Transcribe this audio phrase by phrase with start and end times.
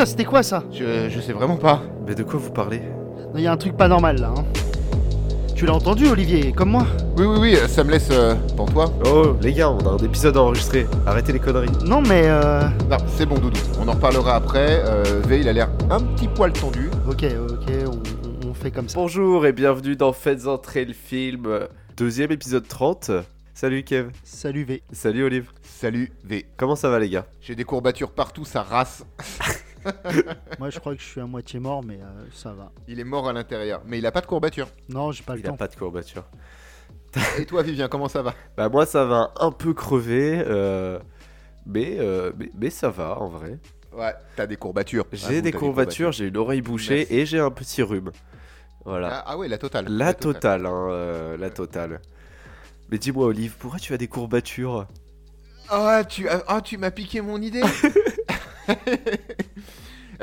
[0.00, 1.82] putain, c'était quoi ça Je, je sais vraiment pas.
[2.06, 2.80] Mais de quoi vous parlez
[3.34, 4.32] Il y a un truc pas normal là.
[4.36, 4.44] hein.
[5.54, 6.86] Tu l'as entendu, Olivier, comme moi
[7.18, 8.90] Oui, oui, oui, ça me laisse euh, pantois.
[9.04, 10.86] Oh, les gars, on a un épisode à enregistrer.
[11.06, 11.68] Arrêtez les conneries.
[11.84, 12.62] Non, mais euh...
[12.88, 13.60] Non, c'est bon, Doudou.
[13.78, 14.82] On en reparlera après.
[14.86, 16.88] Euh, v, il a l'air un petit poil tendu.
[17.06, 18.94] Ok, ok, on, on- fait comme ça.
[18.98, 21.46] Bonjour et bienvenue dans Faites entrer le film,
[21.96, 23.10] deuxième épisode 30.
[23.54, 24.08] Salut Kev.
[24.24, 24.82] Salut V.
[24.92, 25.50] Salut Olive.
[25.62, 26.46] Salut, V.
[26.56, 27.26] Comment ça va les gars?
[27.42, 29.04] J'ai des courbatures partout, ça race.
[30.58, 32.72] Moi, je crois que je suis à moitié mort, mais euh, ça va.
[32.88, 33.82] Il est mort à l'intérieur.
[33.86, 34.68] Mais il a pas de courbatures.
[34.88, 35.56] Non, j'ai pas le Il a temps.
[35.56, 36.24] pas de courbature.
[37.38, 38.34] Et toi, Vivien, comment ça va?
[38.56, 40.98] Bah moi ça va un peu crever, euh,
[41.66, 43.58] mais, euh, mais, mais ça va en vrai.
[43.92, 45.04] Ouais, t'as des courbatures.
[45.12, 47.14] J'ai Avoue, des t'as courbatures, j'ai une oreille bouchée Merci.
[47.14, 48.12] et j'ai un petit rhume.
[48.84, 49.08] Voilà.
[49.12, 49.86] Ah, ah ouais, la totale.
[49.88, 52.00] La totale, hein, euh, la totale.
[52.90, 54.86] Mais dis-moi Olive, pourquoi tu as des courbatures?
[55.68, 57.62] Ah, tu, ah, ah, tu m'as piqué mon idée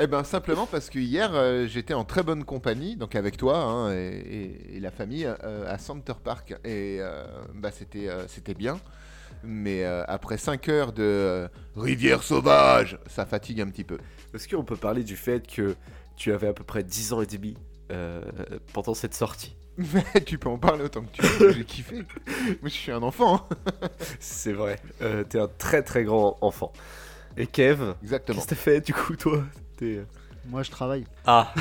[0.00, 3.58] Eh ben simplement parce que hier euh, j'étais en très bonne compagnie, donc avec toi
[3.58, 4.06] hein, et,
[4.72, 8.78] et- et la famille euh, à Center Park et euh, bah c'était c'était bien,
[9.44, 13.98] mais après 5 heures de rivière sauvage, ça fatigue un petit peu.
[14.34, 15.76] Est-ce qu'on peut parler du fait que
[16.16, 17.56] tu avais à peu près 10 ans et demi
[18.72, 19.56] pendant cette sortie?
[19.78, 21.96] Mais tu peux en parler autant que tu veux, j'ai kiffé.
[22.60, 23.46] Moi je suis un enfant.
[23.50, 23.88] hein.
[24.20, 24.78] C'est vrai,
[25.28, 26.72] t'es un très très grand enfant.
[27.38, 28.36] Et Kev, Exactement.
[28.36, 29.42] qu'est-ce que t'as fait du coup toi
[29.76, 30.04] T'es-
[30.46, 31.04] Moi, je travaille.
[31.24, 31.52] Ah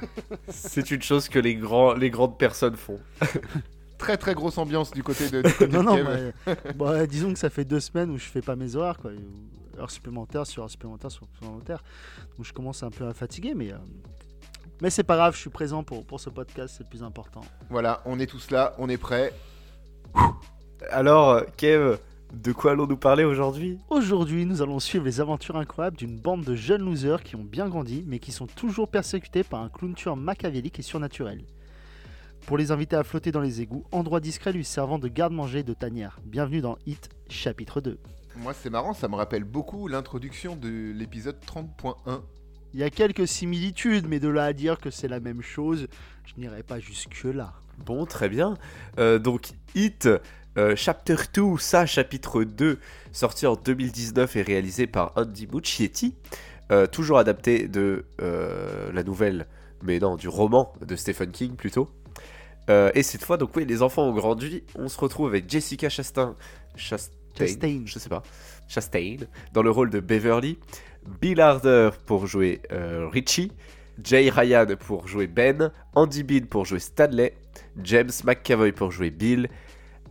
[0.48, 2.98] C'est une chose que les, grands, les grandes personnes font.
[3.98, 6.32] Très très grosse ambiance du côté de, du côté non, de non, Kev.
[6.46, 9.10] mais, bah, disons que ça fait deux semaines où je fais pas mes horaires, quoi.
[9.78, 11.82] Heures supplémentaires sur heures supplémentaires sur heures supplémentaires.
[12.36, 13.76] Donc je commence un peu à fatiguer, mais, euh,
[14.82, 17.40] mais c'est pas grave, je suis présent pour, pour ce podcast, c'est le plus important.
[17.70, 19.32] Voilà, on est tous là, on est prêts.
[20.90, 21.96] Alors, euh, Kev,
[22.36, 26.54] de quoi allons-nous parler aujourd'hui Aujourd'hui, nous allons suivre les aventures incroyables d'une bande de
[26.54, 30.16] jeunes losers qui ont bien grandi, mais qui sont toujours persécutés par un clown tueur
[30.16, 31.42] machiavélique et surnaturel.
[32.46, 35.62] Pour les inviter à flotter dans les égouts, endroit discret lui servant de garde-manger et
[35.62, 36.20] de tanière.
[36.24, 37.98] Bienvenue dans Hit, chapitre 2.
[38.36, 42.20] Moi c'est marrant, ça me rappelle beaucoup l'introduction de l'épisode 30.1
[42.74, 45.88] Il y a quelques similitudes, mais de là à dire que c'est la même chose,
[46.26, 47.54] je n'irai pas jusque-là.
[47.78, 48.56] Bon, très bien.
[48.98, 50.08] Euh, donc, Hit,
[50.56, 52.78] euh, Chapter 2, ça, chapitre 2,
[53.12, 56.14] sorti en 2019 et réalisé par Andy Muschietti,
[56.72, 59.46] euh, toujours adapté de euh, la nouvelle,
[59.82, 61.90] mais non, du roman de Stephen King plutôt.
[62.68, 64.64] Et cette fois, donc oui, les enfants ont grandi.
[64.74, 66.34] On se retrouve avec Jessica Chastain,
[66.74, 67.82] Chastain, Chastain.
[67.84, 68.24] je sais pas,
[68.66, 69.18] Chastain,
[69.52, 70.58] dans le rôle de Beverly,
[71.20, 72.60] Bill Harder pour jouer
[73.12, 73.52] Richie,
[74.02, 77.36] Jay Ryan pour jouer Ben, Andy Bean pour jouer Stanley,
[77.82, 79.48] James McCavoy pour jouer Bill,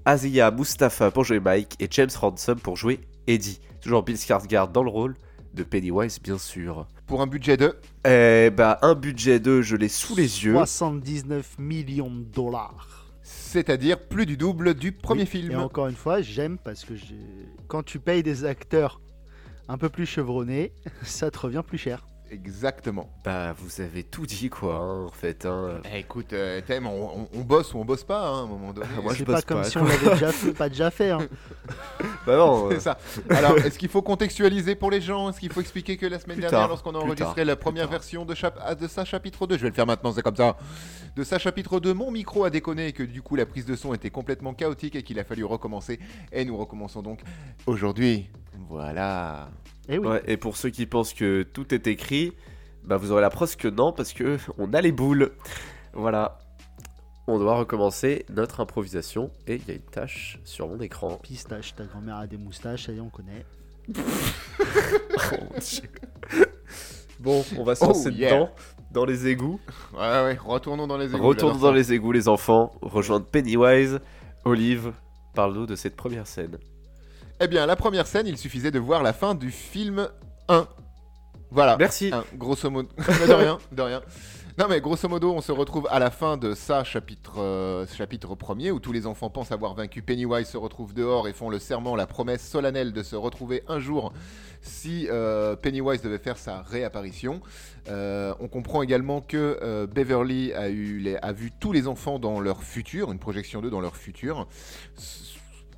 [0.05, 3.59] Azia Mustafa pour jouer Mike et James Ransom pour jouer Eddie.
[3.81, 5.15] Toujours Bill Skarsgård dans le rôle
[5.53, 6.87] de Pennywise, bien sûr.
[7.07, 10.53] pour un budget de Eh bah, un budget de, je l'ai sous les yeux.
[10.53, 13.07] 79 millions de dollars.
[13.23, 15.51] c'est-à-dire plus du double du premier Oui, film.
[15.51, 16.93] Et encore une fois, j'aime parce que
[17.67, 19.01] quand tu payes des acteurs
[19.67, 20.71] un peu plus chevronnés,
[21.03, 22.05] ça te revient plus cher.
[22.31, 23.09] Exactement.
[23.23, 25.45] Bah, vous avez tout dit, quoi, hein, en fait.
[25.45, 25.79] Hein.
[25.93, 28.47] Eh, écoute, euh, Thème, on, on- on bosse ou on bosse pas hein, à un
[28.47, 28.87] moment donné.
[28.97, 29.81] Ah, moi, je c'est bosse pas comme pas, si quoi.
[29.83, 31.11] on l'avait déjà fait, pas déjà fait.
[31.11, 31.19] hein.
[32.25, 32.97] Bah non, euh, C'est ça.
[33.29, 35.29] Alors, est-ce qu'il faut contextualiser pour les gens?
[35.29, 37.87] Est-ce qu'il faut expliquer que la semaine Plus dernière, lorsqu'on a enregistré tard, la première
[37.87, 40.35] version de, chap- ah, de sa chapitre 2, je vais le faire maintenant, c'est comme
[40.35, 40.57] ça,
[41.15, 43.75] de sa chapitre 2, mon micro a déconné et que du coup la prise de
[43.75, 45.99] son était complètement chaotique et qu'il a fallu recommencer.
[46.31, 47.21] Et nous recommençons donc
[47.67, 48.29] aujourd'hui.
[48.69, 49.49] Voilà.
[49.89, 50.07] Eh oui.
[50.07, 52.33] Ouais, et pour ceux qui pensent que tout est écrit,
[52.83, 55.31] bah vous aurez la preuve que non, parce que on a les boules.
[55.93, 56.39] Voilà.
[57.27, 61.17] On doit recommencer notre improvisation, et il y a une tâche sur mon écran.
[61.23, 63.45] Pistache, ta grand-mère a des moustaches, ça y est, on connaît.
[65.31, 65.89] Oh, mon Dieu.
[67.19, 68.31] bon, on va se Oh, lancer yeah.
[68.31, 68.49] dedans,
[68.91, 69.59] dans les égouts.
[69.93, 71.23] Ouais, ouais, retournons dans les égouts.
[71.27, 72.73] Retournons dans les égouts, les enfants.
[72.81, 73.99] Rejoindre Pennywise.
[74.43, 74.91] Olive,
[75.33, 76.57] parle-nous de cette première scène.
[77.39, 80.07] Eh bien, la première scène, il suffisait de voir la fin du film
[80.47, 80.67] 1.
[81.51, 81.75] Voilà.
[81.77, 82.11] Merci.
[82.13, 82.89] Un, grosso modo.
[83.27, 84.01] De rien, de rien.
[84.57, 88.35] Non mais grosso modo, on se retrouve à la fin de ça, chapitre, euh, chapitre
[88.35, 91.59] premier, où tous les enfants pensent avoir vaincu Pennywise, se retrouvent dehors et font le
[91.59, 94.13] serment, la promesse solennelle de se retrouver un jour
[94.61, 97.41] si euh, Pennywise devait faire sa réapparition.
[97.89, 102.17] Euh, on comprend également que euh, Beverly a, eu les- a vu tous les enfants
[102.17, 104.47] dans leur futur, une projection d'eux dans leur futur.
[104.97, 105.34] S-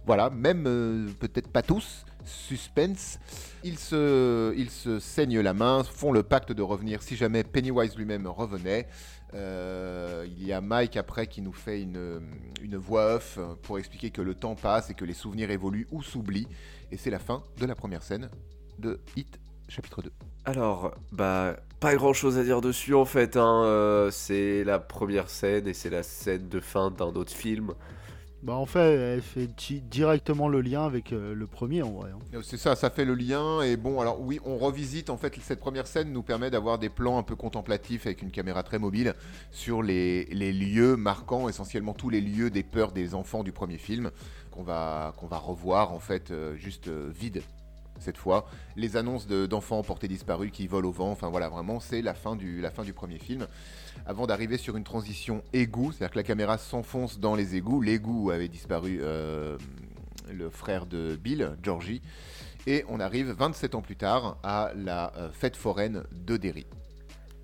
[0.07, 2.05] Voilà, même euh, peut-être pas tous.
[2.25, 3.19] Suspense.
[3.63, 7.95] Ils se, ils se saignent la main, font le pacte de revenir si jamais Pennywise
[7.95, 8.87] lui-même revenait.
[9.33, 12.21] Euh, il y a Mike après qui nous fait une,
[12.61, 16.01] une voix off pour expliquer que le temps passe et que les souvenirs évoluent ou
[16.01, 16.47] s'oublient.
[16.91, 18.29] Et c'est la fin de la première scène
[18.79, 20.11] de Hit chapitre 2.
[20.45, 23.35] Alors, bah, Pas grand chose à dire dessus en fait.
[23.35, 27.73] hein, euh, c'est la première scène et c'est la scène de fin d'un autre film.
[28.47, 32.11] Bah en fait, elle fait di- directement le lien avec euh, le premier en vrai.
[32.11, 32.19] hein.
[32.33, 33.61] Euh, C'est ça, ça fait le lien.
[33.61, 35.09] Et bon, alors oui, on revisite.
[35.09, 38.31] En fait, cette première scène nous permet d'avoir des plans un peu contemplatifs avec une
[38.31, 39.15] caméra très mobile
[39.51, 43.77] sur les, les lieux marquants, essentiellement tous les lieux des peurs des enfants du premier
[43.77, 44.11] film,
[44.51, 47.43] qu'on va, qu'on va revoir en fait euh, juste vide
[47.99, 48.47] cette fois.
[48.75, 51.11] Les annonces de- d'enfants portés disparus qui volent au vent.
[51.11, 52.63] Enfin voilà, vraiment, c'est la, fin du-
[52.95, 53.47] premier film.
[54.05, 57.81] Avant d'arriver sur une transition égout, c'est-à-dire que la caméra s'enfonce dans les égouts.
[57.81, 59.57] L'égout avait disparu euh,
[60.31, 62.01] le frère de Bill, Georgie.
[62.67, 66.65] Et on arrive 27 ans plus tard à la euh, fête foraine de Derry.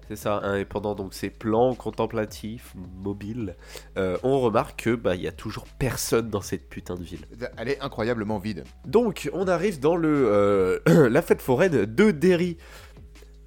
[0.10, 3.56] C'est ça, hein, et pendant donc ces plans contemplatifs, mobiles,
[3.98, 7.26] euh, on remarque que bah il y a toujours personne dans cette putain de ville.
[7.58, 8.66] Elle est incroyablement vide.
[8.86, 10.80] Donc on arrive dans le euh,
[11.10, 12.58] la fête foraine de Derry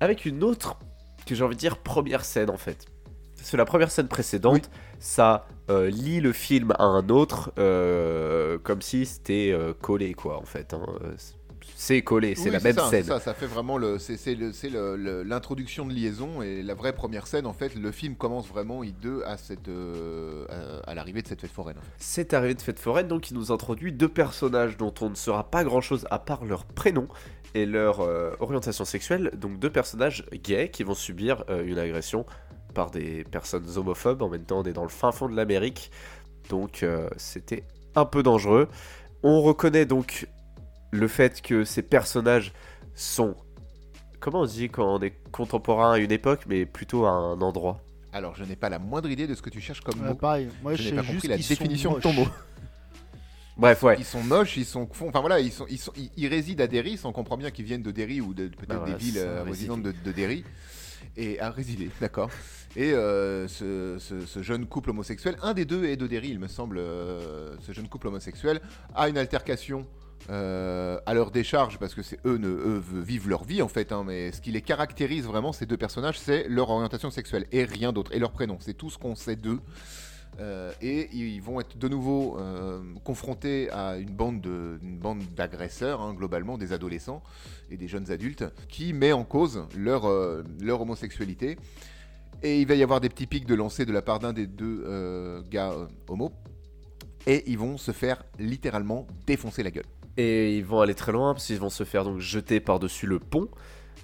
[0.01, 0.79] avec une autre
[1.27, 2.87] que j'ai envie de dire première scène en fait.
[3.37, 4.79] Parce que la première scène précédente, Oui.
[4.99, 7.53] ça euh, lie le film à un autre
[8.63, 10.73] comme si c'était collé quoi en fait.
[10.75, 10.87] hein.
[11.79, 13.03] C'est collé, c'est Oui, la même ça, scène.
[13.03, 16.41] c'est Ça, ça fait vraiment le, c'est, c'est le- c'est le- le- l'introduction de liaison
[16.41, 17.45] et la vraie première scène.
[17.47, 20.47] En fait, le film commence vraiment I2 à cette, euh,
[20.87, 21.77] à, à l'arrivée de cette fête foraine.
[21.99, 25.51] Cette arrivée de fête foraine, donc, il nous introduit deux personnages dont on ne saura
[25.51, 27.09] pas grand chose à part leur prénom
[27.55, 29.31] et leur euh, orientation sexuelle.
[29.37, 32.25] Donc, deux personnages gays qui vont subir euh, une agression
[32.73, 34.23] par des personnes homophobes.
[34.23, 35.91] En même temps, on est dans le fin fond de l'Amérique.
[36.49, 37.65] Donc, euh, c'était
[37.95, 38.69] un peu dangereux.
[39.23, 40.27] On reconnaît donc
[40.97, 42.53] le fait que ces personnages
[42.95, 43.35] sont.
[44.21, 47.81] Comment on dit quand on est contemporain à une époque, mais plutôt à un endroit?
[48.13, 50.15] Alors, je n'ai pas la moindre idée de ce que tu cherches comme Ouais, mot.
[50.15, 52.27] pareil, moi Je je, n'ai pas juste compris la définition de ton mot.
[53.59, 53.97] Bref, ouais.
[53.99, 56.67] Ils sont moches, ils sont, enfin voilà, ils sont, ils sont, ils, ils résident à
[56.67, 56.99] Derry.
[57.05, 59.43] On comprend bien qu'ils viennent de Derry ou de- peut-être Bah voilà, des villes euh,
[59.45, 60.45] résidentes de, de Derry
[61.17, 62.29] et à résider, d'accord.
[62.75, 66.39] Et euh, ce, ce- ce jeune couple homosexuel, un des deux est de Derry, il
[66.39, 66.77] me semble.
[66.79, 68.61] euh, ce jeune couple homosexuel
[68.95, 69.87] a une altercation.
[70.29, 73.69] Euh, à leur décharge parce que c'est eux ne eux ve- vivent leur vie en
[73.69, 77.47] fait hein, mais ce qui les caractérise vraiment ces deux personnages c'est leur orientation sexuelle
[77.53, 79.61] et rien d'autre et leur prénom c'est tout ce qu'on sait d'eux
[80.39, 84.43] euh, et ils vont être de nouveau euh, confrontés à une bande
[85.35, 87.23] d'agresseurs, hein, globalement des adolescents
[87.71, 91.57] et des jeunes adultes, qui met en cause leur, homosexualité.
[92.43, 94.47] Et il va y avoir des petits pics de lancer de la part d'un des
[94.47, 95.73] deux gars
[96.07, 96.33] homo.
[97.27, 99.87] Et ils vont se faire littéralement défoncer la gueule.
[100.17, 103.19] Et ils vont aller très loin parce qu'ils vont se faire donc jeter par-dessus le
[103.19, 103.49] pont.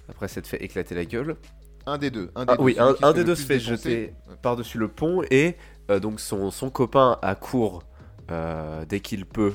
[0.09, 1.37] Après s'être fait éclater la gueule.
[1.85, 2.29] Un des deux.
[2.35, 5.55] Un des Ah, deux, oui, un, des deux se fait jeter par-dessus le pont et
[5.89, 7.83] euh, donc son, son copain accourt
[8.31, 9.53] euh, dès qu'il peut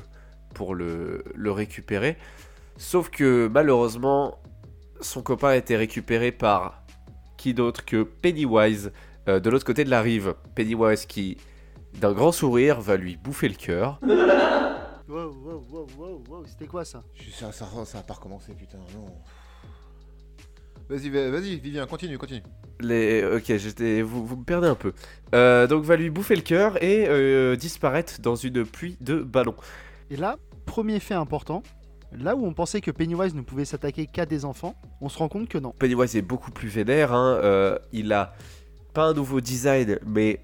[0.54, 2.16] pour le, le récupérer.
[2.76, 4.38] Sauf que malheureusement,
[5.00, 6.82] son copain a été récupéré par
[7.36, 8.92] qui d'autre que Pennywise
[9.28, 10.34] euh, de l'autre côté de la rive.
[10.54, 11.36] Pennywise qui,
[12.00, 14.00] d'un grand sourire, va lui bouffer le cœur.
[15.08, 18.52] Wow, wow, wow, wow, wow, c'était quoi ça Je- Ça, ça, ça a pas recommencé,
[18.54, 19.06] putain, non.
[20.88, 22.42] Vas-y, va- vas-y, Vivien, continue, continue.
[22.80, 23.24] Les...
[23.24, 24.02] Ok, j'étais...
[24.02, 24.92] Vous, vous me perdez un peu.
[25.34, 29.56] Euh, donc va lui bouffer le cœur et euh, disparaître dans une pluie de ballons.
[30.10, 31.62] Et là, premier fait important,
[32.12, 35.28] là où on pensait que Pennywise ne pouvait s'attaquer qu'à des enfants, on se rend
[35.28, 35.72] compte que non.
[35.78, 37.12] Pennywise est beaucoup plus vénère.
[37.12, 38.34] hein, euh, il a
[38.94, 40.40] pas un nouveau design, mais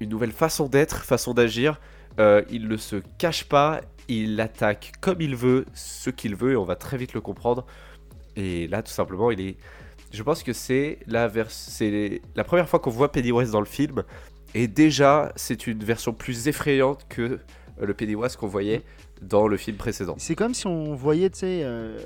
[0.00, 1.80] une nouvelle façon d'être, façon d'agir.
[2.20, 6.56] Euh, il ne se cache pas, il attaque comme il veut, ce qu'il veut, et
[6.56, 7.66] on va très vite le comprendre.
[8.36, 9.56] Et là, tout simplement, il est.
[10.12, 11.48] Je pense que c'est la, vers...
[12.34, 14.02] la première fois qu'on voit Pennywise dans le film.
[14.54, 17.38] Et déjà, c'est une version plus effrayante que euh,
[17.86, 18.82] le Pennywise qu'on voyait
[19.22, 20.14] dans le film précédent.
[20.18, 21.98] C'est comme si on voyait, tu sais, euh,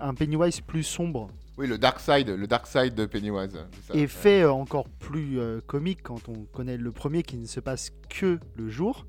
[0.00, 3.52] un Pennywise plus sombre Oui, le Dark Side, le Dark Side de Pennywise.
[3.86, 3.94] ça.
[3.94, 7.60] et fait euh, encore plus euh, comique quand on connaît le premier qui ne se
[7.60, 9.06] passe que le jour.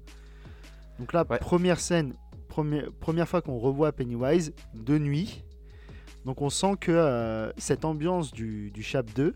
[1.00, 1.38] Donc là, Ouais.
[1.40, 2.14] première scène,
[2.48, 5.44] première, première fois qu'on revoit Pennywise de nuit.
[6.25, 9.36] Donc on sent que euh, cette ambiance du, du Chap 2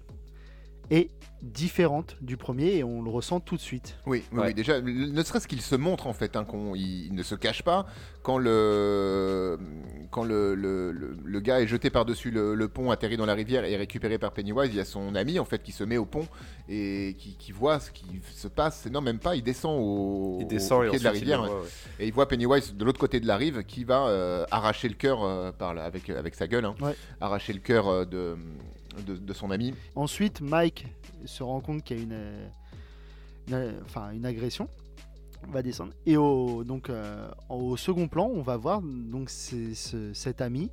[0.89, 1.09] est
[1.41, 3.95] différente du premier et on le ressent tout de suite.
[4.05, 4.47] Oui, oui, Ouais.
[4.47, 7.33] oui, déjà, ne serait-ce qu'il se montre en fait, hein, qu'on, il, il ne se
[7.35, 7.85] cache pas.
[8.23, 9.57] Quand le,
[10.11, 13.35] quand le, le, le- le gars est jeté par-dessus le, le pont, atterri dans la
[13.35, 15.85] rivière et est récupéré par Pennywise, il y a son ami en fait qui se
[15.85, 16.27] met au pont
[16.67, 18.05] et qui, qui voit ce qui
[18.35, 18.87] se passe.
[18.91, 21.61] Non, même pas, il descend au, Il descend au pied de la il rivière voit,
[21.61, 21.67] ouais.
[22.01, 24.95] et il voit Pennywise de l'autre côté de la rive qui va euh, arracher le
[24.95, 26.75] cœur euh, par avec, avec sa gueule, hein.
[26.81, 26.95] Ouais.
[27.21, 28.35] arracher le cœur euh, de,
[29.05, 29.73] de, de son ami.
[29.95, 30.87] Ensuite, Mike
[31.25, 32.49] se rend compte qu'il y a une,
[33.49, 34.69] une, enfin, une agression.
[35.47, 35.93] On va descendre.
[36.05, 40.69] Et au, donc, euh, au second plan, on va voir donc c'est ce- cet ami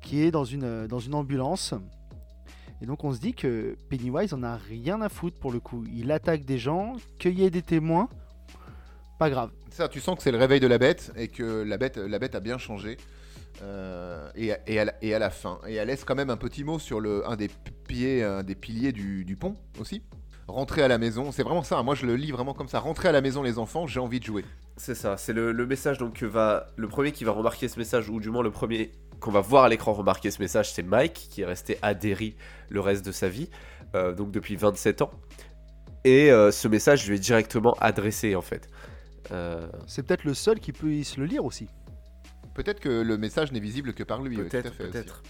[0.00, 1.74] qui est dans une, dans une ambulance
[2.80, 5.84] Et donc on se dit que Pennywise en a rien à foutre pour le coup.
[5.92, 8.08] Il attaque des gens, qu'il y ait des témoins,
[9.18, 9.50] pas grave.
[9.70, 12.18] Ça, tu sens que c'est le réveil de la bête et que la bête, la
[12.18, 12.96] bête a bien changé.
[13.62, 15.58] Euh, et, et, à la, et, à la, fin.
[15.66, 17.50] Et elle laisse quand même un petit mot sur le, un des
[17.86, 20.02] pieds, un des piliers du, du pont aussi.
[20.48, 21.82] Rentrer à la maison, c'est vraiment ça.
[21.82, 22.80] Moi, je le lis vraiment comme ça.
[22.80, 24.44] Rentrer à la maison, les enfants, j'ai envie de jouer.
[24.76, 25.16] C'est ça.
[25.16, 28.18] C'est le, le, message donc que va le premier qui va remarquer ce message, ou
[28.18, 31.42] du moins le premier qu'on va voir à l'écran remarquer ce message, c'est Mike qui
[31.42, 32.34] est resté à Derry
[32.68, 33.50] le reste de sa vie,
[33.94, 35.10] euh, donc depuis 27 ans.
[36.04, 38.68] Et euh, ce message lui est directement adressé en fait.
[39.30, 39.68] Euh...
[39.86, 41.68] C'est peut-être le seul qui peut se le lire aussi.
[42.54, 44.36] Peut-être que le message n'est visible que par lui.
[44.36, 45.22] Peut-être, peut-être.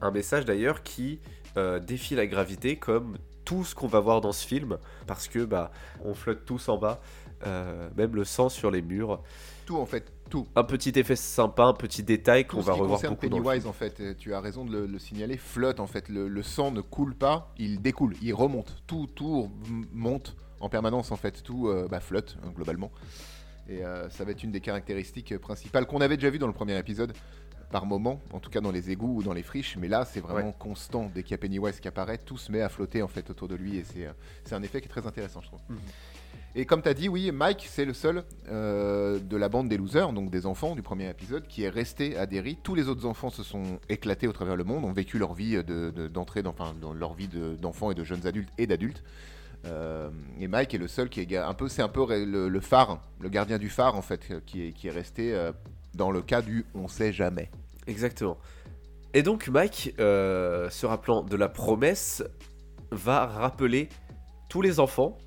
[0.00, 1.20] Un message d'ailleurs qui
[1.56, 5.44] euh, défie la gravité comme tout ce qu'on va voir dans ce film, parce que
[5.44, 5.70] bah
[6.04, 7.00] on flotte tous en bas,
[7.46, 9.22] euh, même le sang sur les murs.
[9.66, 10.46] Tout en fait, tout.
[10.56, 14.34] Un petit effet sympa, un petit détail qu'on va revoir beaucoup Pennywise en fait, tu
[14.34, 17.52] as raison de le, le signaler, flotte en fait, le, le, sang ne coule pas,
[17.58, 19.50] il découle, il remonte, tout, tout
[19.92, 22.90] monte en permanence en fait, tout euh, bah, flotte hein, globalement.
[23.68, 26.52] Et euh, ça va être une des caractéristiques principales qu'on avait déjà vu dans le
[26.52, 27.12] premier épisode,
[27.70, 30.20] par moment, en tout cas dans les égouts ou dans les friches, mais là c'est
[30.20, 30.54] vraiment ouais.
[30.58, 31.10] constant.
[31.12, 33.48] Dès qu'il y a Pennywise qui apparaît, tout se met à flotter en fait autour
[33.48, 35.60] de lui et c'est euh, un effet qui est très intéressant, je trouve.
[35.68, 35.78] -hmm.
[36.56, 39.76] Et comme tu as dit, oui, Mike c'est le seul euh, de la bande des
[39.76, 42.56] losers, donc des enfants du premier épisode, qui est resté à Derry.
[42.62, 45.54] Tous les autres enfants se sont éclatés au travers le monde, ont vécu leur vie
[46.16, 47.28] d'entrée, de, de, enfin dans leur vie
[47.60, 49.02] d'enfants et de jeunes adultes et d'adultes.
[49.66, 53.00] Euh, et Mike est le seul qui est un peu, c'est un peu le, phare,
[53.20, 55.52] le gardien du phare en fait, qui est, qui est resté euh,
[55.94, 57.50] dans le cas du on sait jamais.
[57.86, 58.38] Exactement.
[59.14, 62.24] Et donc Mike, euh, se rappelant de la promesse,
[62.90, 63.88] va rappeler
[64.48, 65.18] tous les enfants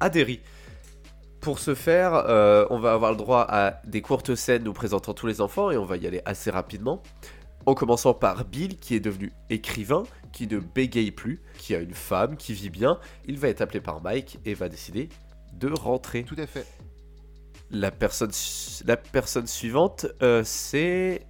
[0.00, 0.40] à Derry.
[1.40, 5.14] Pour ce faire, euh, on va avoir le droit à des courtes scènes nous présentant
[5.14, 7.02] tous les enfants et on va y aller assez rapidement.
[7.66, 10.04] En commençant par Bill qui est devenu écrivain,
[10.38, 13.00] qui ne bégaye plus, qui a une femme, qui vit bien.
[13.26, 15.08] Il va être appelé par Mike et va décider
[15.52, 16.22] de rentrer.
[16.22, 16.64] Tout à fait.
[17.72, 18.30] La personne,
[18.86, 21.26] la personne suivante, euh, c'est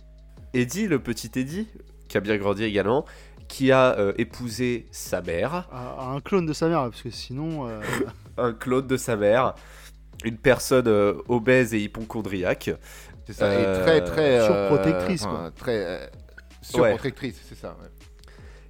[0.53, 1.69] Eddie, le petit Eddie,
[2.07, 3.07] qui a bien grandi également,
[3.49, 5.67] qui a euh, épousé sa mère.
[5.73, 7.67] Ah, un clone de sa mère, parce que sinon...
[7.67, 7.81] Euh...
[8.37, 9.55] un clone de sa mère.
[10.23, 12.73] Une personne euh, obèse et hypochondriaque.
[13.27, 14.45] C'est ça, et très, très...
[14.45, 15.51] surprotectrice, quoi.
[15.57, 16.11] Très
[16.61, 17.43] surprotectrice, ouais.
[17.49, 17.89] c'est ça, ouais.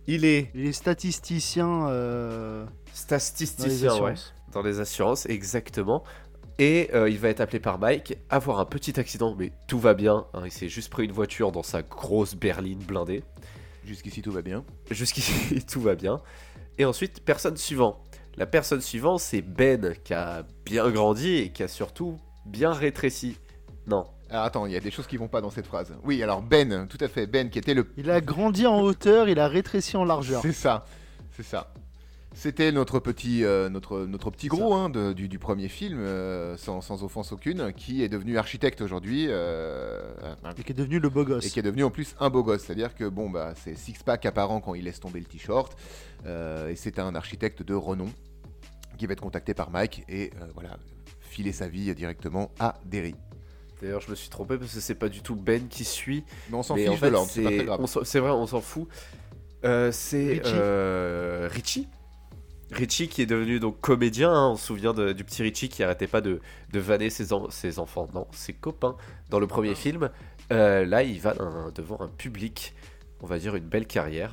[0.09, 0.51] Il est.
[0.55, 1.87] Il est statisticien.
[1.89, 2.67] Euh...
[2.95, 4.15] Statisticien, dans ouais.
[4.53, 6.03] Dans les assurances, exactement.
[6.59, 9.95] Et euh, il va être appelé par Mike, avoir un petit accident, mais tout va
[9.95, 10.27] bien.
[10.33, 13.23] Hein, il s'est juste pris une voiture dans sa grosse berline blindée.
[13.85, 14.65] Jusqu'ici, tout va bien.
[14.91, 16.21] Jusqu'ici, tout va bien.
[16.79, 17.99] Et ensuite, personne suivante.
[18.37, 23.37] La personne suivante, c'est Ben, qui a bien grandi et qui a surtout bien rétréci.
[23.87, 25.95] Non, alors attends, il y a des choses qui vont pas dans cette phrase.
[26.05, 27.87] Oui, alors Ben, tout à fait, Ben qui était le...
[27.97, 30.43] Il a grandi en hauteur, il a rétréci en largeur.
[30.43, 30.85] C'est ça,
[31.33, 31.73] c'est ça.
[32.35, 36.57] C'était notre petit, euh, notre, notre petit gros hein, de, du, du, premier film, euh,
[36.57, 39.27] sans, sans, offense aucune, qui est devenu architecte aujourd'hui.
[39.29, 40.03] Euh,
[40.57, 41.47] et qui est devenu le beau gosse.
[41.47, 42.65] Et qui est devenu en plus un beau gosse.
[42.65, 45.77] C'est-à-dire que bon, bah, c'est six-pack apparent quand il laisse tomber le t-shirt.
[46.27, 48.09] et c'est un architecte de renom
[48.99, 50.77] qui va être contacté par Mike et voilà,
[51.21, 53.15] filer sa vie directement à Derry.
[53.81, 56.25] D'ailleurs, je me suis trompé parce que c'est pas du tout Ben qui suit.
[56.51, 57.87] Mais on s'en fiche en fait, de l'ordre, c'est pas très grave.
[58.05, 58.89] C'est vrai, on s'en fout.
[59.65, 60.53] Euh, c'est Richie.
[60.55, 61.89] Euh, Richie.
[62.71, 65.83] Richie qui est devenu donc comédien, hein, on se souvient de, du petit Richie qui
[65.83, 66.41] arrêtait pas de,
[66.73, 68.97] de vanner ses, en, ses, enfants, non, ses copains
[69.31, 70.11] dans le premier film.
[70.53, 72.75] Euh, là, il va un, devant un public,
[73.23, 74.33] on va dire une belle carrière.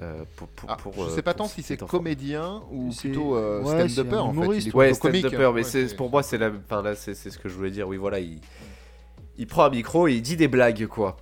[0.00, 3.60] Euh, pour, pour, ah, pour, je sais pas tant si c'est comédien ou plutôt euh,
[3.62, 4.58] ouais, stand-upper en fait.
[4.58, 7.48] Il est ouais, stand-upper, mais ouais, pour moi c'est la, enfin là c'est ce que
[7.48, 7.88] je voulais dire.
[7.88, 8.38] Oui, voilà, il,
[9.38, 11.16] il prend un micro et il dit des blagues quoi.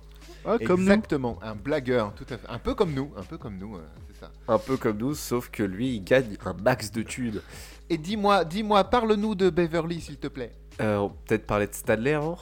[0.45, 1.47] Ah, comme Exactement, nous.
[1.47, 2.47] un blagueur, tout à fait.
[2.49, 4.31] Un peu comme nous, un peu comme nous, euh, c'est ça.
[4.47, 7.41] Un peu comme nous, sauf que lui, il gagne un max de thunes.
[7.89, 10.53] Et dis-moi, dis-moi, parle-nous de Beverly, s'il te plaît.
[10.79, 12.37] Euh, peut-être parler de Stanley avant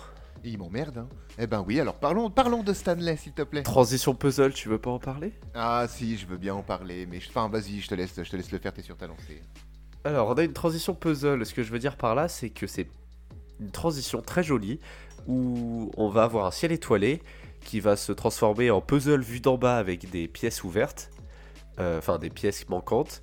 [0.46, 1.00] il m'emmerde.
[1.00, 1.08] Hein.
[1.38, 3.63] Eh ben oui, alors parlons, parlons de Stanley, s'il te plaît.
[3.63, 5.34] Transition puzzle, tu veux pas en parler?
[5.53, 8.36] Ah si, je veux bien en parler, mais enfin vas-y, je te laisse, je te
[8.36, 9.41] laisse le faire, t'es sur ta lancée.
[10.03, 11.46] Alors, on a une transition puzzle.
[11.46, 12.88] Ce que je veux dire par là, c'est que c'est
[13.60, 14.79] une transition très jolie
[15.27, 17.22] où on va avoir un ciel étoilé
[17.65, 21.10] qui va se transformer en puzzle vu d'en bas avec des pièces ouvertes,
[21.79, 23.22] euh, enfin des pièces manquantes,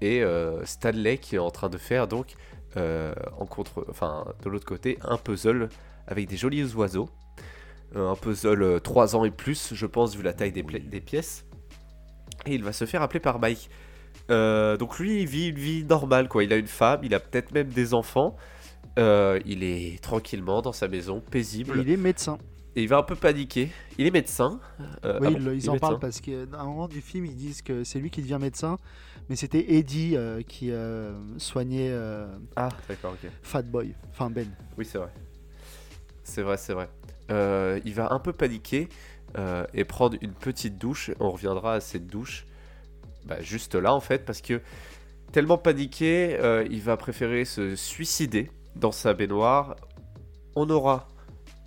[0.00, 2.34] et euh, Stanley qui est en train de faire donc
[2.76, 5.68] euh, en contre, enfin de l'autre côté un puzzle
[6.06, 7.10] avec des jolis oiseaux,
[7.94, 11.44] un puzzle 3 ans et plus, je pense vu la taille des, des pièces,
[12.46, 13.70] et il va se faire appeler par Mike.
[14.28, 16.44] donc lui, il vit une vie normale quoi.
[16.44, 18.36] Il a une femme, il a peut-être même des enfants.
[18.98, 21.78] Euh, il est tranquillement dans sa maison, paisible.
[21.78, 22.38] Et il est médecin.
[22.76, 23.70] Et il va un peu paniquer.
[23.98, 24.60] Il est médecin.
[25.04, 25.98] euh, Oui, ah ils, bon, ils il en parlent médecin.
[26.00, 28.78] parce qu'à un moment du film, ils disent que c'est lui qui devient médecin,
[29.28, 30.72] mais c'était Eddie euh, qui
[31.38, 31.92] soignait
[32.56, 33.30] Ah, d'accord, ok.
[33.42, 34.48] Fat Boy, enfin Ben.
[34.78, 35.12] Oui, c'est vrai.
[36.22, 36.88] C'est vrai, c'est vrai.
[37.84, 38.88] Il va un peu paniquer
[39.72, 41.10] et prendre une petite douche.
[41.20, 42.46] On reviendra à cette douche
[43.26, 44.60] bah, juste là, en fait, parce que
[45.32, 46.38] tellement paniqué,
[46.70, 49.76] il va préférer se suicider dans sa baignoire.
[50.56, 51.08] On aura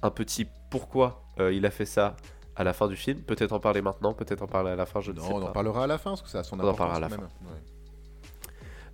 [0.02, 2.16] un petit pourquoi euh, il a fait ça
[2.56, 3.20] à la fin du film.
[3.22, 5.40] Peut-être en parler maintenant, peut-être en parler à la fin, je ne Non, sais on
[5.42, 5.48] pas.
[5.50, 7.10] en parlera à la fin parce que ça a son On en parlera à la
[7.10, 7.26] quand même.
[7.44, 7.60] Ouais.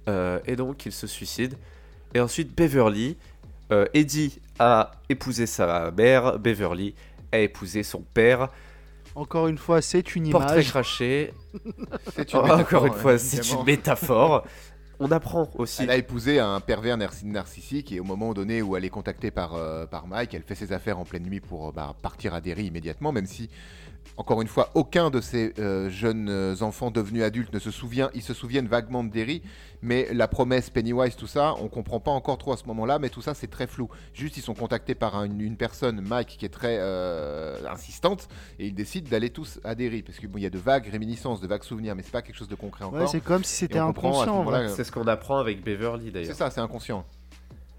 [0.09, 1.55] Euh, et donc il se suicide.
[2.13, 3.17] Et ensuite Beverly,
[3.71, 6.93] euh, Eddie a épousé sa mère, Beverly
[7.31, 8.49] a épousé son père.
[9.15, 10.69] Encore une fois, c'est une Portrait image.
[10.69, 11.33] craché.
[12.15, 14.43] C'est une Encore une fois, c'est une métaphore.
[14.99, 15.83] On apprend aussi.
[15.83, 19.31] Elle a épousé un pervers narci- narcissique et au moment donné où elle est contactée
[19.31, 22.33] par, euh, par Mike, elle fait ses affaires en pleine nuit pour euh, bah, partir
[22.33, 23.49] à Derry immédiatement, même si,
[24.17, 28.21] encore une fois, aucun de ces euh, jeunes enfants devenus adultes ne se souvient, ils
[28.21, 29.41] se souviennent vaguement de Derry,
[29.83, 33.09] mais la promesse Pennywise, tout ça, on comprend pas encore trop à ce moment-là, mais
[33.09, 33.89] tout ça c'est très flou.
[34.13, 38.67] Juste ils sont contactés par un- une, personne, Mike, qui est très euh, insistante, et
[38.67, 41.41] ils décident d'aller tous à Derry, parce qu'il bon, il y a de vagues réminiscences,
[41.41, 42.99] de vagues souvenirs, mais c'est pas quelque chose de concret encore.
[43.01, 44.21] Ouais, c'est comme si c'était inconscient.
[44.39, 44.57] en vrai.
[44.59, 46.35] moment-là, C'est ce qu'on apprend avec Beverly c'est d'ailleurs.
[46.35, 47.05] ça, c'est inconscient.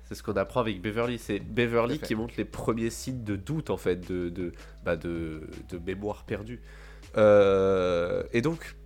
[0.07, 1.19] C'est ce qu'on apprend avec Beverly.
[1.19, 4.53] C'est Beverly qui montre les premiers signes de doute en fait, de, de,
[4.85, 6.61] bah, de, de mémoire perdue.
[7.17, 8.77] Euh, et donc,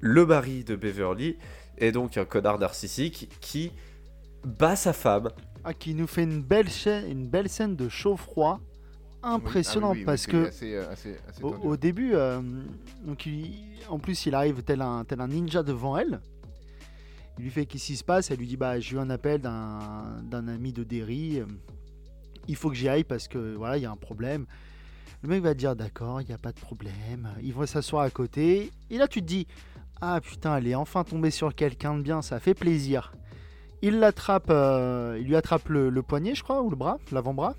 [0.00, 1.36] le mari de Beverly
[1.82, 3.72] est donc un connard narcissique qui
[4.44, 5.30] bat sa femme.
[5.64, 8.60] Ah, qui nous fait une belle, chaîne, une belle scène de chaud-froid
[9.22, 12.40] impressionnante Oui, ah oui, oui, parce que assez, euh, assez- assez au, au début, euh,
[13.04, 13.54] donc il-
[13.88, 16.20] en plus il arrive tel un, tel un ninja devant elle.
[17.38, 18.30] Il lui fait qu'est-ce qui se passe?
[18.32, 21.40] Elle lui dit bah j'ai eu un appel d'un d'un ami de Derry.
[22.48, 24.46] Il faut que j'y aille parce que voilà il y a un problème.
[25.22, 27.28] Le mec va te dire d'accord, il n'y a pas de problème.
[27.42, 28.72] Ils vont s'asseoir à côté.
[28.90, 29.46] Et là tu te dis
[30.02, 33.14] ah putain elle est enfin tombée sur quelqu'un de bien, ça fait plaisir.
[33.80, 37.54] Il l'attrape, euh, il lui attrape le, le poignet je crois ou le bras, l'avant-bras.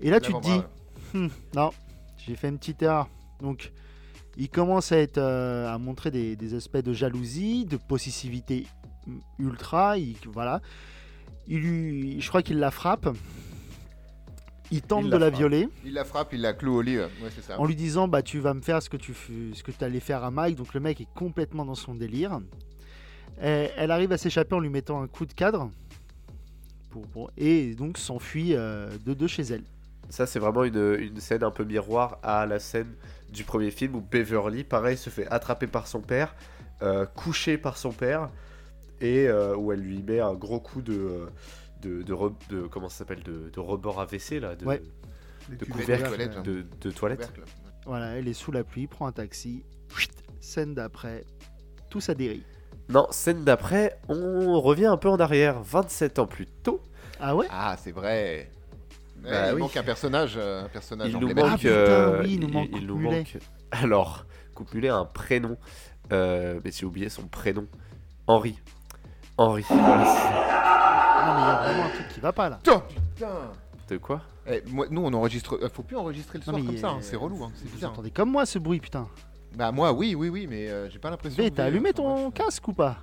[0.00, 0.62] Et là tu te dis
[1.12, 1.70] Hmm, non,
[2.18, 3.08] j'ai fait une petite erreur.
[3.40, 3.72] Donc,
[4.36, 8.66] il commence à, être, euh, à montrer des, des aspects de jalousie, de possessivité
[9.38, 9.98] ultra.
[9.98, 10.60] Il, voilà.
[11.48, 13.08] Il lui, je crois qu'il la frappe.
[14.70, 16.98] Il tente Il de la violer Il la frappe, il la cloue au lit.
[16.98, 17.08] Ouais,
[17.42, 17.58] ça.
[17.58, 19.14] en lui disant bah tu vas me faire ce que tu
[19.52, 20.56] ce que allais faire à Mike.
[20.56, 22.40] Donc le mec est complètement dans son délire.
[23.42, 25.70] Et elle arrive à s'échapper en lui mettant un coup de cadre.
[26.90, 29.62] Pour, pour- et donc s'enfuit euh, de, de chez elle.
[30.08, 32.92] Ça, c'est vraiment une, une scène un peu miroir à la scène
[33.32, 36.34] du premier film où Beverly, pareil, se fait attraper par son père,
[36.82, 38.28] euh, couché par son père,
[39.00, 41.28] et euh, où elle lui met un gros coup de.
[41.82, 44.82] De, de, re- de- comment ça s'appelle de, de rebord à WC là de, Ouais.
[45.48, 46.42] de couvercle toilette, hein.
[46.42, 47.42] de, de toilette Couvercle.
[47.86, 49.64] Voilà, elle est sous la pluie, prend un taxi.
[49.96, 51.24] Chut, Scène d'après,
[51.88, 52.42] tout ça dérive.
[52.90, 56.80] non scène d'après on revient un peu en arrière 27 ans plus tôt
[57.18, 57.46] Ah ouais?
[57.50, 58.50] Ah, c'est vrai.
[59.22, 59.60] Bah il oui.
[59.60, 61.44] manque un personnage, euh, un personnage il nous emblématique.
[61.46, 63.16] Ah, manque putain, euh, oui, il nous manque il nous Coupe-Mulet.
[63.18, 63.38] manque
[63.70, 65.56] alors Coupe Mulet a un prénom
[66.12, 67.66] euh, mais j'ai oublié son prénom
[68.26, 68.58] Henri
[69.36, 69.64] Henri
[71.26, 72.56] Non, mais il y a vraiment un truc qui va pas là.
[72.62, 72.82] Putain,
[73.14, 73.28] putain.
[73.88, 74.20] de quoi?
[74.46, 75.58] Eh, moi, nous, on enregistre.
[75.62, 76.88] euh, faut plus enregistrer le soir mais comme ça.
[76.90, 77.44] hein, C'est relou.
[77.44, 77.92] Hein, c'est Vous bizarre.
[77.92, 79.06] entendez comme moi ce bruit, putain.
[79.56, 81.42] Bah moi, oui, oui, oui, mais euh, j'ai pas l'impression.
[81.42, 82.34] Que t'as allumé enfin, ton bref.
[82.34, 82.96] casque ou pas?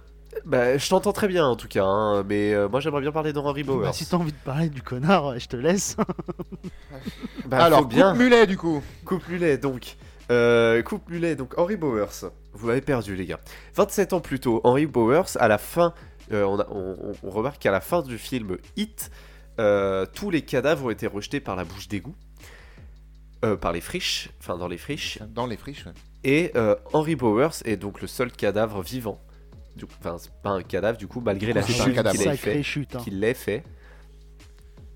[0.46, 3.34] Bah, je t'entends très bien en tout cas, hein, mais euh, moi j'aimerais bien parler
[3.34, 3.86] d'Henri Bowers.
[3.88, 5.96] Bah, Si t'as envie de parler du connard, je te laisse.
[7.46, 8.12] Bah, Alors, faut bien.
[8.12, 8.82] coupe mulet du coup.
[9.06, 9.96] Coupe mulet donc.
[10.30, 12.30] Euh, coupe mulet donc Henry Bowers.
[12.54, 13.40] Vous m'avez perdu les gars.
[13.76, 15.94] 27 ans plus tôt, Henry Bowers à la fin,
[16.32, 19.12] euh, on, a- on- on- on remarque qu'à la fin du film Hit,
[19.60, 22.16] euh, tous les cadavres ont été rejetés par la bouche d'égout.
[23.46, 25.20] Euh, par les friches, enfin dans les friches.
[25.30, 25.86] Dans les friches.
[25.86, 25.92] ouais.
[26.24, 29.22] Et euh, Henry Bowers est donc le seul cadavre vivant.
[30.00, 32.63] Enfin, c'est pas un cadavre du coup, malgré la chute qu'il ait fait.
[32.63, 32.96] chute.
[32.96, 33.00] hein.
[33.04, 33.63] Qu'il l'ait fait.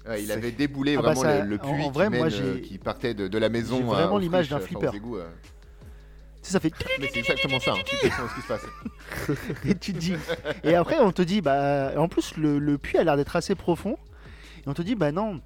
[0.08, 2.56] Ouais, il avait déboulé Ah bah vraiment ça, le, puits en vrai, qui, moi, mène,
[2.56, 3.78] j'ai- qui partait de, de la maison.
[3.78, 4.88] j'ai vraiment l'image friches, d'un flipper.
[6.50, 6.74] Ça fait.
[7.00, 7.74] Mais c'est exactement ça.
[7.74, 7.82] hein.
[7.86, 8.66] Tu sais ce qui se passe.
[9.66, 10.14] Et tu te dis.
[10.64, 11.92] Et après, on te dit, bah.
[11.98, 13.98] En plus, le, le puits a l'air d'être assez profond.
[14.66, 15.42] Et on te dit, bah non,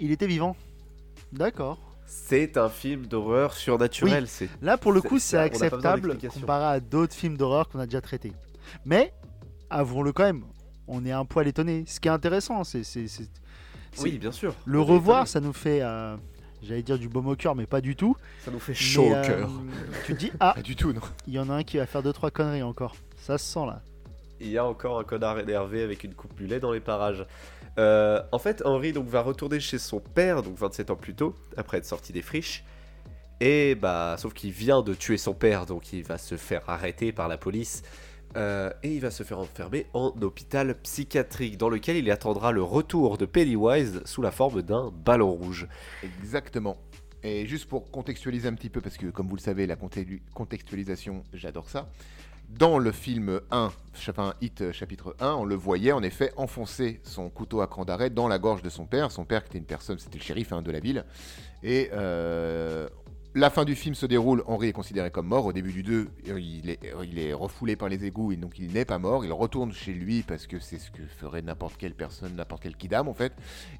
[0.00, 0.56] il était vivant.
[1.32, 1.78] D'accord.
[2.06, 4.28] C'est un film d'horreur surnaturel.
[4.28, 7.86] C'est Là, pour le C'est- coup, c'est acceptable comparé à d'autres films d'horreur qu'on a
[7.86, 8.32] déjà traités.
[8.84, 9.12] Mais,
[9.70, 10.44] avouons-le quand même,
[10.86, 11.84] on est un poil étonné.
[11.86, 12.84] Ce qui est intéressant, c'est.
[12.84, 13.28] c'est- c'est-
[13.92, 14.54] c'est- oui, bien sûr.
[14.64, 15.30] Le revoir, étonné.
[15.30, 15.80] ça nous fait.
[15.82, 16.16] euh,
[16.64, 18.16] J'allais dire du baume au cœur, mais pas du tout.
[18.44, 19.50] ça nous fait Mais, chaud au euh, cœur.
[20.06, 21.00] Tu te dis, ah, Pas du tout, non.
[21.26, 22.96] il y en a un qui va faire deux trois conneries encore.
[23.16, 23.82] Ça se sent là.
[24.40, 27.26] Il y a encore un connard énervé avec une coupe mulet dans les parages.
[27.78, 31.34] Euh, en fait, Henri donc, va retourner chez son père, donc 27 ans plus tôt,
[31.56, 32.64] après être sorti des friches.
[33.40, 37.12] Et bah, sauf qu'il vient de tuer son père, donc il va se faire arrêter
[37.12, 37.82] par la police.
[38.36, 42.62] Euh, et il va se faire enfermer en hôpital psychiatrique, dans lequel il attendra le
[42.62, 45.68] retour de Pennywise sous la forme d'un ballon rouge.
[46.02, 46.76] Exactement.
[47.22, 51.24] Et juste pour contextualiser un petit peu, parce que comme vous le savez, la contextualisation,
[51.32, 51.88] j'adore ça.
[52.50, 53.72] Dans le film 1,
[54.08, 58.10] enfin Hit chapitre 1, on le voyait en effet enfoncer son couteau à cran d'arrêt
[58.10, 59.10] dans la gorge de son père.
[59.10, 61.04] Son père qui était une personne, c'était le shérif hein, de la ville.
[61.62, 62.88] Et euh,
[63.36, 65.46] la fin du film se déroule, Henri est considéré comme mort.
[65.46, 68.72] Au début du 2, il est, il est refoulé par les égouts et donc il
[68.72, 69.24] n'est pas mort.
[69.24, 72.76] Il retourne chez lui parce que c'est ce que ferait n'importe quelle personne, n'importe quel
[72.76, 73.32] kidam en fait.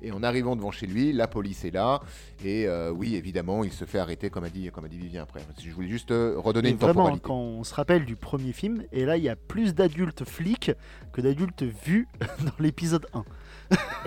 [0.02, 2.00] Et en arrivant devant chez lui, la police est là.
[2.44, 5.22] Et euh, oui, évidemment, il se fait arrêter comme a dit, comme a dit Vivien
[5.22, 5.40] après.
[5.62, 7.26] Je voulais juste euh, redonner Et une vraiment, temporalité.
[7.26, 10.72] quand on se rappelle du premier film, et là, il y a plus d'adultes flics
[11.12, 12.08] que d'adultes vus
[12.44, 13.24] dans l'épisode 1.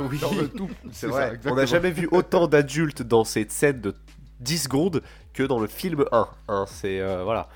[0.02, 1.40] Oui, Dans le tout, c'est ça, vrai.
[1.46, 3.96] on n'a jamais vu autant d'adultes dans cette scène de
[4.40, 5.02] 10 secondes
[5.38, 6.28] que dans le film 1.
[6.48, 7.48] hein, c'est euh, voilà.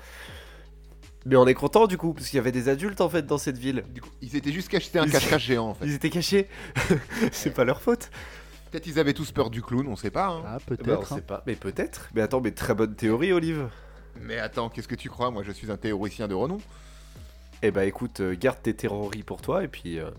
[1.24, 3.38] Mais on est content du coup, parce qu'il y avait des adultes en fait dans
[3.38, 3.84] cette ville.
[3.94, 5.86] Du coup, ils étaient juste acheté un cache-cache géant en fait.
[5.86, 6.48] Ils étaient cachés.
[7.32, 8.10] c'est pas leur faute.
[8.70, 10.28] Peut-être ils avaient tous peur du clown, on sait pas.
[10.28, 10.42] hein.
[10.46, 11.12] Ah, Eh ben, on peut-être.
[11.12, 11.16] hein.
[11.16, 11.42] sait pas.
[11.46, 12.08] Mais peut-être.
[12.14, 13.68] Mais attends, mais très bonne théorie, Olive.
[14.20, 15.30] Mais attends, qu'est-ce que tu crois?
[15.30, 16.58] Moi, je suis un théoricien de renom.
[17.62, 20.10] Eh bah écoute, euh, garde tes théories pour toi et puis euh,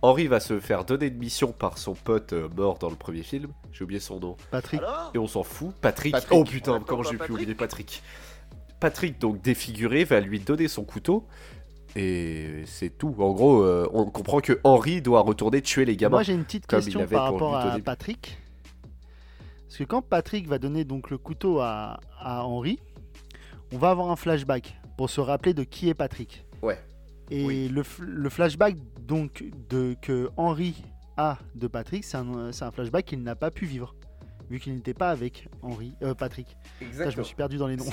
[0.00, 3.22] Henri va se faire donner une mission par son pote euh, mort dans le premier
[3.22, 3.52] film.
[3.72, 4.36] J'ai oublié son nom.
[4.50, 4.80] Patrick.
[4.80, 5.74] Alors Et on s'en fout.
[5.80, 6.12] Patrick.
[6.12, 6.38] Patrick.
[6.38, 7.36] Oh putain, comment j'ai pu Patrick.
[7.36, 8.02] oublier Patrick
[8.80, 11.26] Patrick, donc défiguré, va lui donner son couteau.
[11.96, 13.14] Et c'est tout.
[13.18, 16.16] En gros, euh, on comprend que Henri doit retourner tuer les gamins.
[16.16, 17.78] Moi, j'ai une petite question par rapport à.
[17.80, 18.38] Patrick.
[19.66, 22.78] Parce que quand Patrick va donner donc le couteau à, à Henri,
[23.72, 26.44] on va avoir un flashback pour se rappeler de qui est Patrick.
[26.62, 26.78] Ouais.
[27.30, 27.68] Et Oui.
[27.68, 30.82] le, f- le flashback donc de que Henri
[31.16, 33.94] a de Patrick, c'est un, c'est un flashback qu'il n'a pas pu vivre,
[34.50, 36.56] vu qu'il n'était pas avec Henri, euh, Patrick.
[36.78, 37.84] Putain, je me suis perdu dans les noms.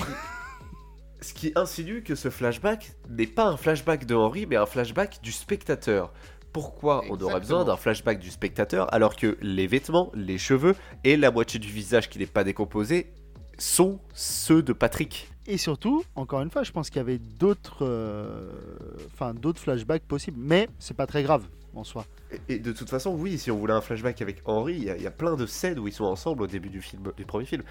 [1.22, 5.20] Ce qui insinue que ce flashback n'est pas un flashback de Henri, mais un flashback
[5.22, 6.12] du spectateur.
[6.52, 7.64] Pourquoi on aurait besoin Exactement.
[7.64, 12.08] d'un flashback du spectateur alors que les vêtements, les cheveux et la moitié du visage
[12.08, 13.12] qui n'est pas décomposé
[13.58, 15.30] sont ceux de Patrick?
[15.48, 18.50] Et surtout, encore une fois, je pense qu'il y avait d'autres, euh,
[19.14, 22.04] enfin d'autres flashbacks possibles, mais c'est pas très grave en soi.
[22.48, 24.90] Et- Et de toute façon, oui, si on voulait un flashback avec Henri, il y,
[24.90, 27.02] a- il y a plein de scènes où ils sont ensemble au début du film,
[27.16, 27.62] du premier film.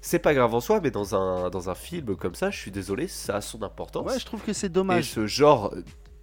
[0.00, 2.70] C'est pas grave en soi, mais dans un, dans un film comme ça, je suis
[2.70, 4.06] désolé, ça a son importance.
[4.06, 5.10] Ouais, je trouve que c'est Et dommage.
[5.10, 5.74] ce genre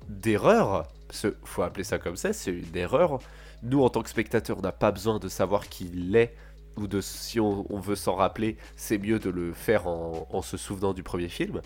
[0.07, 0.87] d'erreur,
[1.21, 3.19] que faut appeler ça comme ça, c'est une erreur.
[3.63, 6.33] Nous, en tant que spectateurs, on n'a pas besoin de savoir qui il est,
[6.77, 10.41] ou de si on, on veut s'en rappeler, c'est mieux de le faire en, en
[10.41, 11.61] se souvenant du premier film.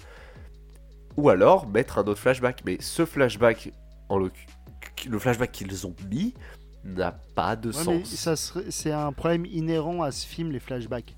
[1.18, 2.63] Ou alors mettre un autre flashback.
[2.65, 3.72] Mais ce flashback,
[4.10, 4.32] en le,
[5.08, 6.34] le flashback qu'ils ont mis,
[6.84, 8.06] n'a pas de Ouais, sens.
[8.10, 11.15] ça serait- c'est un problème inhérent à ce film, les flashbacks.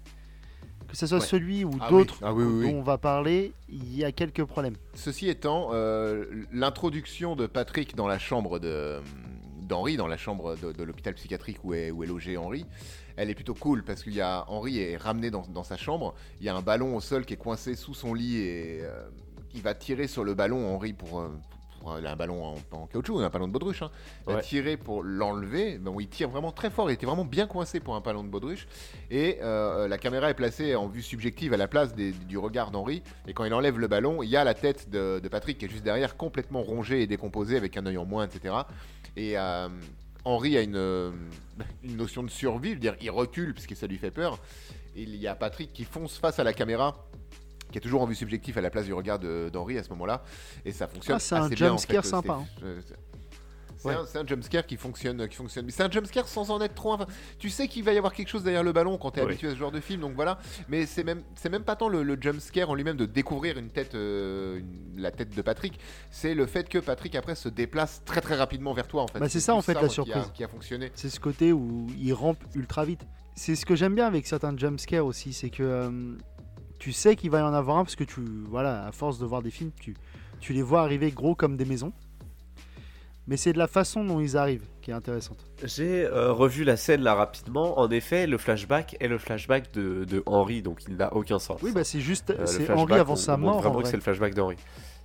[0.88, 1.26] Que ce soit Ouais.
[1.26, 2.28] celui ou Ah d'autres oui.
[2.30, 2.72] Ah oui, oui, oui.
[2.72, 4.76] dont on va parler, il y a quelques problèmes.
[4.94, 9.02] Ceci étant, euh, l'introduction de Patrick dans la chambre de
[9.64, 12.66] d'Henri, dans la chambre de, de l'hôpital psychiatrique où est, où est logé Henri,
[13.18, 16.14] elle est plutôt cool parce qu'il y a Henri est ramené dans, dans sa chambre,
[16.40, 19.10] il y a un ballon au sol qui est coincé sous son lit et euh,
[19.54, 20.74] il va tirer sur le ballon.
[20.76, 21.30] Henri pour, euh,
[21.80, 23.92] pour, euh, un ballon en, en caoutchouc, un ballon de baudruche, hein.
[24.28, 27.48] il va tirer pour l'enlever, bon, il tire vraiment très fort, il était vraiment bien
[27.48, 28.68] coincé pour un ballon de baudruche.
[29.10, 32.72] Et euh, la caméra est placée en vue subjective à la place des- du regard
[32.72, 33.04] d'Henri.
[33.28, 35.66] Et quand il enlève le ballon, il y a la tête de, de Patrick qui
[35.66, 38.54] est juste derrière, complètement rongée et décomposée avec un œil en moins, etc.
[39.16, 39.70] Et euh,
[40.28, 41.12] Henri a une, euh,
[41.84, 44.40] une notion de survie, je veux dire, il recule puisque ça lui fait peur.
[44.96, 47.08] Et il y a Patrick qui fonce face à la caméra,
[47.72, 50.24] qui est toujours en vue subjective à la place du regard d'Henri à ce moment-là.
[50.66, 52.10] Et ça fonctionne Ah, c'est un en jumpscare fait.
[52.10, 52.82] sympa, euh,
[53.78, 53.96] c'est- Ouais.
[54.16, 55.66] un, jumpscare qui fonctionne, qui fonctionne.
[55.66, 56.94] Mais c'est un jumpscare sans en être trop.
[56.94, 57.08] enfin,
[57.40, 59.30] tu sais qu'il va y avoir quelque chose derrière le ballon quand tu es Oui.
[59.30, 60.40] habitué à ce genre de film, donc voilà.
[60.68, 63.70] Mais c'est même, c'est même pas tant le, le jumpscare en lui-même de découvrir une
[63.70, 65.80] tête, euh, une- la tête de Patrick.
[66.10, 69.20] C'est le fait que Patrick après se déplace très très rapidement vers toi en fait.
[69.20, 70.32] Bah, c'est ça, en fait, la moi, qui a- surprise.
[70.34, 70.92] Qui a fonctionné.
[70.96, 73.02] C'est ce côté où il rampe ultra vite.
[73.36, 75.92] C'est ce que j'aime bien avec certains jumpscares aussi, c'est que euh,
[76.80, 79.26] tu sais qu'il va y en avoir un parce que tu, voilà, à force de
[79.26, 79.96] voir des films, tu,
[80.40, 81.94] tu les vois arriver gros comme des maisons.
[83.28, 85.46] Mais c'est de la façon dont ils arrivent qui est intéressante.
[85.64, 87.78] J'ai euh, revu la scène là rapidement.
[87.80, 91.60] En effet, le flashback est le flashback de, de Henri, donc il n'a aucun sens.
[91.62, 93.58] Oui, bah c'est juste, Euh, c'est Henri avant on- sa on mort.
[93.58, 94.56] en Vraiment que c'est le flashback d'Henri.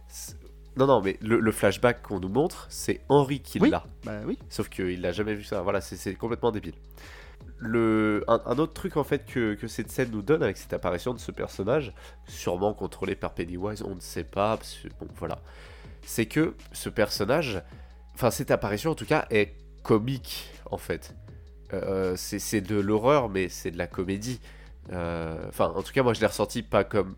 [0.07, 0.37] C'est-
[0.77, 3.71] Non, non, mais le, le flashback qu'on nous montre, c'est Henri qui Oui.
[3.71, 3.83] l'a.
[4.05, 4.39] Bah oui.
[4.49, 5.61] Sauf qu'il n'a jamais vu ça.
[5.63, 6.75] Voilà, c'est- complètement débile.
[7.59, 10.73] Le, un, un autre truc en fait que, que cette scène nous donne avec cette
[10.73, 11.93] apparition de ce personnage,
[12.27, 15.39] sûrement contrôlé par Pennywise, on ne sait pas, parce bon voilà,
[16.05, 17.63] c'est que ce personnage
[18.14, 21.14] enfin cette apparition en tout cas est comique en fait.
[21.72, 24.40] Euh, c'est c'est de l'horreur mais c'est de la comédie.
[24.92, 27.16] Euh, Enfin en tout cas moi je l'ai ressenti pas comme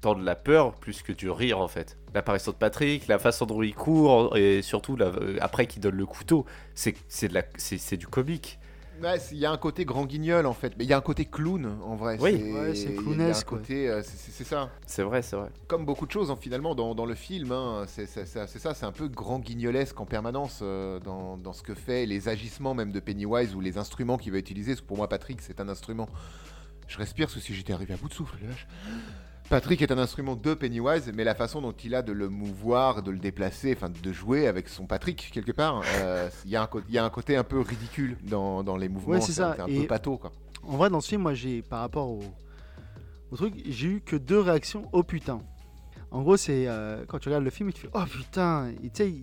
[0.00, 1.98] tant de la peur plus que du rire en fait.
[2.14, 6.06] L'apparition de Patrick, la façon dont il court et surtout euh, après qu'il donne le
[6.06, 8.58] couteau, c'est du comique.
[9.02, 11.00] Ouais, il y a un côté grand guignol en fait, mais il y a un
[11.02, 12.16] côté clown en vrai.
[12.20, 12.52] Oui.
[12.74, 13.60] C'est clownesque, ouais.
[13.70, 14.70] euh, c'est- ça.
[14.86, 15.50] C'est vrai, c'est vrai.
[15.68, 18.26] Comme beaucoup de choses hein, finalement dans, dans le film, hein, c'est ça,
[18.74, 22.74] c'est un peu grand guignolesque en permanence euh, dans, dans ce que fait les agissements
[22.74, 24.72] même de Pennywise ou les instruments qu'il va utiliser.
[24.72, 26.08] Parce que pour moi, Patrick, c'est un instrument.
[26.86, 28.66] Je respire parce que si j'étais arrivé à bout de souffle, les vaches.
[29.48, 33.02] Patrick est un instrument de Pennywise, mais la façon dont il a de le mouvoir,
[33.02, 36.62] de le déplacer, enfin de jouer avec son Patrick quelque part, euh, il y, a
[36.62, 39.14] un co- il y a un côté un peu ridicule dans, dans les mouvements.
[39.14, 39.56] Ouais, c'est ça.
[39.58, 40.32] Un Et- peu pâteau quoi.
[40.64, 42.20] En vrai, dans ce film, moi, j'ai, par rapport au,
[43.30, 44.86] au truc, j'ai eu que deux réactions.
[44.92, 45.40] Oh putain.
[46.10, 48.72] En gros, c'est euh, quand tu regardes le film, tu fais oh putain.
[48.82, 49.14] Tu sais,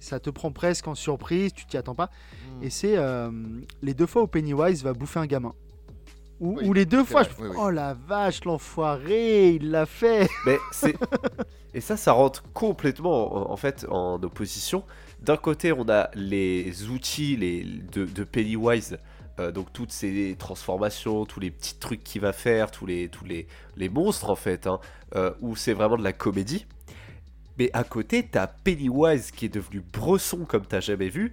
[0.00, 2.10] ça te prend presque en surprise, tu t'y attends pas.
[2.60, 2.62] Mm.
[2.64, 3.30] Et c'est euh,
[3.82, 5.52] les deux fois où Pennywise va bouffer un gamin.
[6.40, 7.56] Ou, Oui, les deux fois, vrai, je fais oui, oui.
[7.58, 10.28] oh la vache, l'enfoiré, il l'a fait.
[10.46, 10.96] Mais c'est
[11.74, 14.84] et ça, ça rentre complètement en, en fait en opposition.
[15.20, 18.98] D'un côté, on a les outils les, de, de Pennywise,
[19.40, 23.24] euh, donc toutes ces transformations, tous les petits trucs qu'il va faire, tous les tous
[23.24, 24.80] les, les monstres en fait, hein,
[25.16, 26.66] euh, où c'est vraiment de la comédie.
[27.58, 31.32] Mais à côté, t'as Pennywise qui est devenu bresson comme t'as jamais vu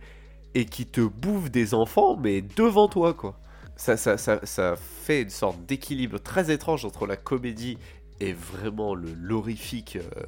[0.54, 3.41] et qui te bouffe des enfants, mais devant toi quoi.
[3.82, 7.80] Ça, ça, ça, ça fait une sorte d'équilibre très étrange entre la comédie
[8.20, 10.22] et vraiment le l'horrifique, euh,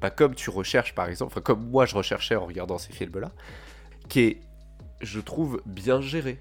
[0.00, 3.30] bah, comme tu recherches par exemple, enfin comme moi je recherchais en regardant ces films-là,
[4.08, 4.40] qui est,
[5.00, 6.40] je trouve, bien géré.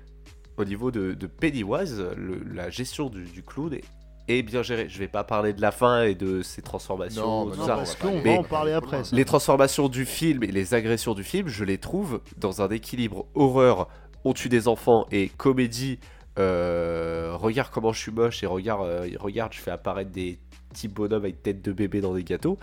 [0.58, 3.84] Au niveau de, de Pennywise, le- la gestion du, du clown est,
[4.28, 4.89] est bien gérée.
[4.89, 7.62] Je vais pas parler de la fin et de ses transformations, Non, tout mais Non,
[7.67, 7.76] ça, ça.
[7.76, 9.04] parce on va en parler après.
[9.04, 9.15] ça.
[9.15, 13.28] Les transformations du film et les agressions du film, je les trouve dans un équilibre
[13.36, 13.88] horreur,
[14.24, 16.00] on tue des enfants et comédie.
[16.38, 20.88] Euh, regarde comment je suis moche et regarde, euh, regarde, je fais apparaître des petits
[20.88, 22.58] bonhommes avec tête de bébé dans des gâteaux.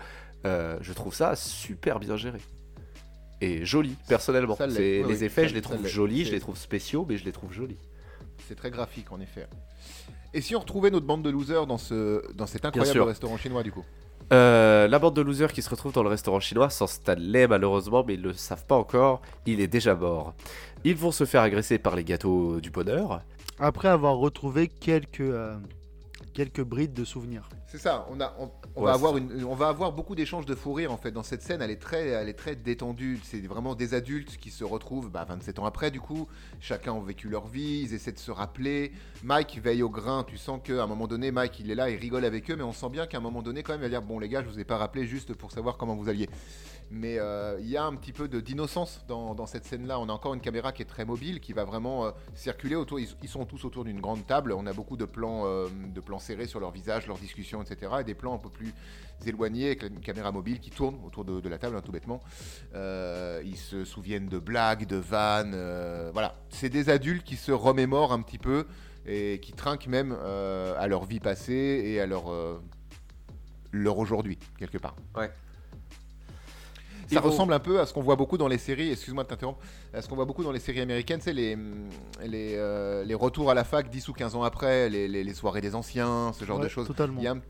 [0.47, 2.39] Euh, je trouve ça super bien géré
[3.41, 4.57] et joli personnellement.
[4.57, 4.75] Ça l'est.
[4.75, 7.17] C'est- Oui, les oui, effets, ça- je les trouve jolis, je les trouve spéciaux, mais
[7.17, 7.79] je les trouve jolis.
[8.49, 9.47] C'est très graphique en effet.
[10.35, 13.63] Et si on retrouvait notre bande de losers dans, ce, dans cet incroyable restaurant chinois
[13.63, 13.85] du coup?
[14.33, 18.03] Euh, la bande de losers qui se retrouve dans le restaurant chinois sans Stanley malheureusement,
[18.07, 20.35] mais ils ne le savent pas encore, il est déjà mort.
[20.85, 23.23] Ils vont se faire agresser par les gâteaux du bonheur.
[23.65, 25.57] Après avoir retrouvé quelques, euh,
[26.35, 27.49] quelques brides de souvenirs.
[27.67, 29.19] C'est ça, on, a, on, on Ouais, va avoir ça.
[29.19, 31.61] une, on va avoir beaucoup d'échanges de fou rire en fait dans cette scène.
[31.63, 33.19] Elle est très, elle est très détendue.
[33.25, 36.29] C'est vraiment des adultes qui se retrouvent bah, 27 ans après du coup.
[36.61, 38.93] Chacun ont vécu leur vie, ils essaient de se rappeler.
[39.25, 40.25] Mike veille au grain.
[40.25, 42.63] Tu sens qu'à un moment donné, Mike il est là, il rigole avec eux, mais
[42.63, 44.43] on sent bien qu'à un moment donné quand même il va dire bon les gars,
[44.45, 46.29] je vous ai pas rappelé juste pour savoir comment vous alliez.
[46.91, 49.99] Mais euh, il y a un petit peu d'innocence dans, cette scène-là.
[49.99, 53.01] On a encore une caméra qui est très mobile, qui va vraiment euh, circuler autour.
[53.01, 54.53] Ils, sont tous autour d'une grande table.
[54.53, 57.93] On a beaucoup de plans, euh, de plans serrés sur leur visage, leurs discussions, etc.
[58.01, 58.73] Et des plans un peu plus
[59.27, 62.21] éloignés avec une caméra mobile qui tourne autour de, la table, hein, tout bêtement.
[62.75, 65.57] Ils se souviennent de blagues, de vannes.
[66.13, 68.67] voilà, c'est des adultes qui se remémorent un petit peu
[69.07, 72.33] et qui trinquent même à leur vie passée et à leur
[73.73, 74.95] leur aujourd'hui quelque part.
[75.17, 75.31] Ouais.
[77.15, 79.59] Ça ressemble un peu à ce qu'on voit beaucoup dans les séries, excuse-moi de t'interrompre,
[79.93, 81.57] à ce qu'on voit beaucoup dans les séries américaines, c'est les,
[82.25, 85.35] les, euh, les retours à la fac 10 ou 15 ans après, les, les- les
[85.35, 86.87] soirées des anciens, ce genre Ouais, de choses.
[86.87, 87.21] Totalement.
[87.21, 87.41] Il y a, un-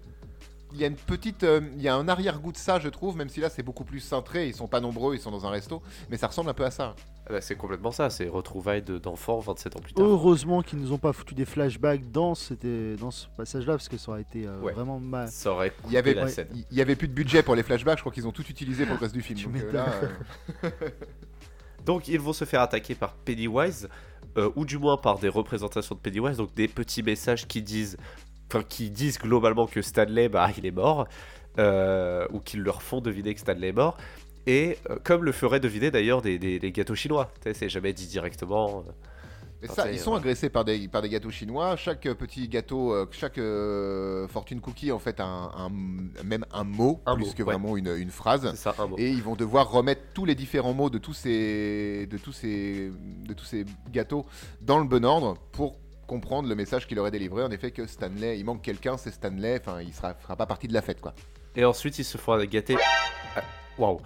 [0.72, 3.16] il y a une petite, euh, il y a un arrière-goût de ça, je trouve,
[3.16, 5.50] même si là c'est beaucoup plus cintré, ils sont pas nombreux, ils sont dans un
[5.50, 6.94] resto, mais ça ressemble un peu à ça.
[7.26, 10.04] Ah bah, c'est complètement ça, c'est retrouvailles de- d'enfants 27 ans plus tard.
[10.04, 12.52] Heureusement qu'ils nous ont pas foutu des flashbacks dans, ce
[13.37, 14.72] passage-là, parce que ça aurait été euh, Ouais.
[14.74, 15.28] vraiment mal.
[15.28, 16.30] Ça aurait Il y avait, coupé la Ouais.
[16.30, 16.48] scène.
[16.70, 18.84] il y avait plus de budget pour les flashbacks, je crois qu'ils ont tout utilisé
[18.84, 19.38] pour le reste du film.
[19.40, 19.87] Tu Donc, euh, là,
[20.64, 20.70] euh,
[21.87, 23.88] Donc ils vont se faire attaquer par Pennywise,
[24.37, 27.96] euh, ou du moins par des représentations de Pennywise, donc des petits messages qui disent,
[28.50, 31.06] enfin qui disent globalement que Stanley, bah il est mort,
[31.58, 33.96] euh, ou qui leur font deviner que Stanley est mort.
[34.46, 38.07] Et euh, comme le feraient deviner d'ailleurs des, des- des gâteaux chinois, c'est jamais dit
[38.07, 38.85] directement.
[38.87, 38.92] euh.
[39.62, 40.20] Mais ça, ils sont voilà.
[40.24, 41.74] agressés par des, par des gâteaux chinois.
[41.76, 45.70] Chaque euh, petit gâteau, euh, chaque euh, fortune cookie, en fait, a un, un-
[46.22, 47.54] même un mot, Un plus mot, que ouais.
[47.54, 48.46] vraiment une, une phrase.
[48.50, 48.96] C'est ça un mot.
[48.98, 52.92] Et ils vont devoir remettre tous les différents mots de tous ces, de tous ces,
[53.26, 54.26] de tous ces gâteaux
[54.61, 57.42] dans le bon ordre pour comprendre le message qu'il aurait délivré.
[57.42, 59.59] En effet, que Stanley, il manque quelqu'un, c'est Stanley.
[59.59, 61.14] Enfin, il sera, fera pas partie de la fête, quoi.
[61.57, 62.76] Et ensuite, ils se font gâter.
[63.35, 63.40] Ah,
[63.78, 64.00] Waouh!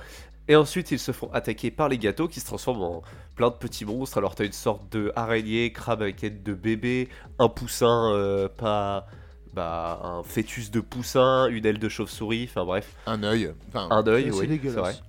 [0.48, 3.02] Et ensuite, ils se font attaquer par les gâteaux qui se transforment en
[3.36, 4.16] plein de petits monstres.
[4.18, 7.08] Alors, t'as une sorte de araignée, crabe avec tête de bébé,
[7.38, 9.06] un poussin, euh, pas.
[9.54, 13.52] Bah, un fœtus de poussin, une aile de chauve-souris, enfin bref, Un œil.
[13.68, 15.02] Enfin, un œil, C'est oui, c'est dégueulasse.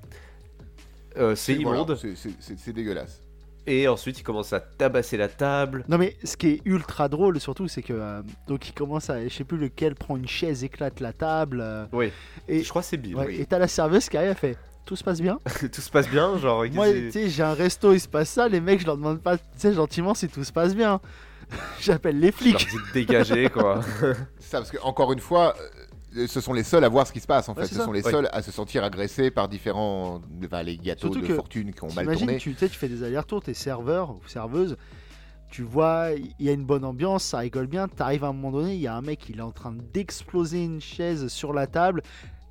[1.17, 1.95] Euh, c'est Voilà, immonde.
[1.97, 3.21] c'est- dégueulasse.
[3.67, 5.83] Et ensuite, il commence à tabasser la table.
[5.87, 9.21] Non mais ce qui est ultra drôle surtout c'est que euh, donc il commence à
[9.27, 12.11] je sais plus lequel prend une chaise éclate la table euh, Oui.
[12.47, 13.15] et Je crois que c'est Bill.
[13.17, 13.41] ouais, oui.
[13.41, 14.57] et t'as la serveuse qui arrive elle fait
[14.89, 15.39] tout se passe bien.
[15.71, 16.65] Tout se passe bien, genre.
[16.73, 19.21] Moi tu sais j'ai un resto il se passe ça les mecs je leur demande
[19.21, 20.99] pas tu sais gentiment si tout se passe bien.
[21.79, 22.69] J'appelle les je leur flics.
[22.69, 23.81] dis de dégager, quoi.
[24.39, 25.55] C'est ça, parce que encore une fois,
[26.15, 27.69] euh, ce sont les seuls à voir ce qui se passe en Ouais, fait.
[27.69, 27.85] Ce ça.
[27.85, 28.11] sont les Ouais.
[28.11, 31.87] seuls à se sentir agressés par différents enfin, les gâteaux Surtout de fortune qui ont
[31.93, 32.37] mal T'imagines, tourné.
[32.39, 34.75] tu tu fais des allers-retours, t'es serveur ou serveuse,
[35.51, 38.51] tu vois, il y a une bonne ambiance, ça rigole bien, t'arrives à un moment
[38.59, 41.65] donné, il y a un mec, il est en train d'exploser une chaise sur la
[41.67, 42.01] table,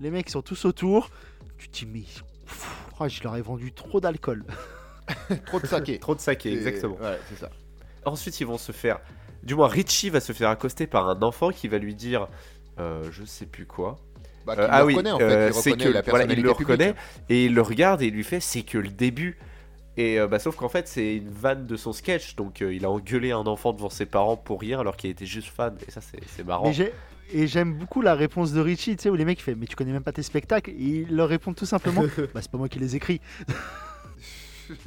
[0.01, 1.11] les mecs sont tous autour,
[1.57, 2.03] tu te dis, mais
[2.49, 4.45] pff, oh, je leur ai vendu trop d'alcool.
[5.47, 5.99] Trop de saké.
[5.99, 6.97] Trop de saké, Et- exactement.
[6.97, 7.51] Ouais, c'est ça.
[8.05, 8.99] Ensuite, ils vont se faire.
[9.43, 12.29] Du moins, Richie va se faire accoster par un enfant qui va lui dire.
[12.79, 13.99] euh, je sais plus quoi.
[14.47, 16.29] Bah, Euh, ah oui, reconnaît, en fait, euh, il c'est reconnaît que la voilà, il
[16.31, 16.59] le publique.
[16.59, 16.95] reconnaît
[17.29, 19.39] et il le regarde et il lui fait c'est que le début.
[19.97, 22.85] Et euh, bah, sauf qu'en fait, c'est une vanne de son sketch, donc euh, il
[22.85, 25.77] a engueulé un enfant devant ses parents pour rien alors qu'il était juste fan.
[25.87, 26.69] Et ça, c'est c'est marrant.
[26.69, 26.93] Mais
[27.33, 29.77] Et j'aime beaucoup la réponse de Richie, tu sais, où les mecs, fait, mais tu
[29.77, 30.75] connais même pas tes spectacles, et
[31.09, 32.03] il leur répond tout simplement,
[32.35, 33.21] bah c'est pas moi qui les écris.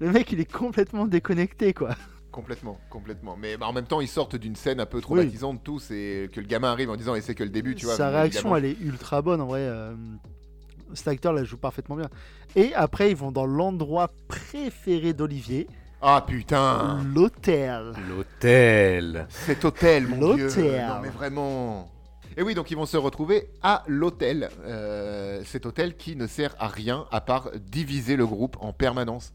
[0.00, 1.94] Le mec, il est complètement déconnecté, quoi.
[2.30, 3.36] Complètement, complètement.
[3.36, 6.40] Mais bah, en même temps, ils sortent d'une scène un peu traumatisante tous et que
[6.40, 7.96] le gamin arrive en disant et c'est que le début, tu vois.
[7.96, 8.56] Sa réaction, évidemment.
[8.56, 9.60] elle est ultra bonne en vrai.
[9.62, 9.94] euh,
[10.94, 12.08] Cet acteur la joue parfaitement bien.
[12.54, 15.66] Et après, ils vont dans l'endroit préféré d'Olivier,
[16.00, 17.92] Ah putain l'hôtel.
[18.08, 19.26] L'hôtel.
[19.30, 20.86] Cet hôtel, mon Dieu L'hôtel.
[20.86, 21.90] Non mais vraiment
[22.36, 24.48] Et oui, donc ils vont se retrouver à l'hôtel.
[24.64, 29.32] Euh, cet hôtel qui ne sert à rien à part diviser le groupe en permanence.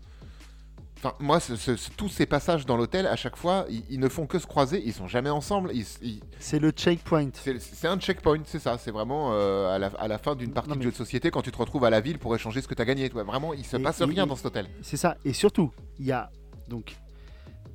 [0.99, 3.99] Enfin, moi, ce- ce- ce- tous ces passages dans l'hôtel, à chaque fois, ils, ils
[3.99, 5.71] ne font que se croiser, ils sont jamais ensemble.
[5.73, 7.27] ils- ils- C'est le checkpoint.
[7.33, 8.77] c'est c'est un checkpoint, c'est ça.
[8.77, 11.29] C'est vraiment euh, à, la, à la fin d'une partie Non, de jeu de société
[11.29, 13.09] quand tu te retrouves à la ville pour échanger ce que tu as gagné.
[13.09, 13.23] toi.
[13.23, 14.67] Vraiment, il se Et- passe et- rien et- dans cet hôtel.
[14.81, 15.17] C'est ça.
[15.25, 16.31] Et surtout, il y a
[16.67, 16.95] donc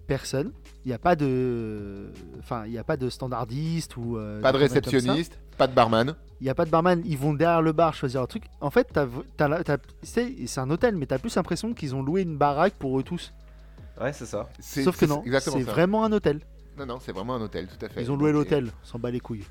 [0.07, 0.53] personne.
[0.85, 4.53] Il n'y a pas de, enfin, il n'y a pas de standardiste ou euh, Pas
[4.53, 6.15] de réceptionniste, pas de barman.
[6.41, 7.03] Il n'y a pas de barman.
[7.05, 8.45] Ils vont derrière le bar choisir un truc.
[8.61, 8.89] En fait,
[10.03, 13.03] c'est, c'est un hôtel, mais t'as plus l'impression qu'ils ont loué une baraque pour eux
[13.03, 13.33] tous.
[14.01, 14.49] Ouais, c'est ça.
[14.61, 16.41] C'est- Sauf que c'est non, c'est vraiment un hôtel.
[16.79, 18.01] Non, non, c'est vraiment un hôtel, tout à fait.
[18.03, 18.71] Ils ont loué l'hôtel.
[18.85, 19.45] On s'en bat les couilles.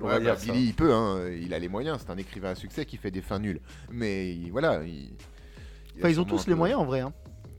[0.00, 0.34] On Ouais, bah.
[0.42, 1.98] Billy, il peut, hein, il a les moyens.
[2.04, 3.60] C'est un écrivain à succès qui fait des fins nulles.
[3.90, 4.82] Mais il- voilà.
[4.84, 7.00] il- il a Enfin, ils ont tous les moyens en vrai.
[7.00, 7.12] hein.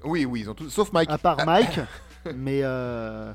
[0.04, 0.70] Oui, oui, ils ont tous.
[0.70, 1.80] Sauf Mike, À part Mike.
[2.36, 3.32] mais euh,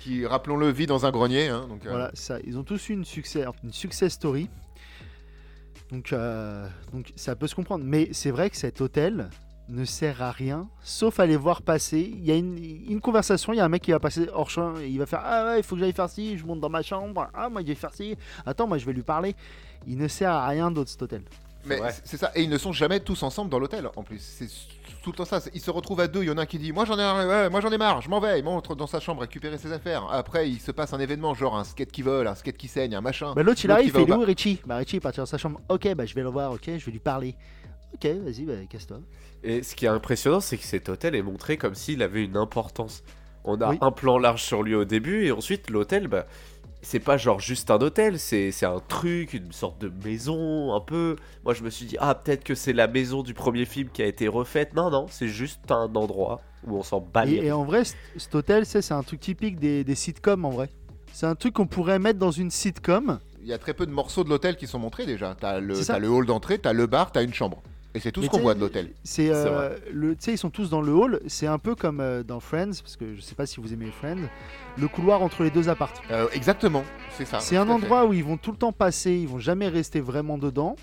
[0.00, 1.48] qui, rappelons-le, vit dans un grenier.
[1.48, 2.38] hein, donc, euh, voilà, ça.
[2.44, 4.48] Ils ont tous eu une succès, une success story.
[5.90, 7.84] Donc, euh, donc ça peut se comprendre.
[7.84, 9.28] Mais c'est vrai que cet hôtel
[9.68, 12.00] ne sert à rien, sauf à les voir passer.
[12.00, 14.50] Il y a une, une conversation, il y a un mec qui va passer hors
[14.50, 16.60] champ et il va faire Ah ouais, il faut que j'aille faire ci, je monte
[16.60, 17.28] dans ma chambre.
[17.32, 18.16] Ah, moi je vais faire ci.
[18.44, 19.34] Attends, moi je vais lui parler.
[19.86, 21.22] Il ne sert à rien d'autre cet hôtel.
[21.64, 22.32] Mais c'est ça.
[22.34, 24.18] Et ils ne sont jamais tous ensemble dans l'hôtel, en plus.
[24.18, 24.48] C'est
[25.02, 25.40] tout le temps ça.
[25.52, 26.22] Ils se retrouvent à deux.
[26.22, 28.00] Il y en a un qui dit Moi j'en ai, ouais, moi, j'en ai marre,
[28.00, 28.38] je m'en vais.
[28.38, 30.06] Il montre dans sa chambre récupérer ses affaires.
[30.10, 32.94] Après, il se passe un événement, genre un skate qui vole, un skate qui saigne,
[32.94, 33.32] un machin.
[33.34, 34.60] Bah, l'autre il arrive, il est où Richie?
[34.66, 35.60] Bah Richie est parti dans sa chambre.
[35.68, 37.34] Ok, bah je vais le voir, ok, je vais lui parler.
[37.94, 38.98] Ok, vas-y, bah casse-toi.
[39.44, 42.36] Et ce qui est impressionnant, c'est que cet hôtel est montré comme s'il avait une
[42.36, 43.02] importance.
[43.44, 43.78] On a Oui.
[43.80, 46.26] un plan large sur lui au début, et ensuite l'hôtel, bah,
[46.82, 50.80] c'est pas genre juste un hôtel, c'est c'est un truc, une sorte de maison, un
[50.80, 51.16] peu.
[51.44, 54.02] Moi je me suis dit, ah, peut-être que c'est la maison du premier film qui
[54.02, 54.74] a été refaite.
[54.74, 57.82] Non, non, c'est juste un endroit où on s'en bat les Et, et en vrai,
[58.16, 60.68] cet hôtel, c'est c'est un truc typique des, des sitcoms en vrai.
[61.12, 63.20] C'est un truc qu'on pourrait mettre dans une sitcom.
[63.42, 65.36] Il y a très peu de morceaux de l'hôtel qui sont montrés déjà.
[65.38, 67.62] T'as le, le hall d'entrée, t'as le bar, t'as une chambre.
[67.94, 68.92] Et c'est tout ce qu'on voit de l'hôtel.
[69.04, 71.20] C'est euh, le, tu sais, ils sont tous dans le hall.
[71.26, 73.90] C'est un peu comme euh, dans Friends, parce que je sais pas si vous aimez
[73.90, 74.28] Friends.
[74.78, 75.92] Le couloir entre les deux apparts.
[76.10, 76.84] Euh, exactement,
[77.16, 77.40] c'est ça.
[77.40, 79.12] c'est un endroit où ils vont tout le temps passer.
[79.12, 80.76] Ils vont jamais rester vraiment dedans.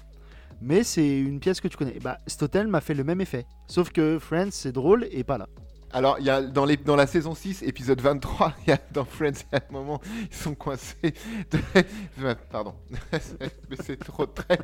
[0.62, 2.00] Mais c'est une pièce que tu connais.
[2.02, 3.46] Bah, cet hôtel m'a fait le même effet.
[3.68, 5.48] Sauf que Friends, c'est drôle et pas là.
[5.92, 8.80] Alors, il y a dans, les, dans la saison 6, épisode 23, il y a,
[8.92, 10.00] dans Friends, il y a un moment,
[10.32, 11.14] ils sont coincés.
[11.52, 12.76] de- Pardon.
[13.12, 14.60] Mais c'est trop très.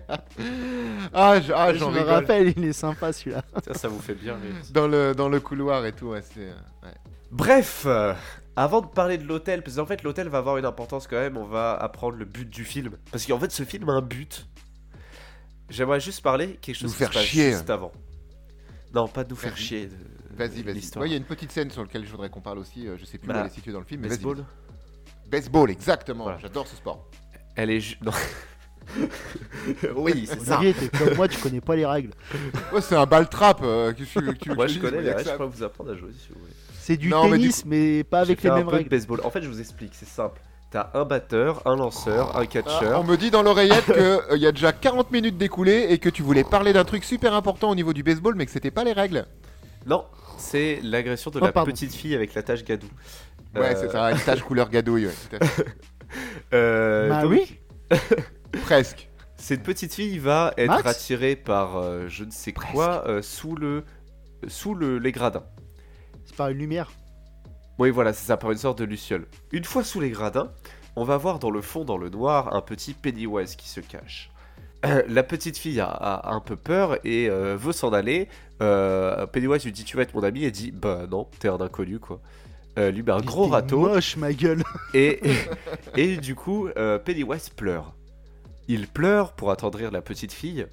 [1.13, 2.13] Ah, je- ah, je j'en me rigole.
[2.13, 3.43] rappelle, il est sympa celui-là.
[3.65, 4.54] Ça, ça vous fait bien rire.
[4.71, 6.41] Dans le, dans le couloir et tout, ouais, c'est.
[6.41, 6.93] euh, ouais.
[7.31, 8.13] Bref, euh,
[8.56, 11.37] avant de parler de l'hôtel, parce qu'en fait l'hôtel va avoir une importance quand même,
[11.37, 12.97] on va apprendre le but du film.
[13.12, 14.47] Parce qu'en fait ce film a un but.
[15.69, 17.52] J'aimerais juste parler quelque chose Nous qui faire se passe chier.
[17.52, 17.91] juste avant.
[18.93, 19.87] Non, pas de nous faire chier.
[19.87, 19.93] de-
[20.38, 20.75] Vas-y, vas-y.
[20.98, 22.88] Ouais, Il y a une petite scène sur laquelle je voudrais qu'on parle aussi.
[22.88, 24.10] euh, Je sais plus où elle est située dans le film, mais.
[24.10, 24.44] Baseball.
[25.27, 26.23] Baseball, exactement.
[26.25, 26.40] Voilà.
[26.40, 27.08] J'adore ce sport.
[27.56, 28.02] Elle est.
[28.04, 28.12] non.
[29.96, 30.60] oui, c'est ça.
[30.98, 32.12] Comme moi, tu connais pas les règles.
[32.73, 33.62] Ouais, c'est un ball trap.
[33.63, 35.96] euh, que tu, que tu Moi je connais les règles, je peux vous apprendre à
[35.96, 36.52] jouer si vous voulez.
[36.77, 38.90] C'est du Non, mais du tennis, mais, pas avec les mêmes un peu de règles.
[38.90, 39.21] baseball.
[39.23, 40.40] En fait, je vous explique, c'est simple.
[40.69, 43.00] t'as un batteur, un lanceur, un Ah, catcheur.
[43.00, 46.21] on me dit dans l'oreillette qu'il y a déjà 40 minutes d'écoulées et que tu
[46.21, 48.94] voulais parler d'un truc super important au niveau du baseball, mais que c'était pas les
[48.94, 49.25] règles.
[49.88, 50.06] Non,
[50.38, 51.71] c'est l'agression de Oh, la pardon.
[51.71, 52.88] petite fille avec la tache gadou.
[53.56, 55.13] Ouais, Euh, c'est ça, une tache couleur gadouille, ouais,
[56.54, 57.60] euh, Bah donc, oui.
[58.63, 59.10] Presque.
[59.38, 63.56] Cette petite fille va être Max attirée par euh, je ne sais quoi euh, sous
[63.56, 63.83] le
[64.48, 65.44] sous le, les gradins.
[66.25, 66.92] C'est par une lumière.
[67.77, 69.27] Oui, voilà, c'est ça, par une sorte de luciole.
[69.52, 70.52] Une fois sous les gradins,
[70.96, 74.31] on va voir dans le fond, dans le noir, un petit Pennywise qui se cache.
[74.86, 78.28] Euh, La petite fille a, a un peu peur et euh, veut s'en aller.
[78.62, 81.60] Euh, Pennywise lui dit Tu vas être mon ami Elle dit Bah non, t'es un
[81.62, 82.19] inconnu quoi.
[82.78, 84.63] Euh, lui met un gros râteau Moche, ma gueule.
[84.94, 85.36] et, et,
[85.96, 87.94] et du coup, euh, Pennywise pleure.
[88.67, 90.65] Il pleure pour attendrir la petite fille.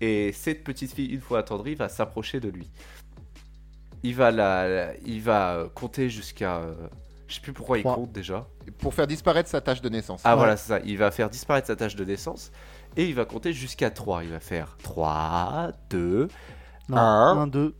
[0.00, 2.68] Et cette petite fille, une fois attendrie, va s'approcher de lui.
[4.02, 6.56] Il va, la, la- il va compter jusqu'à.
[6.58, 6.74] euh,
[7.28, 8.46] je sais plus pourquoi il compte déjà.
[8.78, 10.20] Pour faire disparaître sa tache de naissance.
[10.24, 10.36] Ah Ouais.
[10.38, 10.80] voilà, c'est ça.
[10.84, 12.52] Il va faire disparaître sa tâche de naissance.
[12.96, 14.24] Et il va compter jusqu'à 3.
[14.24, 16.28] Il va faire 3, 2,
[16.88, 17.38] Non, Un.
[17.42, 17.74] 1, 2.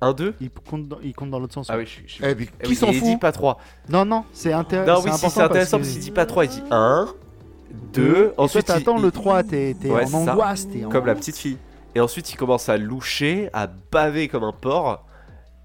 [0.00, 0.34] 1, 2.
[0.40, 1.68] Il compte dans, il compte dans l'autre sens.
[1.70, 2.04] Ah oui, je suis.
[2.08, 3.58] je Eh, mais Eh qui oui, s'en et Il dit fout pas 3.
[3.88, 4.92] Non, non, c'est intéressant.
[4.94, 7.08] Non, oui, si c'est intéressant parce qu'il dit pas 3, il dit 1,
[7.92, 8.02] 2.
[8.30, 10.66] Et toi, Ensuite, il- t'attends il- le 3, t'es Ouais, en angoisse.
[10.84, 11.58] en- comme la petite fille.
[11.94, 15.04] Et ensuite, il commence à loucher, à baver comme un porc.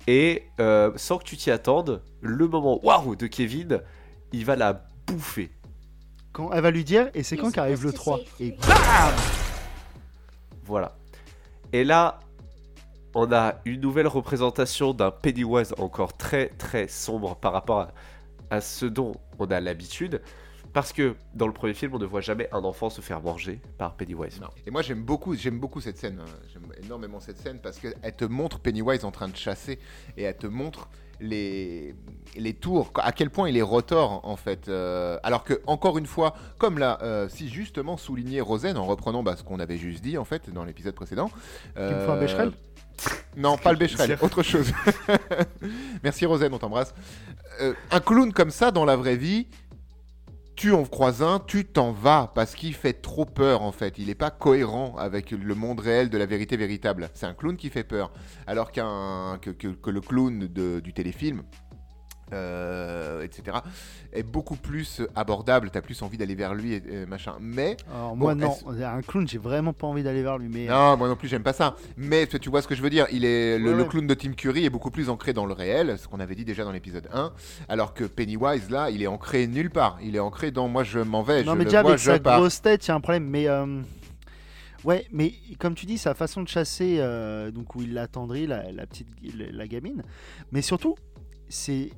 [0.08, 3.82] Et euh, sans que tu t'y attendes, le moment waouh de Kevin,
[4.34, 5.52] il va la bouffer.
[6.38, 8.56] Quand elle va lui dire, et c'est quand qu'arrive le supposed 3 to Et
[10.66, 10.96] Voilà.
[11.74, 12.20] Et là,
[13.16, 17.92] on a une nouvelle représentation d'un Pennywise encore très très sombre par rapport à,
[18.52, 20.22] à ce dont on a l'habitude.
[20.74, 23.60] Parce que dans le premier film, on ne voit jamais un enfant se faire manger
[23.80, 24.40] par Pennywise.
[24.40, 24.50] Non.
[24.68, 26.20] Et moi j'aime beaucoup, j'aime beaucoup cette scène.
[26.22, 26.32] hein.
[26.54, 29.80] J'aime énormément cette scène parce qu'elle te montre Pennywise en train de chasser
[30.18, 30.88] et elle te montre
[31.20, 31.96] les,
[32.36, 34.68] les tours, à quel point il est rotor en fait.
[34.70, 39.24] Euh, alors que encore une fois, comme l'a euh, si justement souligné Rosen en reprenant
[39.24, 41.30] bah, ce qu'on avait juste dit en fait dans l'épisode précédent.
[41.78, 42.52] euh, Tu me fais un Becherel
[43.36, 44.72] Non, pas le Becherel, autre chose.
[46.04, 46.94] Merci Rosen, on t'embrasse.
[47.62, 49.48] Euh, un clown comme ça dans la vraie vie,
[50.58, 54.00] tu en croises un, tu t'en vas parce qu'il fait trop peur en fait.
[54.00, 57.10] Il n'est pas cohérent avec le monde réel de la vérité véritable.
[57.14, 58.12] C'est un clown qui fait peur.
[58.48, 61.44] Alors qu'un que, le clown du téléfilm,
[62.34, 63.58] euh, etc.,
[64.14, 65.70] est beaucoup plus abordable.
[65.72, 67.34] T'as plus envie d'aller vers lui et, et machin.
[67.40, 68.52] Mais Alors, Bon, moi, non.
[68.52, 70.50] est-ce- Un clown, j'ai vraiment pas envie d'aller vers lui.
[70.50, 71.76] Mais non, moi non plus, j'aime pas ça.
[71.98, 73.88] Mais tu vois ce que je veux dire Il est le, Ouais, le ouais.
[73.90, 76.46] clown de Tim Curry est beaucoup plus ancré dans le réel, ce qu'on avait dit
[76.46, 77.32] déjà dans l'épisode 1,
[77.70, 79.98] alors que Pennywise là, il est ancré nulle part.
[80.02, 82.00] Il est ancré dans moi je m'en vais, non, je mais le déjà, vois, avec
[82.04, 82.40] sa pars.
[82.40, 83.26] grosse tête, il y a un problème.
[83.30, 83.48] Mais.
[83.48, 83.82] euh,
[84.84, 88.72] Ouais, mais comme tu dis, sa façon de chasser, euh, donc où il l'attendrit, la,
[88.72, 90.04] la petite, la, la gamine,
[90.52, 90.96] mais surtout,
[91.50, 91.90] c'est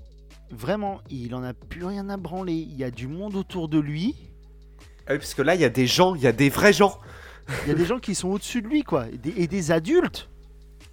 [0.52, 2.54] vraiment, il en a plus rien à branler.
[2.54, 4.16] Il y a du monde autour de lui.
[5.08, 6.74] Ah oui, parce que là, il y a des gens, il y a des vrais
[6.74, 7.00] gens.
[7.66, 9.72] Il y a des gens qui sont au-dessus de lui, quoi, et des, et des
[9.72, 10.30] adultes.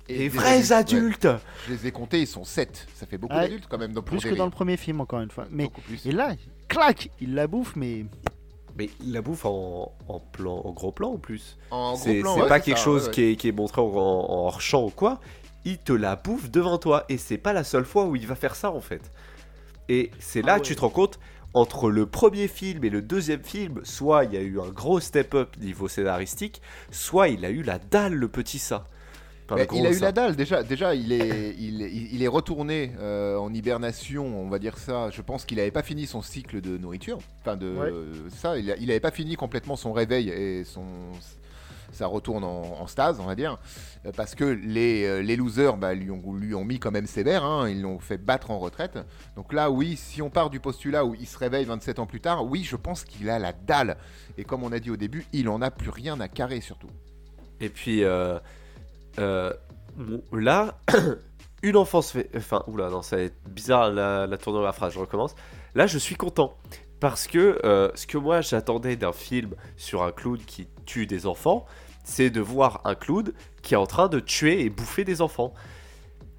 [0.09, 0.73] Des, des vrais ouais.
[0.73, 1.29] adultes.
[1.67, 2.87] Je les ai comptés, ils sont 7.
[2.95, 3.43] Ça fait beaucoup Ouais.
[3.43, 3.93] d'adultes quand même.
[3.93, 5.47] Donc Plus que dans le premier film, encore une fois.
[5.51, 5.69] Mais
[6.05, 6.35] et là,
[6.69, 8.07] clac, il la bouffe, mais
[8.79, 11.59] Mais il la bouffe en, en plan, en gros plan en plus.
[11.71, 13.15] En gros C'est plan, c'est ouais, pas quelque ça, chose ouais, ouais.
[13.15, 15.21] Qui, est, qui est montré en, en hors champ ou quoi.
[15.65, 17.05] Il te la bouffe devant toi.
[17.09, 19.11] Et c'est pas la seule fois où il va faire ça en fait.
[19.89, 21.19] Et c'est là Ah que tu te rends compte,
[21.55, 25.01] entre le premier film et le deuxième film, soit il y a eu un gros
[25.01, 26.61] step-up niveau scénaristique,
[26.91, 28.87] soit il a eu la dalle, le petit ça.
[29.49, 30.65] Enfin, il a eu la dalle déjà.
[30.65, 35.09] Déjà, il est, il, il- il est retourné euh, en hibernation, on va dire ça.
[35.11, 37.19] Je pense qu'il n'avait pas fini son cycle de nourriture.
[37.43, 37.93] Enfin, de Ouais.
[38.37, 40.83] ça, il n'avait pas fini complètement son réveil et son
[41.97, 43.59] ça retourne en, stase, on va dire,
[44.05, 47.07] euh, parce que les, euh, les losers bah, lui, ont, lui ont mis quand même
[47.07, 48.99] sévère, hein, ils l'ont fait battre en retraite.
[49.35, 52.21] Donc là, oui, si on part du postulat où il se réveille 27 ans plus
[52.21, 53.97] tard, oui, je pense qu'il a la dalle.
[54.39, 56.91] Et comme on a dit au début, il en a plus rien à carrer surtout.
[57.61, 58.39] Et puis euh,
[59.19, 59.53] euh,
[60.33, 60.79] là,
[61.63, 62.31] une enfance fait.
[62.37, 65.35] Enfin, oula, non, ça va être bizarre la, la tournure de la phrase, je recommence.
[65.75, 66.57] Là, je suis content.
[66.99, 67.61] Parce que
[67.95, 71.67] ce que moi j'attendais d'un film sur un clown qui tue des enfants,
[72.07, 73.33] c'est de voir un clown
[73.63, 75.53] qui est en train de tuer et bouffer des enfants.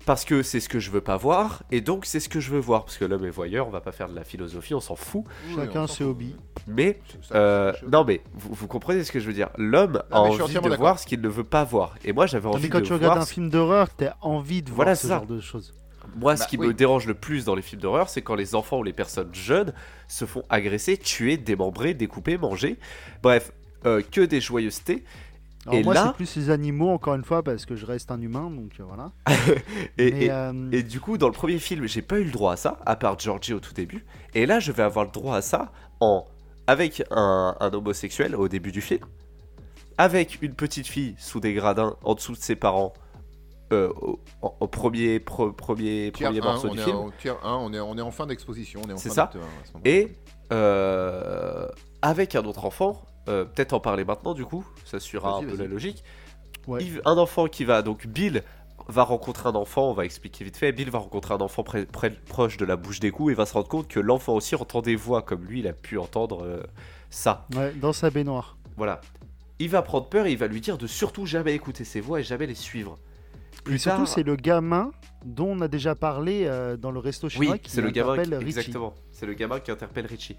[0.06, 2.50] Parce que c'est ce que je veux pas voir, et donc c'est ce que je
[2.52, 2.86] veux voir.
[2.86, 5.26] Parce que l'homme est voyeur, on va pas faire de la philosophie, on s'en fout.
[5.54, 6.34] Chacun ses hobbies.
[6.66, 7.02] Mais
[7.36, 9.50] euh, non mais vous, vous comprenez ce que je veux dire.
[9.58, 11.96] L'homme a suis envie de voir ce qu'il ne veut pas voir.
[12.06, 13.24] Et moi j'avais envie mais quand de tu regardes voir.
[13.24, 15.16] un film d'horreur, t'as envie de voir Voilà, ce ça.
[15.18, 15.74] genre de choses.
[16.16, 16.68] Moi ce Bah, qui oui.
[16.68, 19.36] me dérange le plus dans les films d'horreur, c'est quand les enfants ou les personnes
[19.36, 19.74] jeunes
[20.08, 22.78] se font agresser, tuer, démembrer, découper, manger.
[23.24, 23.52] Bref,
[23.86, 25.04] euh, que des joyeusetés.
[25.68, 28.10] Alors Et moi, là- c'est plus les animaux, encore une fois, parce que je reste
[28.12, 29.12] un humain, donc euh, voilà.
[29.98, 32.32] Et, Mais, et- euh, et du coup, dans le premier film, j'ai pas eu le
[32.32, 34.06] droit à ça, à part Georgie au tout début.
[34.34, 36.26] Et là, je vais avoir le droit à ça en
[36.68, 39.02] avec un, un homosexuel au début du film,
[39.98, 42.94] avec une petite fille sous des gradins en dessous de ses parents
[43.74, 43.90] euh,
[44.42, 46.96] au, premier, pro- premier, Tiers premier 1, morceau on du est film.
[46.96, 48.82] en, tiers 1, on est, on est en fin d'exposition.
[48.86, 49.32] on est en C'est fin ça.
[49.86, 50.16] Et
[50.54, 51.68] euh,
[52.02, 55.56] avec un autre enfant, euh, peut-être en parler maintenant du coup, ça suivra un peu
[55.58, 56.04] la logique.
[56.68, 56.84] Ouais.
[56.84, 58.44] Yves- un enfant qui va, donc Bill
[58.90, 61.86] va rencontrer un enfant, on va expliquer vite fait, Bill va rencontrer un enfant près-
[61.86, 64.82] près- proche de la bouche d'égout et va se rendre compte que l'enfant aussi entend
[64.82, 66.64] des voix comme lui, il a pu entendre euh,
[67.10, 67.46] ça.
[67.56, 68.58] ouais, dans sa baignoire.
[68.78, 69.02] Voilà.
[69.60, 72.20] Il va prendre peur et il va lui dire de surtout jamais écouter ses voix
[72.20, 72.98] et jamais les suivre.
[73.64, 74.92] Plus Et surtout, tard- c'est le gamin
[75.26, 78.14] dont on a déjà parlé euh, dans le resto chinois Oui, qui c'est le gamin
[78.16, 78.20] qui...
[78.22, 78.60] interpelle Richie.
[78.60, 80.38] Exactement, c'est le gamin qui interpelle Richie.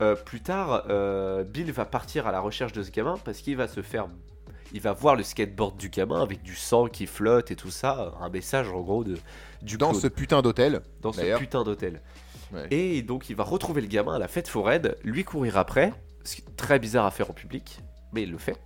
[0.00, 3.56] Euh, plus tard, euh, Bill va partir à la recherche de ce gamin parce qu'il
[3.56, 4.06] va se faire...
[4.72, 8.14] Il va voir le skateboard du gamin avec du sang qui flotte et tout ça,
[8.20, 9.18] un message en gros de,
[9.62, 10.80] du Dans ce putain d'hôtel.
[11.02, 12.00] dans ce putain d'hôtel.
[12.52, 12.68] Ouais.
[12.70, 15.92] Et donc il va retrouver le gamin à la fête foraine, lui courir après,
[16.24, 17.80] ce qui est très bizarre à faire en public,
[18.12, 18.56] mais il le fait.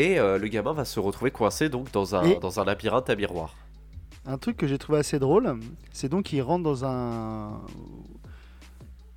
[0.00, 3.10] Et euh, le gamin va se retrouver coincé donc dans un, Et- dans un labyrinthe
[3.10, 3.54] à miroir.
[4.26, 5.58] Un truc que j'ai trouvé assez drôle,
[5.92, 7.60] c'est donc qu'il rentre dans un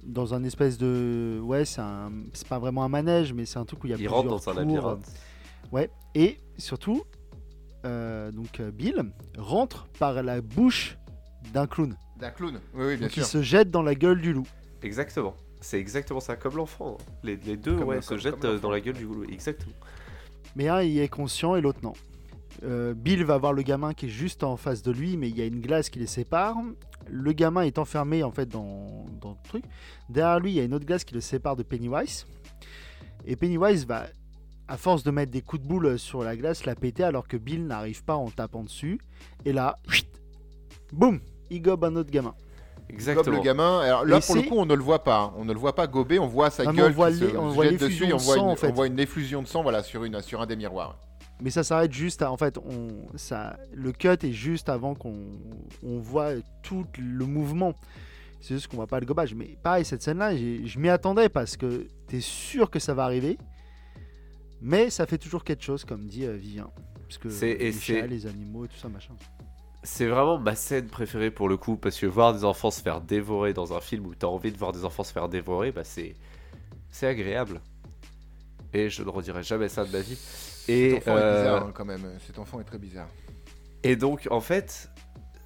[0.06, 3.64] dans un espèce de ouais c'est un c'est pas vraiment un manège mais c'est un
[3.64, 4.62] truc où il y a Il plusieurs rentre dans un tours.
[4.62, 5.06] labyrinthe.
[5.72, 7.04] ouais et surtout
[7.86, 9.02] euh, donc euh, Bill
[9.38, 10.98] rentre par la bouche
[11.54, 12.60] d'un clown D'un clown.
[12.74, 13.26] Oui, oui, bien donc il sûr.
[13.40, 14.48] se jette dans la gueule du loup
[14.82, 15.34] Exactement.
[15.62, 16.98] C'est exactement ça, comme l'enfant.
[17.00, 17.04] hein.
[17.24, 19.24] Les, les deux Comme- ouais, comme- se jettent dans la gueule du goulot.
[19.30, 19.72] Exactement.
[20.56, 21.94] Mais un il est conscient et l'autre non.
[22.64, 25.38] Euh, Bill va voir le gamin qui est juste en face de lui mais il
[25.38, 26.56] y a une glace qui les sépare.
[27.10, 29.66] Le gamin est enfermé en fait dans, dans le truc.
[30.10, 32.26] Derrière lui il y a une autre glace qui le sépare de Pennywise.
[33.26, 34.08] Et Pennywise va
[34.68, 37.38] à force de mettre des coups de boule sur la glace la péter alors que
[37.38, 39.00] Bill n'arrive pas en tapant dessus.
[39.46, 39.78] Et là
[40.92, 42.36] boum il gobe un autre gamin
[42.94, 43.38] Exactement.
[43.38, 43.80] le gamin.
[43.82, 45.20] Alors là, Et pour le coup, on ne le voit pas.
[45.20, 45.34] hein.
[45.38, 46.20] On ne le voit pas gober.
[46.20, 47.84] On voit sa Ah, gueule on voit qui se les- on voit jette dessus.
[47.86, 48.68] l'effusion et On de voit, sang, une, en fait.
[48.70, 50.98] on voit une effusion de sang, voilà, sur une, sur un des miroirs.
[51.42, 52.88] mais ça s'arrête juste à, en fait on
[53.18, 55.16] ça le cut est juste avant qu'on
[55.84, 57.74] on voit tout le mouvement
[58.40, 61.28] c'est juste qu'on voit pas le gobage mais pareil cette scène là je m'y attendais
[61.30, 63.38] parce que t'es sûr que ça va arriver
[64.62, 66.70] mais ça fait toujours quelque chose comme dit euh, Vivien
[67.08, 69.14] parce que les chats, les animaux et tout ça machin
[69.84, 73.02] C'est vraiment ma scène préférée pour le coup, parce que voir des enfants se faire
[73.02, 75.84] dévorer dans un film où t'as envie de voir des enfants se faire dévorer, bah
[75.84, 76.16] c'est
[76.90, 77.60] c'est agréable.
[78.74, 80.18] Et je ne redirai jamais ça de ma vie.
[80.68, 82.10] Et, Cet enfant est euh, bizarre, hein, quand même.
[82.26, 83.10] Cet enfant est très bizarre.
[83.84, 84.90] et donc en fait,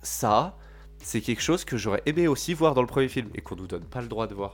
[0.03, 0.55] ça,
[0.99, 3.67] c'est quelque chose que j'aurais aimé aussi voir dans le premier film et qu'on nous
[3.67, 4.53] donne pas le droit de voir.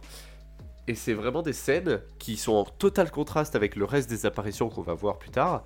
[0.87, 4.69] Et c'est vraiment des scènes qui sont en total contraste avec le reste des apparitions
[4.69, 5.63] qu'on va voir plus tard,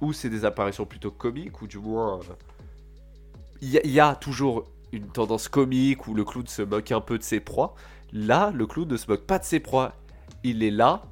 [0.00, 2.20] où c'est des apparitions plutôt comiques, ou du moins...
[2.20, 2.34] euh,
[3.62, 6.92] Il y, a- il y a toujours une tendance comique où le clown se moque
[6.92, 7.74] un peu de ses proies.
[8.12, 9.94] Là, le clown ne se moque pas de ses proies.
[10.44, 11.02] Il est là,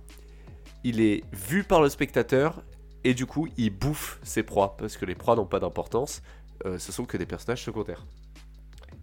[0.84, 2.62] il est vu par le spectateur,
[3.04, 6.22] et du coup, il bouffe ses proies, parce que les proies n'ont pas d'importance,
[6.64, 8.06] euh, ce sont que des personnages secondaires.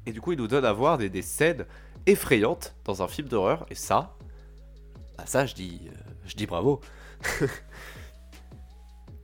[0.05, 1.65] Et du coup, il nous donne à voir des, des scènes
[2.05, 4.15] effrayantes dans un film d'horreur, et ça,
[5.17, 5.91] bah ça, je dis, euh,
[6.25, 6.81] je dis bravo.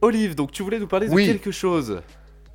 [0.02, 2.02] Olive, donc tu voulais nous parler de quelque chose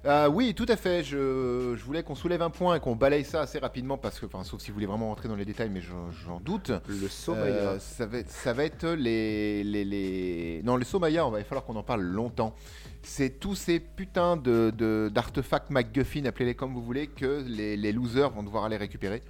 [0.07, 1.03] Euh, oui, tout à fait.
[1.03, 4.27] Je, je voulais qu'on soulève un point et qu'on balaye ça assez rapidement parce que,
[4.27, 6.73] enfin, sauf si vous voulez vraiment rentrer dans les détails, mais j'en j'en doute.
[6.89, 7.09] Le
[7.49, 10.61] Euh, ça, va, être- ça va être les, les, les...
[10.63, 12.55] Non, le Somaya, on va il va falloir qu'on en parle longtemps.
[13.03, 17.93] C'est tous ces putains de, de- d'artefacts MacGuffin, appelez-les comme vous voulez, que les, les
[17.93, 19.23] losers vont devoir aller récupérer.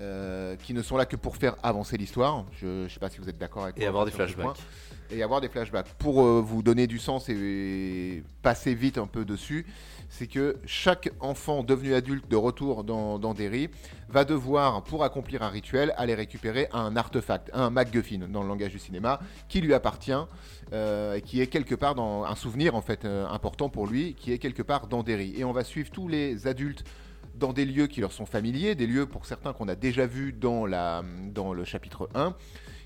[0.00, 2.46] euh, qui ne sont là que pour faire avancer l'histoire.
[2.58, 4.56] Je ne sais pas si vous êtes d'accord avec Et moi avoir des flashbacks.
[5.10, 5.88] Et avoir des flashbacks.
[5.98, 9.66] Pour euh, vous donner du sens et passer vite un peu dessus,
[10.10, 13.70] c'est que chaque enfant devenu adulte de retour dans, Derry
[14.08, 18.72] va devoir, pour accomplir un rituel, aller récupérer un artefact, un MacGuffin dans le langage
[18.72, 20.12] du cinéma, qui lui appartient,
[20.72, 24.32] euh, qui est quelque part dans un souvenir en fait euh, important pour lui, qui
[24.32, 25.32] est quelque part dans Derry.
[25.38, 26.84] Et on va suivre tous les adultes
[27.36, 30.32] dans des lieux qui leur sont familiers, des lieux pour certains qu'on a déjà vus
[30.32, 30.66] dans,
[31.32, 32.34] dans le chapitre 1.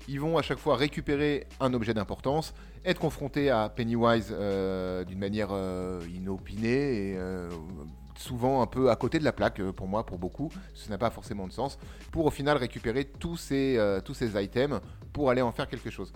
[0.07, 2.53] Ils vont à chaque fois récupérer un objet d'importance,
[2.85, 7.49] être confrontés à Pennywise euh, d'une manière euh, inopinée et euh,
[8.15, 10.51] souvent un peu à côté de la plaque pour moi, pour beaucoup.
[10.73, 11.79] Ce n'a pas forcément de sens.
[12.11, 14.79] Pour au final récupérer tous ces, tous ces items
[15.11, 16.13] pour aller en faire quelque chose.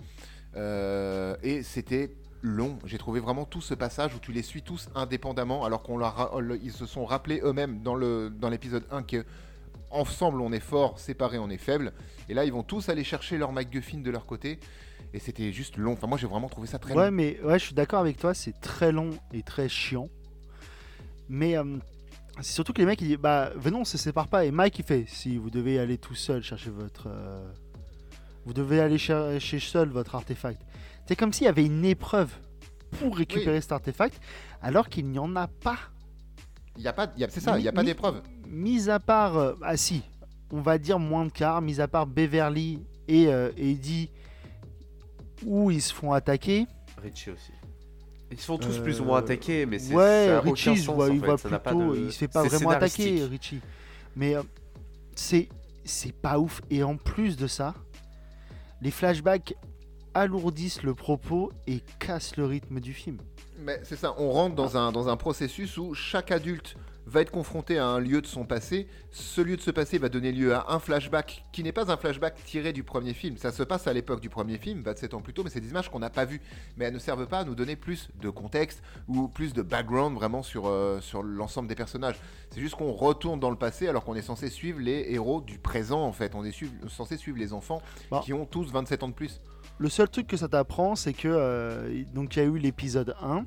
[1.42, 2.78] Et c'était long.
[2.86, 6.18] J'ai trouvé vraiment tout ce passage où tu les suis tous indépendamment, alors qu'on leur
[6.20, 6.32] a-
[6.62, 9.24] ils se sont rappelés eux-mêmes dans le dans l'épisode 1 que
[9.90, 11.92] ensemble on est fort, séparés on est faible.
[12.28, 14.58] Et là ils vont tous aller chercher leur MacGuffin de leur côté.
[15.12, 15.92] et c'était juste long.
[15.94, 17.10] Enfin, moi j'ai vraiment trouvé ça très Ouais, long.
[17.12, 20.08] mais ouais, je suis d'accord avec toi, c'est très long et très chiant.
[21.28, 21.64] Mais euh,
[22.40, 24.44] c'est surtout que les mecs, ils disent Bah, venons, on se sépare pas.
[24.44, 27.06] Et Mike, il fait Si vous devez aller tout seul chercher votre.
[27.08, 27.44] euh,
[28.46, 30.60] Vous devez aller chercher seul votre artefact.
[31.06, 32.32] C'est comme s'il y avait une épreuve
[32.98, 34.20] pour récupérer cet artefact,
[34.62, 35.78] alors qu'il n'y en a pas.
[36.80, 38.22] Il y a pas, il y a- c'est ça, il n'y a pas d'épreuve.
[38.48, 39.36] Mis à part.
[39.36, 40.02] euh, ah, si,
[40.50, 44.08] on va dire moins de quart, mis à part Beverly et euh, Eddie,
[45.44, 46.66] où ils se font attaquer.
[47.02, 47.52] Richie aussi.
[48.30, 49.92] Ils se font tous Euh, plus ou moins attaquer, mais c'est.
[49.94, 51.94] Ouais, ça aucun Richie, je sens, vois, en il fait, voit ça n'a pas plutôt,
[51.94, 53.24] de- il se fait pas c'est vraiment attaquer.
[53.24, 53.60] Richie.
[54.16, 54.42] Mais euh,
[55.14, 55.48] c'est
[55.84, 56.62] c'est pas ouf.
[56.70, 57.74] Et en plus de ça,
[58.80, 59.54] les flashbacks
[60.14, 63.18] alourdissent le propos et cassent le rythme du film.
[63.58, 67.32] Mais c'est ça, on rentre dans un, dans un processus où chaque adulte va être
[67.32, 68.86] confronté à un lieu de son passé.
[69.10, 71.96] Ce lieu de ce passé va donner lieu à un flashback qui n'est pas un
[71.96, 73.36] flashback tiré du premier film.
[73.36, 75.70] Ça se passe à l'époque du premier film, 27 ans plus tôt, mais c'est des
[75.70, 76.40] images qu'on n'a pas vues.
[76.76, 80.14] Mais elles ne servent pas à nous donner plus de contexte ou plus de background
[80.14, 82.20] vraiment sur, euh, sur l'ensemble des personnages.
[82.50, 85.58] C'est juste qu'on retourne dans le passé alors qu'on est censé suivre les héros du
[85.58, 86.34] présent en fait.
[86.36, 86.54] On est
[86.88, 88.20] censé suivre les enfants Bon.
[88.20, 89.40] qui ont tous 27 ans de plus.
[89.80, 93.14] Le seul truc que ça t'apprend, c'est que euh, donc il y a eu l'épisode
[93.22, 93.38] 1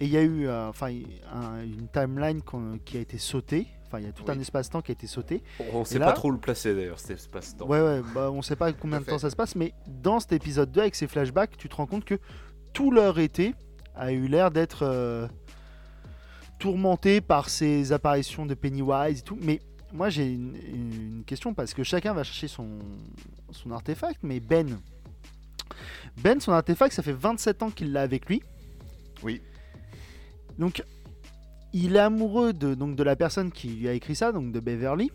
[0.00, 0.92] et il y a eu euh, enfin
[1.34, 2.40] un- une timeline
[2.84, 3.66] qui a été sautée.
[3.86, 4.34] Enfin, il y a tout Oui.
[4.36, 5.42] un espace-temps qui a été sauté.
[5.72, 7.66] On sait là- pas trop où le placer d'ailleurs, cet espace-temps.
[7.66, 10.32] Ouais, ouais, bah, on sait pas combien de temps ça se passe, mais dans cet
[10.32, 12.18] épisode 2, avec ces flashbacks, tu te rends compte que
[12.72, 13.54] tout leur été
[13.96, 15.26] a eu l'air d'être euh,
[16.58, 19.38] tourmenté par ces apparitions de Pennywise et tout.
[19.40, 19.60] Mais
[19.92, 22.68] moi, j'ai une, une question parce que chacun va chercher son,
[23.52, 24.78] son artefact, mais Ben.
[26.22, 28.42] Ben, son artefact, ça fait 27 ans qu'il l'a avec lui.
[29.22, 29.40] Oui.
[30.58, 30.82] Donc,
[31.72, 34.60] il est amoureux de, donc, de la personne qui lui a écrit ça, donc de
[34.60, 35.10] Beverly.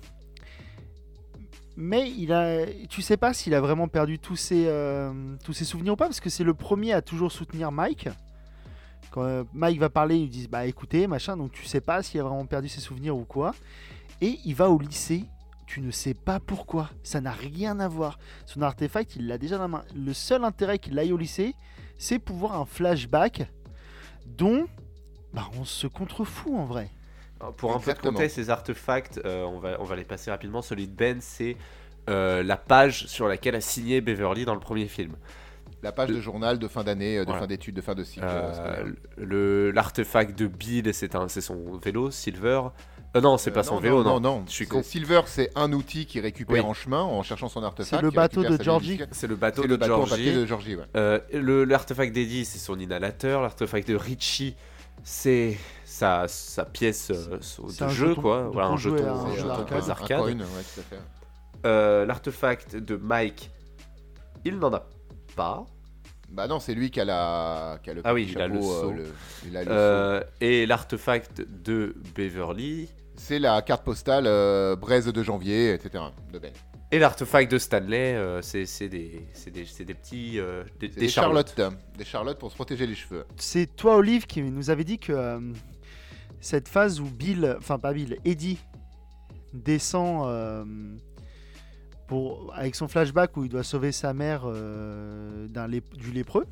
[1.75, 5.11] Mais il a, tu sais pas s'il a vraiment perdu tous ses, euh,
[5.43, 8.09] tous ses souvenirs ou pas, parce que c'est le premier à toujours soutenir Mike.
[9.09, 12.03] Quand euh, Mike va parler, ils lui disent bah écoutez, machin, donc tu sais pas
[12.03, 13.55] s'il a vraiment perdu ses souvenirs ou quoi.
[14.21, 15.25] Et il va au lycée,
[15.65, 18.19] tu ne sais pas pourquoi, ça n'a rien à voir.
[18.45, 19.83] Son artefact, il l'a déjà dans la main.
[19.95, 21.55] Le seul intérêt qu'il aille au lycée,
[21.97, 23.49] c'est pour voir un flashback
[24.25, 24.67] dont
[25.33, 26.89] bah, on se contrefout en vrai.
[27.39, 28.13] Alors, Pour un peu de Exactement.
[28.13, 30.61] contexte, ces artefacts, euh, on, va, on va les passer rapidement.
[30.61, 31.57] Celui de Ben, c'est
[32.09, 35.13] euh, la page sur laquelle a signé Beverly dans le premier film.
[35.81, 37.41] La page de journal de fin d'année, euh, de Voilà.
[37.41, 38.25] fin d'études, de fin de cycle.
[38.25, 42.61] Euh, euh, L'artefact de Bill, c'est un- c'est son vélo, Silver.
[43.15, 44.19] Euh, non, c'est Euh, pas son vélo, non.
[44.19, 44.81] non, Je suis con.
[44.81, 46.69] Silver, c'est un outil qu'il récupère Oui.
[46.69, 47.89] en chemin en cherchant son artefact.
[47.89, 48.99] C'est le bateau récupère de sa Georgie.
[49.11, 50.39] C'est le bateau C'est de le bateau en papier Georgie.
[50.39, 50.85] de Georgie, ouais.
[50.97, 53.41] Euh, le- L'artefact d'Eddie, c'est son inhalateur.
[53.43, 54.55] L'artefact de Richie,
[55.03, 58.21] c'est sa, sa pièce euh, C'est de un jeu, jeton.
[58.21, 58.49] quoi.
[58.51, 59.79] Voilà, un jeton, à un un C'est jeu jeton un- d'arcade.
[59.83, 60.17] des un arcades.
[60.19, 60.35] coin, ouais,
[60.73, 61.01] tout à fait.
[61.65, 63.51] Euh, L'artefact de Mike,
[64.43, 64.83] il n'en a
[65.35, 65.65] pas.
[66.29, 67.77] Bah non, c'est lui qui a, la...
[67.83, 68.91] qui a le Ah oui, petit il a le chapeau, euh, seau.
[68.91, 69.13] le-
[69.47, 72.89] il a le Euh, et l'artefact de Beverly.
[73.25, 76.03] C'est la carte postale euh, braise de janvier, etc.
[76.33, 76.51] De Ben.
[76.91, 80.39] Et l'artefact de Stanley, euh, c'est c'est des, c'est des, c'est des petits.
[80.39, 81.53] euh, des, C'est des des Charlotte.
[81.55, 81.77] charlottes.
[81.97, 83.23] Des charlottes pour se protéger les cheveux.
[83.37, 85.39] C'est toi, Olive, qui nous avait dit que euh,
[86.41, 88.59] cette phase où Bill, enfin pas Bill, Eddie
[89.53, 90.65] descend euh,
[92.07, 96.45] pour, avec son flashback où il doit sauver sa mère euh, d'un lép- du lépreux.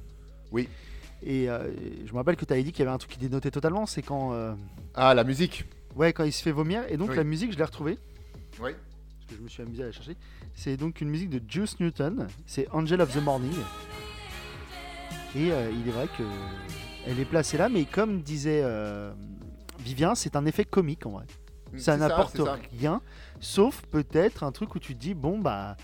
[0.54, 0.70] Oui.
[1.22, 1.70] Et euh,
[2.06, 3.86] je me rappelle que tu avais dit qu'il y avait un truc qui dénotait totalement,
[3.86, 4.54] c'est quand, euh,
[4.96, 5.66] Ah, la musique.
[5.96, 6.84] Ouais, quand il se fait vomir.
[6.90, 7.16] Et donc Oui.
[7.16, 7.98] la musique, je l'ai retrouvée,
[8.62, 8.72] Oui.
[8.74, 10.16] parce que je me suis amusé à la chercher.
[10.56, 13.54] C'est donc une musique de Juice Newton, c'est Angel of the Morning.
[15.36, 16.24] Et euh, il est vrai que
[17.08, 19.12] elle est placée là, mais comme disait euh,
[19.80, 21.26] Vivien, c'est un effet comique en vrai.
[21.78, 22.58] Ça C'est n'apporte ça.
[22.78, 23.02] rien,
[23.40, 25.78] sauf peut-être un truc où tu te dis bon bah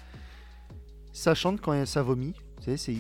[1.14, 2.34] ça chante quand ça vomit.
[2.76, 2.98] C'est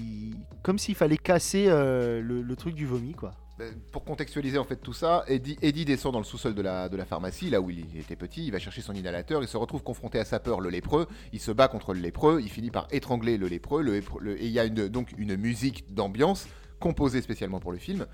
[0.63, 3.33] comme s'il fallait casser euh, le, le truc du vomi quoi.
[3.59, 6.97] Euh, Pour contextualiser en fait tout ça, Eddie, descend dans le sous-sol de la, de
[6.97, 9.81] la pharmacie, là où il était petit, il va chercher son inhalateur, il se retrouve
[9.81, 12.87] confronté à sa peur, le lépreux, il se bat contre le lépreux, il finit par
[12.91, 16.47] étrangler le lépreux, et il y a donc une musique d'ambiance
[16.79, 18.05] composée spécialement pour le film,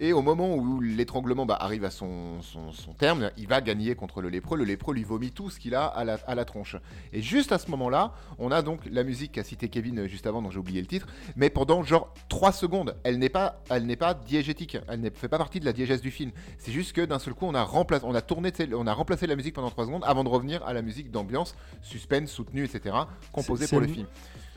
[0.00, 3.94] et au moment où l'étranglement bah, arrive à son, son- son terme, il va gagner
[3.94, 6.44] contre le lépreux, le lépreux lui vomit tout ce qu'il a à la, à la
[6.44, 6.76] tronche.
[7.12, 10.26] Et juste à ce moment-là, on a donc la musique qu'a cité Kevin euh, juste
[10.26, 11.06] avant, dont j'ai oublié le titre,
[11.36, 15.28] mais pendant genre 3 secondes, elle n'est pas, elle n'est pas diégétique, elle ne fait
[15.28, 16.30] pas partie de la diégèse du film.
[16.58, 19.26] C'est juste que d'un seul coup, on a remplacé, on a tourné, on a remplacé
[19.26, 22.94] la musique pendant 3 secondes avant de revenir à la musique d'ambiance, suspense, soutenue, etc.,
[23.32, 24.06] composée pour le- film.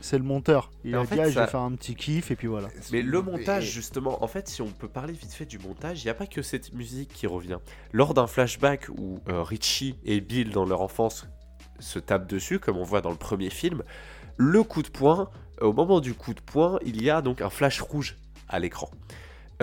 [0.00, 0.70] C'est le monteur.
[0.84, 2.36] Il Et en a fait, dit ah, je ça- vais faire un petit kiff et
[2.36, 2.68] puis voilà.
[2.92, 6.02] Mais le montage, et- justement, en fait, si on peut parler vite fait du montage,
[6.02, 7.58] il n'y a pas que cette musique qui revient.
[7.92, 11.26] Lors d'un flashback où euh, Richie et Bill, dans leur enfance,
[11.78, 13.82] se tapent dessus, comme on voit dans le premier film,
[14.38, 15.30] Le coup de poing,
[15.62, 18.16] au moment du coup de poing, il y a donc un flash rouge
[18.48, 18.90] à l'écran.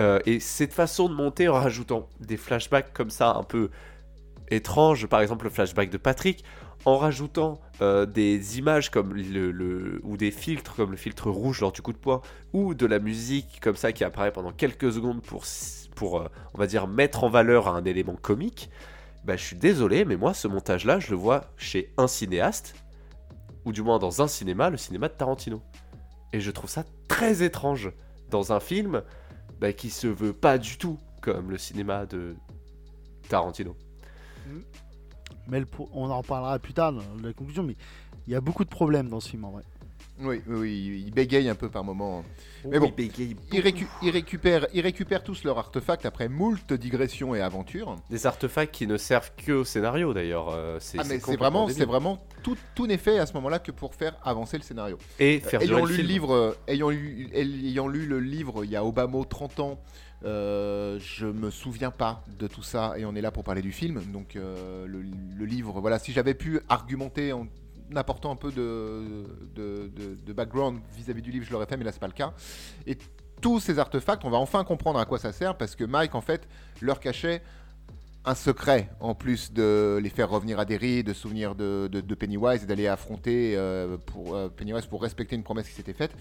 [0.00, 3.70] Euh, et cette façon de monter en rajoutant des flashbacks comme ça un peu
[4.50, 6.44] étranges, par exemple le flashback de Patrick,
[6.84, 11.72] en rajoutant euh, des images comme le, ou des filtres comme le filtre rouge lors
[11.72, 12.20] du coup de poing,
[12.52, 15.44] ou de la musique comme ça qui apparaît pendant quelques secondes pour,
[15.94, 18.70] pour euh, on va dire, mettre en valeur un élément comique,
[19.24, 22.74] bah, je suis désolé, mais moi ce montage-là, je le vois chez un cinéaste,
[23.64, 25.62] ou du moins dans un cinéma, le cinéma de Tarantino.
[26.32, 27.92] Et je trouve ça très étrange
[28.30, 29.02] dans un film
[29.60, 32.34] bah, qui se veut pas du tout comme le cinéma de
[33.28, 33.74] Tarantino.
[35.48, 37.76] Mais le on en reparlera plus tard dans la conclusion, mais
[38.26, 39.62] il y a beaucoup de problèmes dans ce film en vrai.
[40.20, 42.24] Oui, oui, oui, il bégaye un peu par moment.
[42.64, 46.72] Mais bon, il bégaye Ils, récu- ils récupèrent, ils récupèrent tous leurs artefacts après moult
[46.72, 47.96] digressions et aventures.
[48.10, 50.50] Des artefacts qui ne servent que au scénario d'ailleurs.
[50.50, 53.32] euh, c'est Ah, mais c'est complètement vraiment, c'est vraiment tout, tout n'est fait à ce
[53.34, 54.98] moment-là que pour faire avancer le scénario.
[55.18, 56.08] Et faire durer ayant lu le film.
[56.08, 59.80] livre, euh, ayant lu, ayant lu le livre il y a Obama 30 ans,
[60.24, 63.72] euh, je me souviens pas de tout ça et on est là pour parler du
[63.72, 64.02] film.
[64.12, 67.46] Donc euh, le, livre, voilà, si j'avais pu argumenter en
[67.94, 72.06] apportant un peu de, background vis-à-vis du livre, je l'aurais fait, mais là c'est pas
[72.06, 72.32] le cas.
[72.86, 72.96] Et
[73.42, 76.22] tous ces artefacts, on va enfin comprendre à quoi ça sert parce que Mike en
[76.22, 76.48] fait
[76.80, 77.42] leur cachait
[78.24, 82.14] un secret en plus de les faire revenir à Derry, de souvenir de, de- de
[82.14, 83.98] Pennywise et d'aller affronter euh,
[84.56, 86.16] Pennywise pour respecter une promesse qui s'était faite.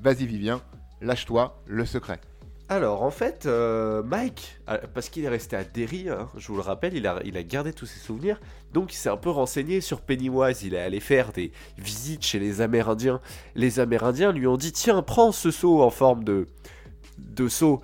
[0.00, 0.62] Vas-y Vivien,
[1.02, 2.20] lâche-toi le secret.
[2.68, 6.54] Alors en fait, euh, Mike, euh, parce qu'il est resté à Derry, hein, je vous
[6.54, 8.40] le rappelle, il a, il a gardé tous ses souvenirs,
[8.72, 12.38] donc il s'est un peu renseigné sur Pennywise, il est allé faire des visites chez
[12.38, 13.20] les Amérindiens.
[13.54, 16.46] Les Amérindiens lui ont dit, tiens, prends ce seau en forme de,
[17.18, 17.82] de seau.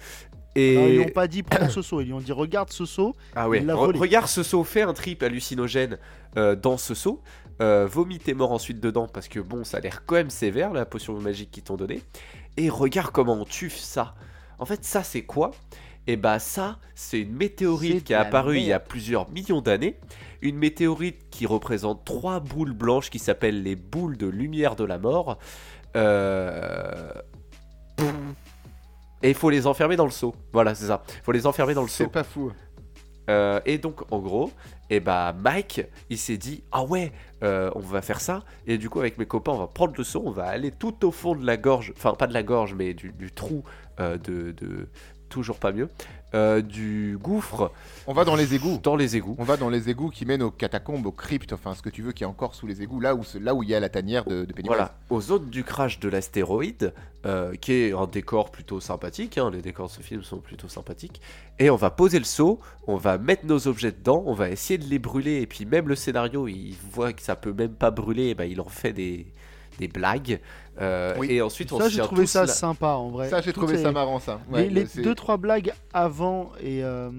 [0.55, 0.77] Et...
[0.79, 3.15] Alors, ils n'ont pas dit prends ce seau, ils lui ont dit regarde ce seau.
[3.37, 5.99] Ah ouais, re- regarde ce seau, fais un trip hallucinogène
[6.39, 7.21] euh, dans ce seau,
[7.61, 10.73] euh, vomis tes morts ensuite dedans parce que bon, ça a l'air quand même sévère
[10.73, 12.01] la potion magique qu'ils t'ont donnée,
[12.57, 14.15] et regarde comment on tue ça.
[14.59, 15.53] En fait, ça c'est quoi?
[16.07, 18.89] Et bah ça, c'est une météorite qui est apparue il y a merde.
[18.89, 19.99] plusieurs millions d'années,
[20.41, 24.99] une météorite qui représente trois boules blanches qui s'appellent les boules de lumière de la
[24.99, 25.39] mort.
[25.97, 27.13] Euh...
[29.23, 30.35] Et il faut les enfermer dans le seau.
[30.53, 31.03] Voilà, c'est ça.
[31.09, 32.05] Il faut les enfermer dans le seau.
[32.05, 32.53] C'est pas fou.
[33.29, 34.51] Euh, et donc, en gros,
[34.89, 38.45] et bah, Mike, il s'est dit Ah ouais, euh, on va faire ça.
[38.67, 41.05] Et du coup, avec mes copains, on va prendre le seau, on va aller tout
[41.05, 43.65] au fond de la gorge, enfin, pas de la gorge, mais du, du trou
[43.99, 44.89] de, de-
[45.29, 45.91] Toujours pas mieux.
[46.33, 47.71] euh, du gouffre
[48.07, 48.81] On va dans les égouts.
[48.83, 49.37] dans les égouts.
[49.39, 52.01] On va dans les égouts qui mènent aux catacombes, aux cryptes, enfin ce que tu
[52.01, 53.91] veux qui est encore sous les égouts, là où, là où il y a la
[53.91, 54.69] tanière de, de Pennywise.
[54.69, 56.95] Voilà, aux zones du crash de l'astéroïde,
[57.27, 60.69] euh, qui est un décor plutôt sympathique, hein, les décors de ce film sont plutôt
[60.69, 61.21] sympathiques,
[61.59, 64.79] et on va poser le seau, on va mettre nos objets dedans, on va essayer
[64.79, 67.91] de les brûler, et puis même le scénario, il voit que ça peut même pas
[67.91, 69.27] brûler, et ben, il en fait des,
[69.79, 70.41] des blagues,
[70.81, 71.29] euh, Oui.
[71.31, 73.31] et ensuite on ça, j'ai trouvé ça sympa en vrai.
[73.31, 74.41] Ça j'ai trouvé ça marrant ça.
[74.51, 77.11] les, Ouais, les deux trois blagues avant et euh,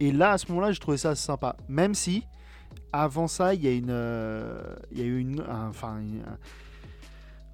[0.00, 1.54] et là à ce moment-là, j'ai trouvé ça sympa.
[1.68, 2.24] Même si
[2.92, 6.00] avant ça, il y a une euh, il y a eu une un- enfin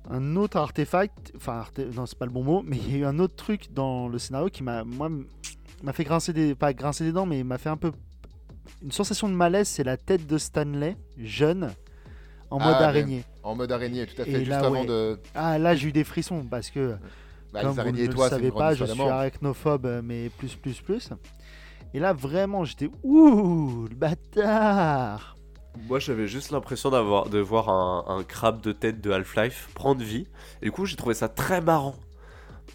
[0.08, 2.94] un, un autre artefact, enfin arte- non c'est pas le bon mot, mais il y
[2.94, 5.10] a eu un autre truc dans le scénario qui m'a moi
[5.82, 7.92] m'a fait grincer des pas grincer des dents, mais m'a fait un peu
[8.82, 9.68] une sensation de malaise.
[9.68, 11.70] C'est la tête de Stanley jeune
[12.50, 13.24] en Ah, mode mais- araignée.
[13.42, 14.86] En mode araignée, tout à fait, Et juste là, avant ouais.
[14.86, 15.18] de.
[15.34, 16.96] Ah là j'ai eu des frissons parce que
[17.52, 20.28] Bah, Comme les vous araignées ne le toi, c'est savez pas, je suis arachnophobe, mais
[20.28, 21.08] plus, plus, plus.
[21.94, 25.34] Et là, vraiment, j'étais ouh, le bâtard.
[25.88, 30.02] Moi j'avais juste l'impression d'avoir de voir un, un crabe de tête de Half-Life prendre
[30.02, 30.26] vie,
[30.60, 31.94] et du coup j'ai trouvé ça très marrant.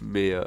[0.02, 0.42] Mais euh,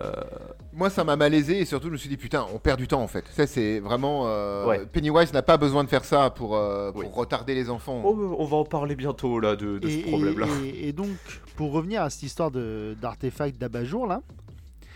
[0.73, 3.01] Moi, ça m'a malaisé et surtout, je me suis dit, putain, on perd du temps
[3.01, 3.25] en fait.
[3.31, 4.23] Ça, c'est vraiment.
[4.27, 4.85] euh, Ouais.
[4.85, 7.07] Pennywise n'a pas besoin de faire ça pour, euh, pour Oui.
[7.11, 8.01] retarder les enfants.
[8.05, 10.47] oh, on va en parler bientôt là de, de Et, ce problème-là.
[10.63, 11.15] et- et- et donc,
[11.55, 14.21] pour revenir à cette histoire de- d'artefact d'abat-jour, là,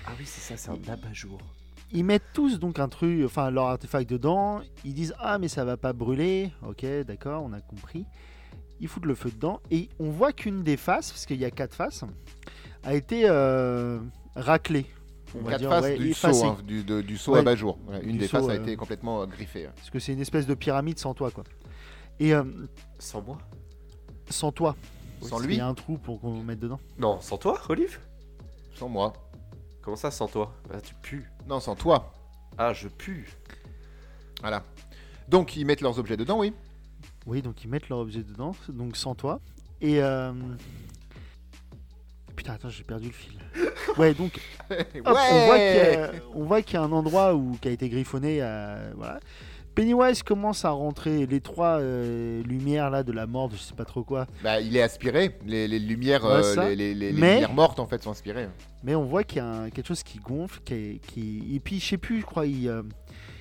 [0.06, 1.40] Ah oui c'est ça, c'est un abat-jour.
[1.94, 4.62] ils mettent tous donc un truc, enfin leur artefact dedans.
[4.84, 6.52] Ils disent ah mais ça va pas brûler.
[6.68, 8.06] Ok, d'accord, on a compris.
[8.82, 11.52] Ils foutent le feu dedans et on voit qu'une des faces, parce qu'il y a
[11.52, 12.04] quatre faces,
[12.84, 13.26] a été
[14.36, 14.86] raclée.
[15.34, 17.40] On va Quatre dire, faces ouais, du saut, hein, du, de- du saut Ouais.
[17.40, 17.78] à bas jour.
[18.04, 19.68] Une des saut, faces a euh, été complètement euh, griffée.
[19.68, 19.72] hein.
[19.78, 21.44] Parce que c'est une espèce de pyramide sans toit, quoi.
[22.20, 22.44] Et euh,
[23.00, 23.38] Sans moi?
[24.30, 24.76] sans toit.
[25.22, 25.50] Sans lui?
[25.50, 26.80] Qu'il y a un trou pour qu'on mette dedans.
[26.98, 28.00] Non, sans toi, Olive?
[28.76, 29.14] Sans moi.
[29.82, 30.54] Comment ça, sans toi?
[30.74, 31.24] Ah, tu pues.
[31.48, 32.14] Non, sans toi.
[32.58, 33.30] Ah, je pue.
[34.42, 34.64] Voilà.
[35.30, 36.54] Donc, ils mettent leurs objets dedans, oui.
[37.26, 39.40] Oui, donc ils mettent leur objet dedans, donc sans toit.
[39.80, 40.32] Et euh...
[42.44, 43.34] putain, attends, j'ai perdu le fil.
[43.98, 44.40] Ouais, donc
[44.70, 48.92] hop, on voit qu'il y, a- y un endroit où qui a été griffonné, euh,
[48.96, 49.20] voilà.
[49.76, 53.74] Pennywise commence à rentrer les trois euh, lumières là de la mort, de je sais
[53.74, 54.28] pas trop quoi.
[54.44, 55.38] Bah, il est aspiré.
[55.46, 58.12] Les, les lumières, Ouais, euh, les, les- les- les Mais- lumières mortes en fait sont
[58.12, 58.48] aspirées.
[58.84, 61.56] Mais on voit qu'il y a un- quelque chose qui gonfle, qui, qui...
[61.56, 62.72] et puis je sais plus, je crois, il,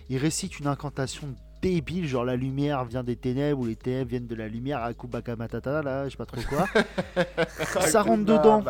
[0.09, 4.27] il récite une incantation débile, genre la lumière vient des ténèbres ou les ténèbres viennent
[4.27, 6.67] de la lumière, Akubaka Matata, là, je sais pas trop quoi.
[7.87, 8.63] ça rentre dedans,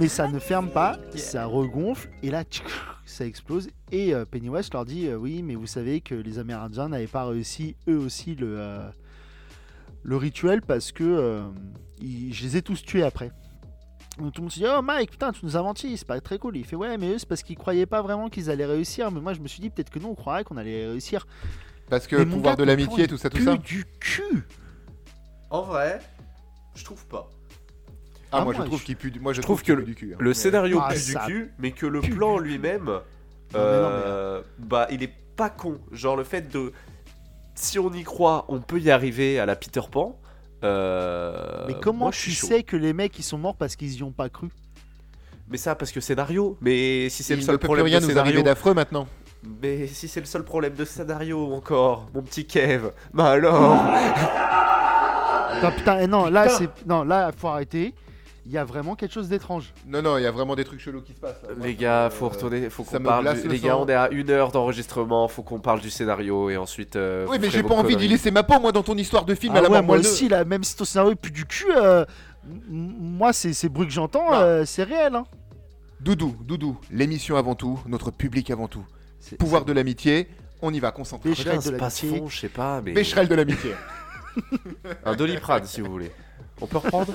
[0.00, 2.44] mais ça ne ferme pas, ça regonfle, et là,
[3.04, 3.68] ça explose.
[3.90, 7.24] Et euh, Pennywise leur dit euh, Oui, mais vous savez que les Amérindiens n'avaient pas
[7.26, 8.88] réussi, eux aussi, le, euh,
[10.02, 11.42] le rituel parce que euh,
[12.00, 13.30] ils- je les ai tous tués après.
[14.18, 16.20] Donc tout le monde se dit Oh Mike, putain, tu nous as menti, c'est pas
[16.20, 16.56] très cool.
[16.56, 19.10] Il fait Ouais, mais eux, c'est parce qu'ils croyaient pas vraiment qu'ils allaient réussir.
[19.10, 21.26] Mais moi, je me suis dit Peut-être que nous, on croirait qu'on allait réussir.
[21.88, 23.52] Parce que Mais mon pouvoir gars, de l'amitié, tout ça, tout ça.
[23.56, 24.44] pue du cul
[25.50, 26.00] En vrai,
[26.74, 27.30] je trouve pas.
[28.34, 29.10] Ah, Ah, moi, moi, je trouve je- qu'il pue.
[29.10, 30.12] du- Moi, je, je trouve trouve qu'il que du cul.
[30.14, 30.18] hein.
[30.20, 33.00] Le scénario Ah, pue du cul, mais que le pue plan lui-même, mais non,
[33.54, 35.78] euh, bah, il est pas con.
[35.90, 36.72] Genre le fait de,
[37.54, 40.18] si on y croit, on peut y arriver à la Peter Pan.
[40.64, 42.46] Euh, Mais comment moi, je tu suis chaud.
[42.48, 44.48] sais que les mecs ils sont morts parce qu'ils y ont pas cru
[45.48, 46.56] Mais ça parce que scénario.
[46.60, 48.42] Mais si c'est Il le ne seul peut plus problème rien de nous arriver scénario,
[48.42, 49.06] d'affreux maintenant.
[49.60, 53.82] mais si c'est le seul problème de scénario encore, mon petit Kev, bah alors.
[55.54, 56.56] Putain, putain, et non, là, Putain.
[56.58, 56.86] c'est.
[56.86, 57.94] Non, là, faut arrêter.
[58.44, 59.72] Il y a vraiment quelque chose d'étrange.
[59.86, 61.40] Non, non, il y a vraiment des trucs chelous qui se passent.
[61.42, 61.54] là.
[61.56, 63.22] Moi, Les gars, faut retourner, faut ça qu'on parle.
[63.22, 63.82] glace du- le Les gars, sang.
[63.84, 66.96] on est à une heure d'enregistrement, faut qu'on parle du scénario et ensuite.
[66.96, 69.34] euh, Oui, mais j'ai pas envie d'y laisser ma peau, moi, dans ton histoire de
[69.36, 71.66] film à Ah la ouais, moi aussi, là, même si ton scénario pue du cul,
[71.76, 72.04] euh,
[72.68, 75.14] moi, c'est ces bruits que j'entends, euh, c'est réel.
[75.14, 75.24] Hein.
[76.00, 78.84] Doudou, Doudou, l'émission avant tout, notre public avant tout.
[79.38, 80.26] Pouvoir de l'amitié,
[80.62, 81.30] on y va, concentré.
[81.30, 82.22] Un de l'amitié.
[82.26, 82.92] je sais pas, mais.
[82.92, 83.72] De l'amitié.
[85.04, 86.10] Un doliprane si vous voulez.
[86.62, 87.12] On peut reprendre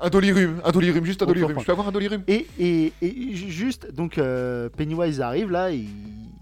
[0.00, 1.58] Un dolirum, un dolirum, juste un dolirum.
[1.60, 2.22] Je peux avoir un dolirum?
[2.26, 5.88] Et, et, et ju- juste, donc, euh, Pennywise arrive là, il,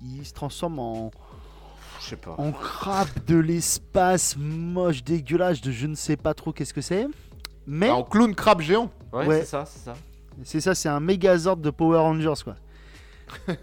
[0.04, 1.10] il se transforme en,
[2.00, 2.34] Je sais pas.
[2.38, 7.06] en crabe de l'espace, moche, dégueulasse, de je ne sais pas trop qu'est-ce que c'est.
[7.66, 8.90] Mais Ah, En clown crabe géant.
[9.12, 9.40] Ouais, Ouais.
[9.40, 9.94] c'est ça, c'est ça.
[10.44, 12.54] c'est ça, c'est un Megazord de Power Rangers, quoi.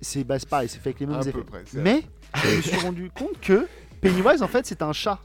[0.00, 1.32] c'est bah, c'est pareil, c'est fait avec les mêmes À effets.
[1.32, 1.62] peu près.
[1.66, 2.02] c'est- Mais
[2.42, 3.66] je me suis rendu compte que
[4.00, 5.18] Pennywise, en fait, c'est un chat.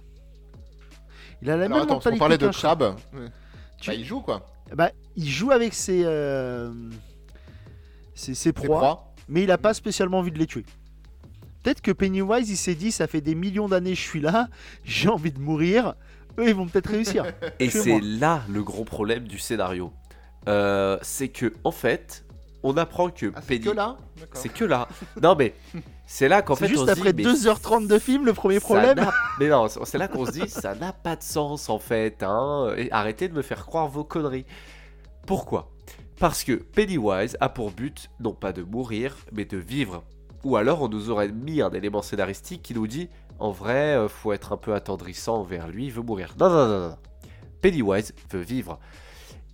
[1.42, 2.50] Il a la Alors même attends, mentalité parlait de.
[3.80, 4.48] Tu- Bah, il joue quoi.
[4.76, 6.72] Bah, il joue avec ses, euh,
[8.14, 9.14] ses, proies, proie.
[9.28, 10.66] mais il a pas spécialement envie de les tuer.
[11.64, 14.48] Peut-être que Pennywise, il s'est dit, ça fait des millions d'années que je suis là,
[14.84, 15.96] j'ai envie de mourir.
[16.40, 17.26] Eux, ils vont peut-être réussir.
[17.60, 19.92] Et c'est là le gros problème du scénario.
[20.48, 22.24] Euh, c'est que, en fait,
[22.64, 23.62] on apprend que Ah, c'est Penny.
[23.66, 23.98] que là.
[24.34, 24.88] C'est que là.
[25.22, 25.56] Non, mais
[26.06, 26.66] c'est là qu'en fait.
[26.66, 29.06] on juste se après dit, mais 2h30 de film, le premier problème.
[29.40, 32.24] Mais non, c'est là qu'on se dit, ça n'a pas de sens en fait.
[32.24, 34.46] Hein, et arrêtez de me faire croire vos conneries.
[35.26, 35.70] Pourquoi?
[36.20, 40.04] Parce que Pennywise a pour but non pas de mourir, mais de vivre.
[40.44, 43.10] Ou alors on nous aurait mis un élément scénaristique qui nous dit
[43.40, 46.36] en vrai, euh, faut être un peu attendrissant envers lui, il veut mourir.
[46.40, 46.98] Non, non, non, non.
[47.62, 48.80] Pennywise veut vivre.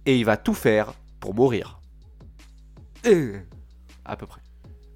[0.05, 1.80] Et il va tout faire pour mourir.
[3.06, 3.39] Euh,
[4.06, 4.41] À peu près.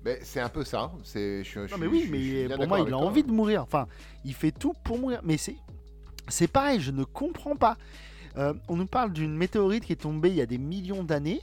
[0.04, 0.92] Mais c'est un peu ça.
[1.04, 1.44] C'est.
[1.44, 2.98] je suis- je Non suis- mais oui, je mais pour moi, il a toi.
[2.98, 3.62] envie de mourir.
[3.64, 3.88] Enfin,
[4.26, 5.22] il fait tout pour mourir.
[5.24, 5.56] Mais c'est,
[6.28, 7.78] c'est pareil, je ne comprends pas.
[8.38, 11.42] Euh, on nous parle d'une météorite qui est tombée il y a des millions d'années.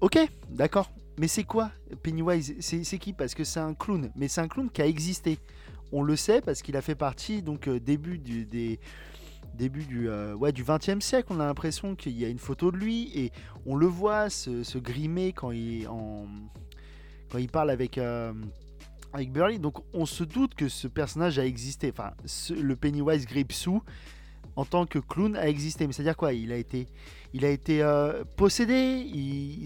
[0.00, 0.18] Ok,
[0.48, 0.90] d'accord.
[1.18, 1.70] Mais c'est quoi
[2.02, 2.54] Pennywise?
[2.60, 3.12] C'est, c'est qui?
[3.12, 4.10] Parce que c'est un clown.
[4.14, 5.38] Mais c'est un clown qui a existé.
[5.90, 8.78] On le sait parce qu'il a fait partie donc euh, début du des
[9.58, 11.28] début du euh, ouais du 20e siècle.
[11.30, 13.32] On a l'impression qu'il y a une photo de lui et
[13.66, 15.86] on le voit se, grimer quand il
[17.30, 18.32] quand il parle avec euh,
[19.12, 19.58] avec Burley.
[19.58, 21.92] Donc on se doute que ce personnage a existé.
[21.92, 22.12] Enfin,
[22.50, 23.82] le Pennywise Gripsou
[24.56, 25.86] en tant que clown a existé.
[25.86, 26.32] Mais c'est-à-dire quoi?
[26.32, 26.88] Il a été,
[27.34, 29.06] il a été euh, possédé.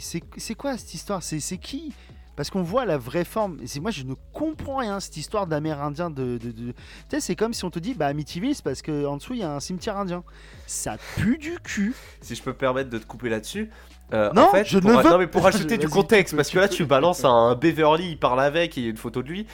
[0.00, 1.22] C'est, quoi cette histoire?
[1.22, 1.92] C'est qui?
[2.36, 3.58] Parce qu'on voit la vraie forme.
[3.62, 6.08] Et c'est moi, je ne comprends rien cette histoire d'Amérindien.
[6.10, 6.74] De, de, de- Tu
[7.10, 9.42] sais, c'est comme si on te dit, bah Amityville, c'est parce qu'en dessous il y
[9.42, 10.24] a un cimetière indien.
[10.66, 11.94] Ça pue du cul.
[12.22, 13.70] Si je peux me permettre de te couper là-dessus.
[14.14, 16.48] euh, Non, en fait, je pour, ne veux- non, mais pour rajouter du contexte, parce
[16.50, 19.22] que là tu balances un Beverly, il parle avec et il y a une photo
[19.22, 19.46] de lui.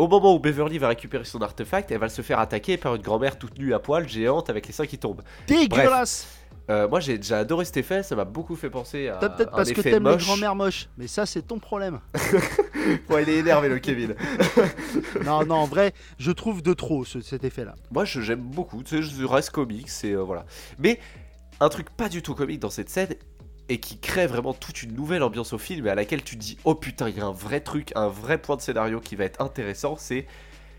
[0.00, 3.02] Au moment où Beverly va récupérer son artefact, elle va se faire attaquer par une
[3.02, 5.22] grand-mère toute nue à poil, géante, avec les seins qui tombent.
[5.48, 6.28] Dégueulasse.
[6.70, 9.54] Euh, moi j'ai déjà adoré cet effet, ça m'a beaucoup fait penser à T'as peut-être
[9.54, 10.24] un parce que effet t'aimes les moche.
[10.26, 10.88] grand-mères moches.
[10.98, 12.00] Mais ça, c'est ton problème.
[13.10, 14.14] Ouais, il est énervé le Kevin.
[15.26, 17.74] non, non, en vrai, je trouve de trop ce- cet effet-là.
[17.90, 18.82] Moi, je j'aime beaucoup.
[18.82, 20.46] Tu sais, je reste comique, c'est euh, voilà.
[20.78, 20.98] Mais
[21.60, 23.14] un truc pas du tout comique dans cette scène
[23.68, 26.40] et qui crée vraiment toute une nouvelle ambiance au film et à laquelle tu te
[26.40, 29.16] dis oh putain, il y a un vrai truc, un vrai point de scénario qui
[29.16, 29.96] va être intéressant.
[29.98, 30.26] C'est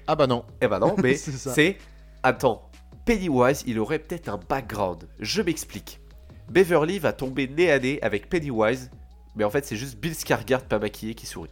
[0.07, 0.45] Ah bah non.
[0.61, 1.53] eh ben non, mais C'est ça.
[1.53, 1.77] c'est
[2.23, 2.68] attends,
[3.09, 5.07] Pennywise, il aurait peut-être un background.
[5.19, 5.99] Je m'explique.
[6.47, 8.91] Beverly va tomber nez à nez avec Pennywise,
[9.35, 11.49] mais en fait c'est juste Bill Skarsgård pas maquillé qui sourit.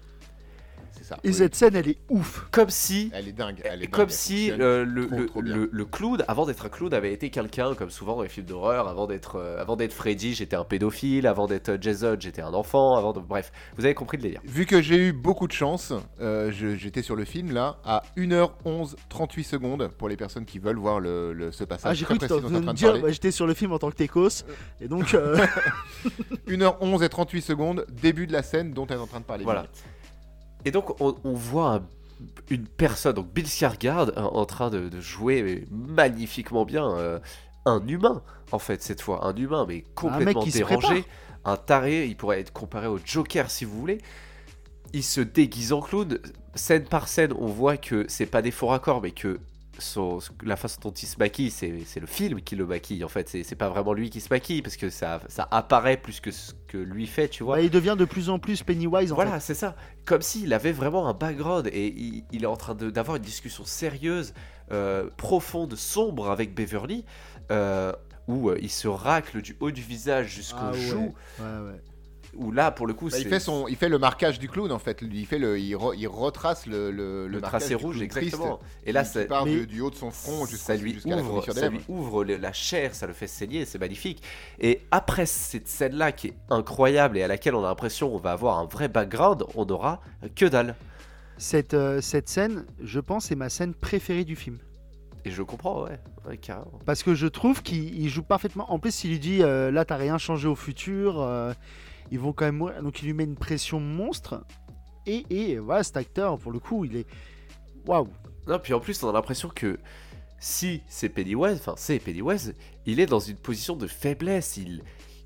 [1.07, 1.17] Ça.
[1.23, 1.33] Et oui.
[1.33, 2.45] cette scène, elle est ouf.
[2.51, 3.61] Comme si Elle est dingue.
[3.63, 5.55] Elle est Comme dingue, si euh, le, trop, le, trop bien.
[5.55, 8.45] le- le clown, avant d'être un clown, avait été quelqu'un, comme souvent dans les films
[8.45, 12.41] d'horreur, avant d'être euh, avant d'être Freddy, j'étais un pédophile, avant d'être euh, Jason, j'étais
[12.41, 13.19] un enfant, avant de...
[13.19, 14.41] Bref, vous avez compris le délire.
[14.45, 18.95] Vu que j'ai eu beaucoup de chance, euh, j'étais sur le film là à 1h11
[19.09, 22.17] 38 secondes pour les personnes qui veulent voir le, le- ce passage Ah, j'ai cru
[22.17, 24.43] que tu bah, j'étais sur le film en tant que Técos,
[24.81, 25.37] et donc, euh,
[26.47, 29.43] 1h11 et 38 secondes, début de la scène dont elle est en train de parler.
[29.43, 29.65] Voilà.
[30.65, 31.85] Et donc on, on voit un-
[32.49, 37.19] une personne, donc Bill Skarsgård, en, en train de, de jouer magnifiquement bien euh,
[37.65, 41.05] un humain, en fait, cette fois, un humain, mais complètement qui se dérangé,
[41.45, 43.99] un taré, il pourrait être comparé au Joker si vous voulez.
[44.93, 46.17] Il se déguise en clown,
[46.55, 49.39] scène par scène, on voit que c'est pas des faux raccords, mais que
[49.79, 53.07] son- la façon dont il se maquille, c'est c'est le film qui le maquille, en
[53.09, 56.19] fait, c'est c'est pas vraiment lui qui se maquille, parce que ça, ça apparaît plus
[56.19, 57.57] que ce que lui fait, tu vois.
[57.57, 59.75] bah, il devient de plus en plus Pennywise en Voilà, c'est ça.
[60.05, 63.63] Comme s'il avait vraiment un background et il, il est en train d'avoir une discussion
[63.65, 64.33] sérieuse,
[64.71, 67.05] euh, profonde, sombre avec Beverly,
[67.51, 67.91] euh,
[68.27, 70.77] où euh, il se racle du haut du visage jusqu'aux Ah ouais.
[70.77, 71.81] joues, Ouais, ouais.
[72.37, 74.47] Où là, pour le coup, Bah, c'est il, fait son, il fait le marquage du
[74.47, 74.99] clown en fait.
[75.01, 78.59] Il, fait le, il, re- il retrace le, le, tracé rouge, triste exactement.
[78.85, 81.53] Et là, ça, part Mais- du, du haut de son front jusqu'à la ouvre, fourniture
[81.53, 84.21] des ça lui ouvre le- la chair, ça le fait saigner, c'est magnifique.
[84.59, 88.31] Et après cette scène-là qui est incroyable et à laquelle on a l'impression qu'on va
[88.31, 90.01] avoir un vrai background, on aura
[90.35, 90.75] que dalle.
[91.37, 94.57] Cette, euh, cette scène, je pense, est ma scène préférée du film.
[95.25, 96.79] Et je comprends, ouais, ouais carrément.
[96.85, 98.71] Parce que je trouve qu'il il joue parfaitement.
[98.71, 101.19] En plus, il lui dit euh, là, t'as rien changé au futur.
[101.21, 101.53] euh,
[102.11, 102.81] ils vont quand même mourir.
[102.83, 104.43] Donc, il lui met une pression monstre.
[105.05, 107.07] Et, et voilà, cet acteur, pour le coup, il est.
[107.85, 108.07] Waouh!
[108.47, 109.79] Non, puis en plus, on a l'impression que
[110.39, 112.55] si c'est Pennywise, enfin c'est Pennywise,
[112.85, 114.57] il est dans une position de faiblesse.
[114.57, 114.81] Il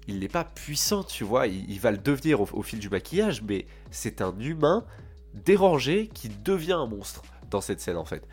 [0.07, 1.47] il n'est pas puissant, tu vois.
[1.47, 4.85] Il, il va le devenir au, au fil du maquillage, mais c'est un humain
[5.33, 8.27] dérangé qui devient un monstre dans cette scène en fait.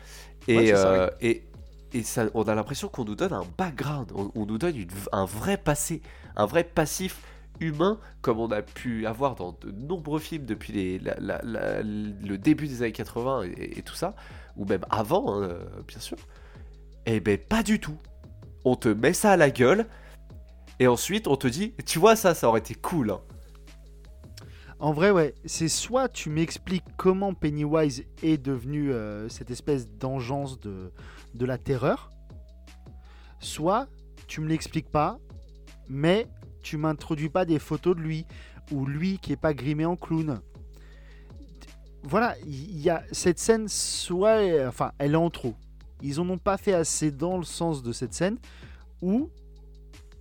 [0.47, 1.43] Et Ouais, c'est ça, euh, et,
[1.93, 4.89] et ça, on a l'impression qu'on nous donne un background, on, on nous donne une-
[5.11, 6.01] un vrai passé,
[6.35, 7.21] un vrai passif
[7.59, 12.91] humain comme on a pu avoir dans de nombreux films depuis le début des années
[12.91, 14.15] 80 et, et tout ça,
[14.55, 16.17] ou même avant, hein, euh, bien sûr.
[17.05, 17.97] Eh ben pas du tout.
[18.65, 19.87] On te met ça à la gueule
[20.79, 23.11] et ensuite on te dit, tu vois ça, ça aurait été cool.
[23.11, 23.21] hein.
[24.79, 25.35] En vrai, ouais.
[25.45, 30.91] C'est soit tu m'expliques comment Pennywise est devenu euh, cette espèce d'engeance de,
[31.33, 32.11] de la terreur,
[33.39, 33.87] soit
[34.27, 35.19] tu me l'expliques pas,
[35.89, 36.27] mais
[36.61, 38.25] tu m'introduis pas des photos de lui,
[38.71, 40.39] ou lui qui est pas grimé en clown.
[42.03, 44.39] Voilà, il y a cette scène, soit.
[44.67, 45.55] Enfin, elle est en trop.
[46.01, 48.37] Ils en ont pas fait assez dans le sens de cette scène,
[49.01, 49.29] ou.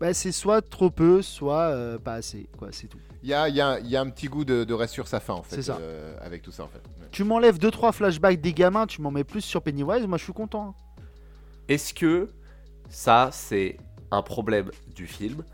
[0.00, 2.98] bah, c'est soit trop peu, soit euh, pas assez, quoi, c'est tout.
[3.22, 4.94] Il y a, il y a- il y a un petit goût de, de reste
[4.94, 5.60] sur sa fin en fait.
[5.60, 5.76] Ça.
[5.80, 6.78] euh, avec tout ça en fait.
[7.00, 7.06] Ouais.
[7.10, 10.32] Tu m'enlèves 2-3 flashbacks des gamins, tu m'en mets plus sur Pennywise, moi je suis
[10.32, 10.68] content.
[10.68, 11.02] hein.
[11.68, 12.30] Est-ce que
[12.88, 13.76] ça c'est
[14.12, 15.44] un problème du film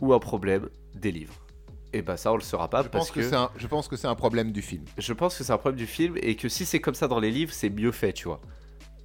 [0.00, 1.34] ou un problème des livres
[1.92, 3.66] Et ben ça on le saura pas Je parce pense, que que, c'est un, je
[3.66, 4.84] pense que c'est un problème du film.
[4.98, 7.20] je pense que c'est un problème du film et que si c'est comme ça dans
[7.20, 8.40] les livres c'est mieux fait, tu vois.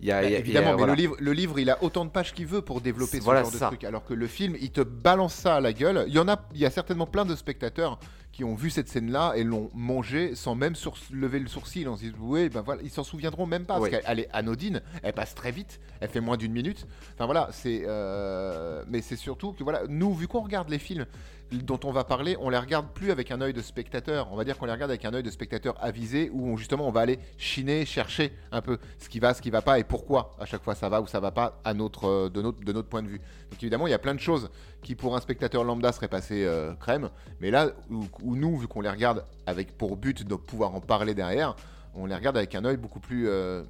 [0.02, 0.94] Y a, Bah, il y a- évidemment, il y a- mais voilà.
[0.94, 3.44] le, livre, le livre, il a autant de pages qu'il veut pour développer ce Voilà,
[3.44, 3.84] genre de truc.
[3.84, 6.06] Alors que le film, il te balance ça à la gueule.
[6.08, 8.00] Il y en a, il y a certainement plein de spectateurs
[8.32, 10.74] qui ont vu cette scène-là et l'ont mangé sans même
[11.12, 11.88] lever le sourcil.
[11.90, 13.90] On se dit, ouais, ben voilà, ils s'en souviendront même pas Ouais.
[13.92, 16.88] parce qu'elle elle est anodine, elle passe très vite, elle fait moins d'une minute.
[17.14, 21.06] Enfin voilà, c'est, euh, mais c'est surtout que voilà, nous, vu qu'on regarde les films
[21.52, 24.30] dont on va parler, on les regarde plus avec un œil de spectateur.
[24.32, 26.88] On va dire qu'on les regarde avec un œil de spectateur avisé où on- justement
[26.88, 29.84] on va aller chiner, chercher un peu ce qui va, ce qui va pas et
[29.84, 32.60] pourquoi à chaque fois ça va ou ça va pas à notre, euh, de, notre,
[32.62, 33.20] de notre point de vue.
[33.52, 34.50] Donc évidemment, il y a plein de choses
[34.82, 37.10] qui pour un spectateur lambda seraient passées euh, crème,
[37.42, 40.80] mais là où, où nous, vu qu'on les regarde avec pour but de pouvoir en
[40.82, 41.56] parler derrière,
[41.94, 43.64] on les regarde avec un œil beaucoup plus euh,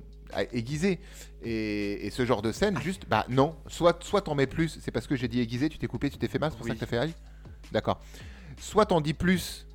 [0.53, 0.99] aiguisé.
[1.43, 4.91] Et, et ce genre de scène, juste, bah non, soit, soit t'en mets plus, c'est
[4.91, 6.73] parce que j'ai dit aiguisé, tu t'es coupé, tu t'es fait mal, c'est pour ça
[6.75, 7.13] que t'as fait aïe
[7.71, 7.99] D'accord.
[8.59, 9.65] Soit t'en dis plus,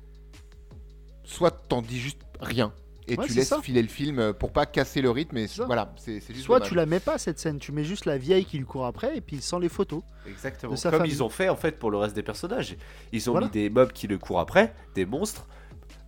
[1.23, 2.73] soit t'en dis juste rien.
[3.09, 3.61] Et Ouais, tu laisses ça.
[3.61, 5.37] filer le film euh, pour pas casser le rythme.
[5.37, 6.45] Et voilà, c'est c'est juste.
[6.45, 6.69] Soit dommage.
[6.69, 9.15] tu la mets pas cette scène, tu mets juste la vieille qui lui court après
[9.15, 10.01] et puis sans les photos.
[10.27, 10.75] Exactement.
[10.75, 11.11] Comme famille.
[11.13, 12.75] ils ont fait en fait pour le reste des personnages.
[13.13, 13.47] Ils ont Voilà.
[13.47, 15.47] mis des mobs qui le courent après, des monstres,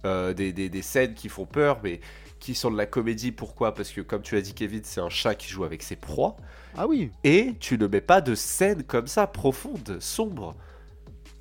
[0.05, 2.01] euh, des, des- des scènes qui font peur, mais
[2.39, 3.31] qui sont de la comédie.
[3.31, 3.73] Pourquoi?
[3.73, 6.35] Parce que comme tu as dit Kevin, c'est un chat qui joue avec ses proies.
[6.75, 10.53] Ah oui, Et tu ne mets pas de scènes comme ça, profondes, sombres.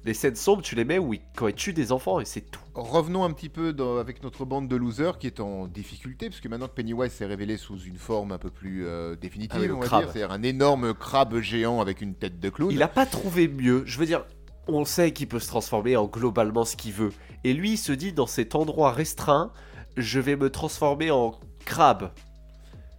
[0.05, 2.41] Les scènes sombres, tu les mets où il, quand il tue des enfants et c'est
[2.51, 2.61] tout.
[2.75, 6.41] Revenons un petit peu dans- avec notre bande de losers qui est en difficulté, parce
[6.41, 9.67] que maintenant que Pennywise s'est révélé sous une forme un peu plus euh, définitive, Ah
[9.67, 12.71] oui, on va dire, c'est-à-dire un énorme crabe géant avec une tête de clown.
[12.71, 13.83] Il n'a pas trouvé mieux.
[13.87, 14.25] Je veux dire,
[14.69, 17.13] on sait qu'il peut se transformer en globalement ce qu'il veut.
[17.45, 19.53] Et lui, il se dit dans cet endroit restreint,
[19.97, 22.13] je vais me transformer en crabe.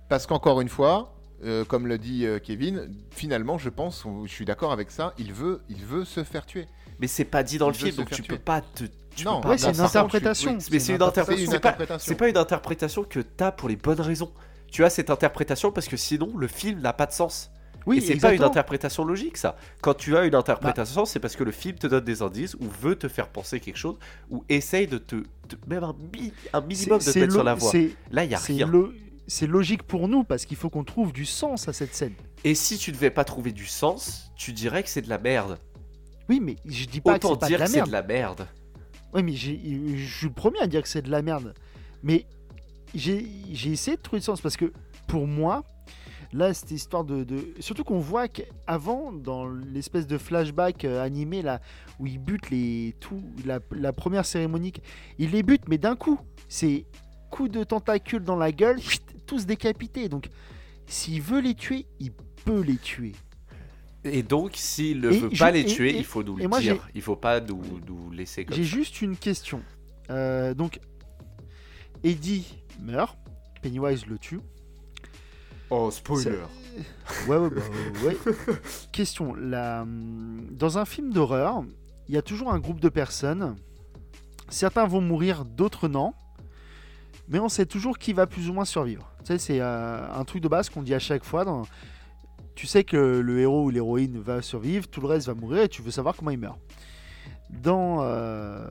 [0.10, 4.46] Parce qu'encore une fois, euh, comme le dit euh, Kevin, finalement, je pense, je suis
[4.46, 6.68] d'accord avec ça, il veut, il veut se faire tuer.
[7.00, 8.36] Mais c'est pas dit dans le film, donc tu tuer.
[8.36, 8.84] peux pas te.
[9.16, 10.58] tu Non, Ouais, c'est non, une interprétation.
[10.72, 11.46] Mais c'est une C'est interprétation.
[11.46, 12.06] une C'est pas, interprétation.
[12.08, 14.32] c'est pas une interprétation que t'as pour les bonnes raisons.
[14.72, 17.52] Tu as cette interprétation parce que sinon le film n'a pas de sens.
[17.86, 18.40] Oui, et c'est pas une.
[18.42, 19.56] Bah interprétation logique ça.
[19.82, 22.66] Quand tu as une interprétation, c'est parce que le film te donne des indices ou
[22.82, 23.96] veut te faire penser quelque chose
[24.30, 25.16] ou essaye de te,
[25.48, 27.72] te- même un, mi- un minimum de te C'est- mettre c'est sur la voie.
[27.72, 28.70] c'est- Là, il y a c'est rien.
[29.28, 32.14] C'est logique pour nous parce qu'il faut qu'on trouve du sens à cette scène.
[32.44, 35.58] Et si tu devais pas trouver du sens, tu dirais que c'est de la merde.
[36.30, 37.88] Oui, mais je dis pas Autant que c'est pas de dire la que c'est merde.
[37.88, 38.48] de la merde.
[39.14, 41.54] Oui, mais j'ai- je suis le premier à dire que c'est de la merde.
[42.04, 42.26] Mais
[42.96, 43.26] j'ai
[43.72, 44.72] essayé de trouver le sens parce que
[45.08, 45.64] pour moi,
[46.32, 47.24] là, cette histoire de.
[47.24, 51.60] de- Surtout qu'on voit qu'avant, dans l'espèce de flashback euh, animé là,
[52.00, 52.96] où il bute les.
[53.00, 54.74] Tout, la, la première cérémonie,
[55.18, 56.20] il les bute, mais d'un coup.
[56.48, 56.86] C'est
[57.32, 58.80] coup de tentacule dans la gueule,
[59.28, 60.10] tous décapités.
[60.10, 60.30] Donc,
[60.88, 62.12] s'il veut les tuer, il
[62.46, 63.14] peut les tuer.
[64.06, 66.60] Et donc, s'il ne veut je- pas les tuer, et- il faut nous le moi,
[66.60, 66.88] dire.
[66.96, 69.62] Il faut pas nous, nous laisser comme J'ai juste une question.
[70.10, 70.80] Euh, donc,
[72.04, 72.48] Eddie
[72.82, 73.18] meurt,
[73.62, 74.40] Pennywise le tue.
[75.70, 76.32] Oh, spoiler.
[77.28, 78.18] Ouais, ouais, bah, euh, ouais.
[78.92, 81.64] Question la, hum, dans un film d'horreur,
[82.08, 83.56] il y a toujours un groupe de personnes.
[84.48, 86.14] Certains vont mourir, d'autres non.
[87.28, 89.12] Mais on sait toujours qui va plus ou moins survivre.
[89.20, 91.46] Tu sais, c'est euh, un truc de base qu'on dit à chaque fois.
[91.46, 91.64] Dans...
[92.60, 95.70] Tu sais que le héros ou l'héroïne va survivre, tout le reste va mourir et
[95.70, 96.60] tu veux savoir comment il meurt.
[97.50, 98.68] Dans euh,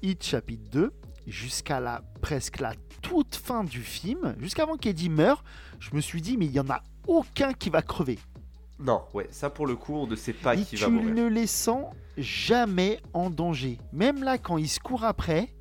[0.00, 0.90] Hit chapitre 2,
[1.26, 2.72] jusqu'à la presque la
[3.02, 5.44] toute fin du film, jusqu'avant qu'Eddie meure,
[5.80, 8.18] je me suis dit mais il y en a aucun qui va crever.
[8.78, 11.14] Non, ouais, ça pour le coup, on ne sait pas et qui tu va mourir.
[11.14, 13.76] ne les sens jamais en danger.
[13.92, 15.52] Même là, quand ils se courent après,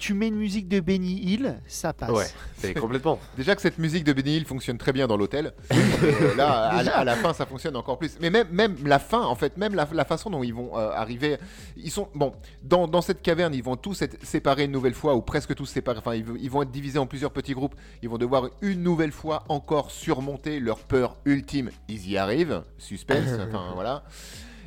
[0.00, 2.10] tu mets une musique de Benny Hill, ça passe.
[2.10, 2.24] Ouais,
[2.56, 3.20] c'est complètement.
[3.36, 5.52] Déjà que cette musique de Benny Hill fonctionne très bien dans l'hôtel.
[5.72, 8.16] Euh, là, à, la- à la fin, ça fonctionne encore plus.
[8.20, 10.90] Mais même, même la fin, en fait, même la, la façon dont ils vont euh,
[10.90, 11.36] arriver,
[11.76, 12.32] ils sont bon
[12.62, 15.66] dans, dans cette caverne, ils vont tous être séparés une nouvelle fois ou presque tous
[15.66, 15.98] séparés.
[15.98, 17.74] Enfin, ils, vont- ils vont être divisés en plusieurs petits groupes.
[18.02, 21.70] Ils vont devoir une nouvelle fois encore surmonter leur peur ultime.
[21.88, 23.28] Ils y arrivent, suspense.
[23.48, 24.02] enfin voilà.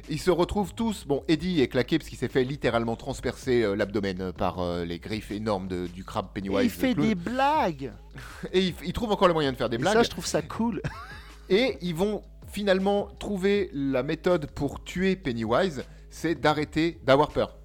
[0.10, 1.06] Ils se retrouvent tous.
[1.08, 5.00] Bon, Eddie est claqué parce qu'il s'est fait littéralement transpercer euh, l'abdomen par euh, les
[5.00, 6.64] griffes énormes de- du crabe Et Pennywise.
[6.66, 7.94] il fait des blagues.
[8.54, 9.94] Et il, il trouve encore le moyen de faire des Et blagues.
[9.94, 10.82] ça, je trouve ça cool.
[11.50, 17.58] Et ils vont finalement trouver la méthode pour tuer Pennywise, c'est d'arrêter d'avoir peur.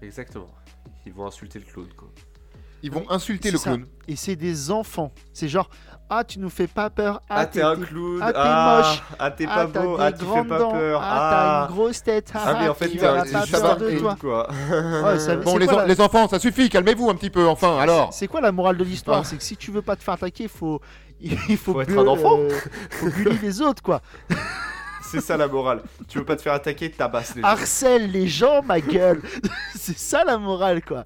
[0.00, 0.48] Exactement.
[1.06, 2.10] Ils vont insulter le clown, quoi.
[2.82, 3.70] Ils vont Oui, insulter le ça.
[3.70, 3.86] clown.
[4.08, 5.12] Et c'est des enfants.
[5.32, 5.68] C'est genre,
[6.08, 7.20] ah, tu nous fais pas peur.
[7.28, 8.18] Ah, t'es un t'es- clown.
[8.22, 9.02] ah, t'es ah, moche.
[9.18, 9.96] Ah, t'es ah, pas t'as beau.
[10.00, 10.70] Ah, tu fais pas dents.
[10.72, 11.00] peur.
[11.02, 12.32] Ah, t'as Ah, une grosse tête.
[12.34, 13.24] Ah, mais en fait, tu t'es un
[13.98, 14.16] toi.
[14.20, 14.48] quoi.
[14.50, 17.46] Ouais, ça- Bon, les, quoi, en- la- les enfants, ça suffit, calmez-vous un petit peu,
[17.46, 18.12] enfin, alors.
[18.12, 19.20] C'est quoi la morale de l'histoire?
[19.20, 19.24] Ah.
[19.24, 20.80] C'est que si tu veux pas te faire attaquer, il faut,
[21.20, 22.38] il faut, Faut être un enfant.
[22.40, 22.48] euh,
[22.90, 24.00] faut bully les autres, quoi.
[25.02, 25.82] C'est ça la morale.
[26.08, 27.48] Tu veux pas te faire attaquer, tabasses les gens.
[27.48, 29.20] Harcèle les gens, ma gueule.
[29.74, 31.02] c'est ça la morale, quoi.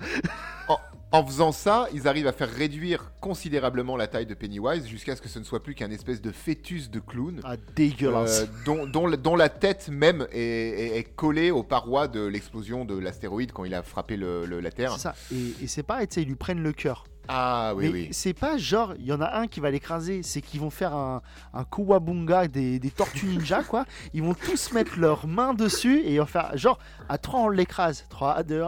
[1.15, 5.23] En faisant ça, ils arrivent à faire réduire considérablement la taille de Pennywise jusqu'à ce
[5.23, 7.41] que ce ne soit plus qu'un espèce de fœtus de clown.
[7.45, 8.41] Ah, dégueulasse.
[8.41, 12.27] euh, dont, dont la- dont la tête même est, est- est collée aux parois de
[12.27, 14.95] l'explosion de l'astéroïde quand il a frappé le- le- la Terre.
[14.95, 15.15] c'est ça.
[15.33, 17.05] Et, et c'est sais, ils lui prennent le cœur.
[17.29, 18.09] Ah oui, Mais oui.
[18.11, 20.95] c'est pas genre, il y en a un qui va l'écraser, c'est qu'ils vont faire
[20.95, 21.23] un,
[21.55, 23.85] un Kowabunga des, des tortues ninja, quoi.
[24.15, 27.49] Ils vont tous mettre leurs mains dessus et ils vont faire genre, à 3 on
[27.51, 28.05] l'écrase.
[28.11, 28.65] 3 à 2,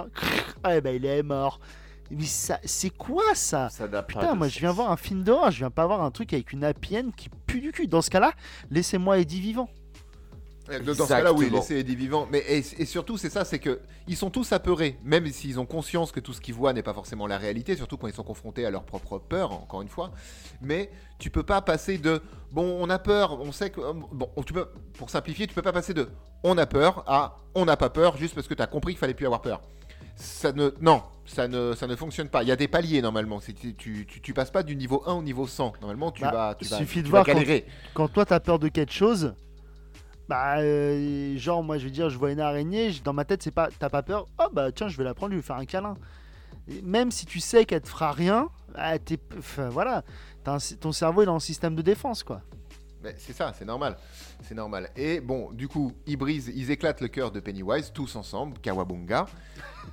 [0.62, 1.59] ah ben il est mort.
[2.11, 5.59] Mais ça, c'est quoi ça Ça Putain, moi je viens voir un film d'horreur, je
[5.59, 7.86] viens pas voir un truc avec une happy qui pue du cul.
[7.88, 8.32] Dans ce cas-là,
[8.70, 9.68] laissez-moi Eddie vivant.
[10.70, 12.26] Euh, Dans ce cas-là, oui, laisser Eddie vivant.
[12.30, 15.66] Mais et, et surtout, c'est ça, c'est que ils sont tous apeurés, même s'ils ont
[15.66, 18.24] conscience que tout ce qu'ils voient n'est pas forcément la réalité, surtout quand ils sont
[18.24, 20.11] confrontés à leur propre peur, encore une fois.
[20.61, 22.20] Mais tu peux pas passer de
[22.50, 24.66] bon, on a peur, on sait que euh, bon, tu peux,
[24.99, 26.08] pour simplifier, tu peux pas passer de
[26.42, 28.99] on a peur à on n'a pas peur juste parce que tu as compris qu'il
[29.00, 29.62] fallait plus avoir peur.
[30.16, 32.42] Ça ne, non, ça ne, ça ne fonctionne pas.
[32.42, 33.40] Il y a des paliers normalement.
[33.40, 35.74] Tu, tu, tu passes pas du niveau 1 au niveau 100.
[35.80, 37.34] Normalement, tu Bah, vas, tu vas, suffit de tu voir vas
[37.94, 39.34] quand- toi t'as peur de quelque chose,
[40.28, 43.50] bah euh, genre moi je vais dire je vois une araignée, dans ma tête c'est
[43.52, 45.56] pas t'as pas peur, oh bah tiens je vais la prendre, je vais lui faire
[45.56, 45.94] un câlin.
[46.68, 49.20] Et même si tu sais qu'elle te fera rien, ah, t'es-
[49.70, 50.02] voilà,
[50.46, 52.40] un- ton cerveau est dans le système de défense quoi.
[53.04, 53.96] Mais c'est ça, c'est normal.
[54.42, 54.90] C'est normal.
[54.96, 59.26] Et bon, du coup, ils brisent, ils éclatent le cœur de Pennywise, tous ensemble, Kawabunga.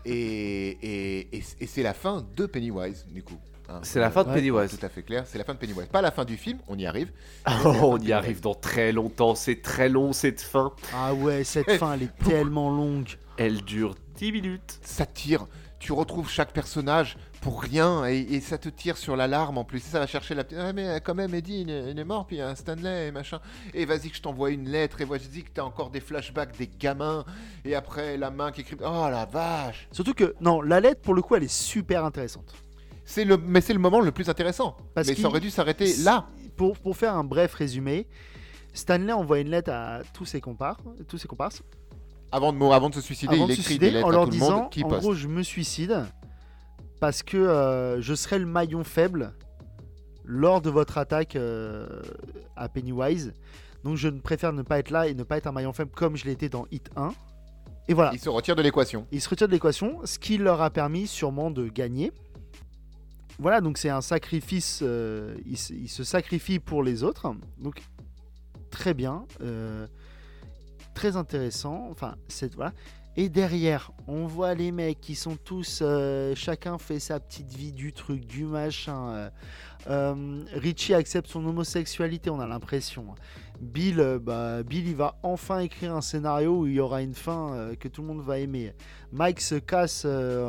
[0.06, 3.38] Et et, et- et c'est la fin de Pennywise, du coup.
[3.70, 4.78] Hein, C'est la fin de Ouais, Pennywise.
[4.78, 5.24] Tout à fait clair.
[5.26, 5.86] C'est la fin de Pennywise.
[5.92, 7.12] Pas la fin du film, on y arrive.
[7.66, 9.36] Oh, on y arrive dans très longtemps.
[9.36, 10.74] C'est très long cette fin.
[10.94, 13.08] Ah ouais cette fin elle est tellement longue.
[13.38, 14.80] Elle dure 10 minutes.
[14.84, 15.48] Ça tire.
[15.84, 19.82] Tu retrouves chaque personnage pour rien et, et ça te tire sur l'alarme en plus.
[19.82, 20.58] Ça va chercher la petite.
[20.62, 22.56] Ah, mais quand même, Eddie, il est, il est mort, puis il y a un
[22.56, 23.42] Stanley et machin.
[23.74, 25.02] Et vas-y, que je t'envoie une lettre.
[25.02, 27.26] Et vas-y, que t'as encore des flashbacks des gamins.
[27.66, 28.78] Et après, la main qui écrit.
[28.80, 32.54] Oh la vache Surtout que, non, la lettre, pour le coup, elle est super intéressante.
[33.04, 34.78] C'est le, mais c'est le moment le plus intéressant.
[34.96, 36.28] Parce mais ça aurait dû s'arrêter là.
[36.56, 38.08] Pour, pour faire un bref résumé,
[38.74, 41.62] Stanley envoie une lettre à tous ses comparses, tous ses comparses
[42.36, 44.14] Avant de, avant de se suicider, avant il de écrit des suicider lettres en à
[44.14, 45.02] leur le disant monde qui en poste.
[45.02, 46.04] gros je me suicide
[47.00, 49.34] parce que euh, je serai le maillon faible
[50.26, 52.02] lors de votre attaque euh,
[52.56, 53.34] à Pennywise.
[53.84, 56.16] Donc je préfère ne pas être là et ne pas être un maillon faible comme
[56.16, 57.12] je l'étais dans Hit 1
[57.90, 58.12] et voilà.
[58.14, 59.06] Il se retire de l'équation.
[59.12, 62.12] il se retire de l'équation ce qui leur a permis sûrement de gagner.
[63.40, 67.28] Voilà donc c'est un sacrifice euh, il, se- il se sacrifie pour les autres.
[67.60, 67.84] Donc
[68.72, 69.86] très bien euh,
[70.94, 71.88] très intéressant.
[71.92, 72.74] Enfin c'est voilà.
[73.16, 77.72] Et derrière on voit les mecs qui sont tous euh, chacun fait sa petite vie
[77.72, 79.30] du truc du machin euh,
[79.88, 83.06] euh, Richie accepte son homosexualité on a l'impression
[83.62, 87.14] Bill euh, bah, Bill il va enfin écrire un scénario où il y aura une
[87.14, 88.74] fin que tout le monde va aimer.
[89.12, 90.08] Mike se casse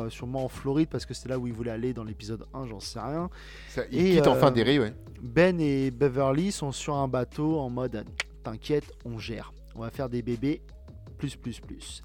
[0.09, 2.79] sûrement en Floride parce que c'est là où il voulait aller dans l'épisode 1 j'en
[2.79, 3.29] sais rien.
[3.69, 4.93] Ça- il Et, quitte enfin Derry, ouais.
[5.21, 8.05] ben et Beverly sont sur un bateau en mode
[8.43, 9.51] t'inquiète, on gère.
[9.75, 10.61] On va faire des bébés
[11.17, 12.01] plus plus plus.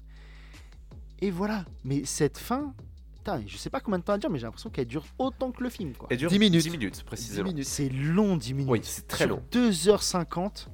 [1.21, 1.65] Et voilà.
[1.83, 2.73] Mais cette fin,
[3.17, 5.51] putain, je sais pas combien de temps à dire, mais j'ai l'impression qu'elle dure autant
[5.51, 5.93] que le film.
[5.93, 6.07] Quoi.
[6.11, 6.63] Elle dure 10 minutes.
[6.63, 7.47] 10 minutes, 10 précisément.
[7.49, 7.67] minutes.
[7.67, 8.71] C'est long 10 minutes.
[8.71, 9.43] Oui, c'est très Sur long.
[9.51, 10.67] 2h50,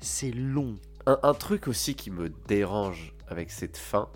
[0.00, 0.76] c'est long.
[1.06, 4.08] Un, un truc aussi qui me dérange avec cette fin.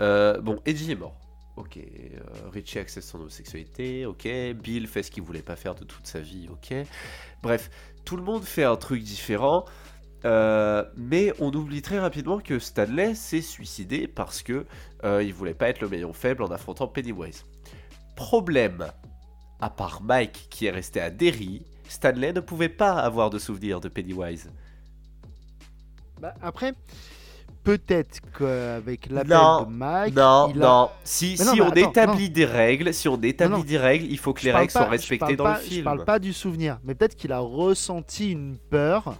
[0.00, 1.18] euh, bon, Eddie est mort.
[1.56, 1.76] Ok.
[1.76, 2.20] euh,
[2.50, 4.06] Richie accepte son homosexualité.
[4.06, 4.26] Ok.
[4.62, 6.48] Bill fait ce qu'il voulait pas faire de toute sa vie.
[6.50, 6.74] Ok.
[7.42, 7.70] Bref,
[8.04, 9.64] tout le monde fait un truc différent.
[10.24, 14.66] Euh, mais on oublie très rapidement que Stanley s'est suicidé parce que
[15.04, 17.44] euh, il voulait pas être le maillon faible en affrontant Pennywise.
[18.16, 18.86] Problème,
[19.60, 23.80] à part Mike qui est resté à Derry, Stanley ne pouvait pas avoir de souvenir
[23.80, 24.50] de Pennywise.
[26.20, 26.74] Bah, après,
[27.64, 30.90] peut-être qu'avec l'appel de Mike, Non, il a- non.
[31.04, 33.64] Si, Mais on attends, établit des règles, si on établit non.
[33.64, 35.64] des règles, il faut que Je les règles pas- soient je respectées dans pas- le
[35.64, 35.84] Je film.
[35.84, 39.16] parle pas du souvenir, mais peut-être qu'il a ressenti une peur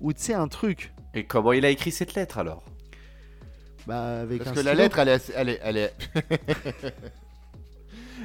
[0.00, 0.92] ou tu sais un truc.
[1.14, 2.62] Et comment il a écrit cette lettre alors?
[3.86, 5.94] Bah, avec Parce un que la lettre, elle est, assez- elle est, elle est-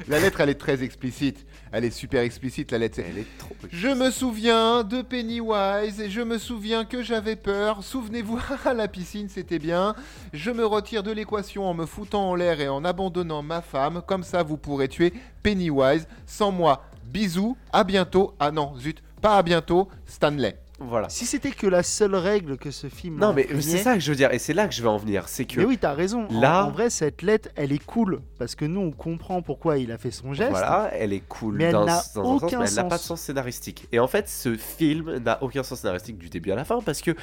[0.08, 1.46] la lettre, elle est très explicite.
[1.72, 3.00] Elle est super explicite, la lettre.
[3.00, 3.56] Elle est trop.
[3.72, 7.84] Je me souviens de Pennywise et je me souviens que j'avais peur.
[7.84, 9.96] Souvenez-vous, à la piscine, c'était bien.
[10.34, 14.02] Je me retire de l'équation en me foutant en l'air et en abandonnant ma femme.
[14.06, 16.84] Comme ça, vous pourrez tuer Pennywise sans moi.
[17.06, 18.36] Bisous, à bientôt.
[18.40, 20.58] Ah non, zut, pas à bientôt, Stanley.
[20.80, 21.08] Voilà.
[21.08, 23.18] Si c'était que la seule règle que ce film.
[23.18, 24.98] Non, mais c'est ça que je veux dire, et c'est là que je vais en
[24.98, 25.30] venir.
[25.30, 25.60] C'est que.
[25.60, 26.28] Mais oui, t'as raison.
[26.30, 29.92] Là- en, vrai, cette lettre, elle est cool parce que nous, on comprend pourquoi il
[29.92, 30.52] a fait son geste.
[30.52, 32.84] Voilà, elle est cool Mais elle dans, n'a dans un sens, aucun mais elle n'a
[32.84, 33.20] pas de sens.
[33.20, 33.88] sens scénaristique.
[33.94, 37.02] Et en fait, ce film n'a aucun sens scénaristique du début à la fin parce
[37.02, 37.16] que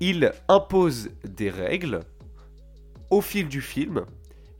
[0.00, 2.00] il impose des règles
[3.10, 4.04] au fil du film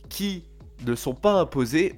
[0.08, 0.42] qui
[0.84, 1.94] ne sont pas imposées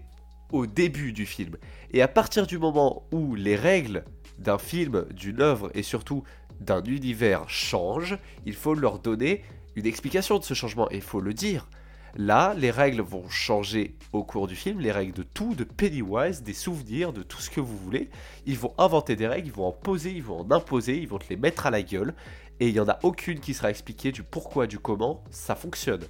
[0.52, 1.56] au début du film.
[1.92, 4.04] Et à partir du moment où les règles
[4.40, 6.24] d'un film, d'une œuvre et surtout
[6.60, 9.44] d'un univers changent, il faut leur donner
[9.76, 11.68] une explication de ce changement et il faut le dire.
[12.16, 16.42] Là, les règles vont changer au cours du film, les règles de tout, de Pennywise,
[16.42, 18.10] des souvenirs, de tout ce que vous voulez.
[18.46, 21.18] Ils vont inventer des règles, ils vont en poser, ils vont en imposer, ils vont
[21.18, 22.14] te les mettre à la gueule.
[22.58, 26.02] Et il n'y en a aucune qui sera expliquée du pourquoi, du comment ça fonctionne.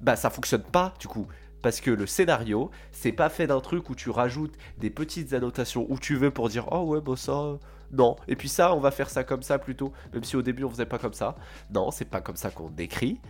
[0.00, 1.26] Bah ça fonctionne pas du coup.
[1.62, 5.86] Parce que le scénario, c'est pas fait d'un truc où tu rajoutes des petites annotations
[5.88, 7.58] où tu veux pour dire oh ouais bah ça
[7.90, 8.16] non.
[8.28, 10.70] Et puis ça on va faire ça comme ça plutôt même si au début on
[10.70, 11.36] faisait pas comme ça.
[11.74, 13.20] Non c'est pas comme ça qu'on décrit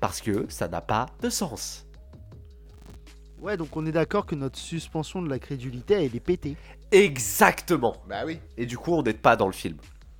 [0.00, 1.86] parce que ça n'a pas de sens.
[3.40, 6.56] Ouais, donc on est d'accord que notre suspension de la crédulité, elle est pétée.
[6.90, 7.96] exactement.
[8.08, 8.38] Bah oui.
[8.56, 9.76] et du coup on n'est pas dans le film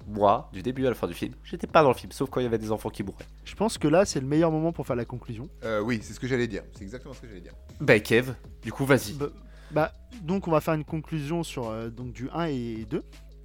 [0.07, 2.41] moi du début à la fin du film j'étais pas dans le film sauf quand
[2.41, 4.73] il y avait des enfants qui mouraient Je pense que là, c'est le meilleur moment
[4.73, 5.49] pour faire la conclusion.
[5.65, 6.63] Euh, oui, c'est ce que j'allais dire.
[6.75, 7.53] C'est exactement ce que j'allais dire.
[7.81, 9.27] bah Kev du coup vas-y Bah,
[9.73, 9.93] bah,
[10.23, 13.03] donc on va faire une conclusion sur euh, donc du 1 et 2.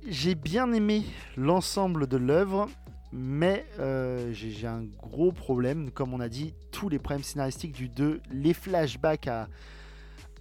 [0.08, 1.04] J'ai bien aimé
[1.38, 2.68] l'ensemble de l'œuvre,
[3.12, 5.92] mais euh, j'ai un gros problème.
[5.92, 9.48] Comme on a dit, tous les problèmes scénaristiques du 2, les flashbacks à,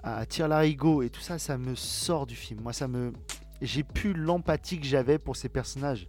[0.02, 2.60] à Tire Larigot et tout ça, ça me sort du film.
[2.62, 3.12] Moi, ça me.
[3.60, 6.08] J'ai plus l'empathie que j'avais pour ces personnages.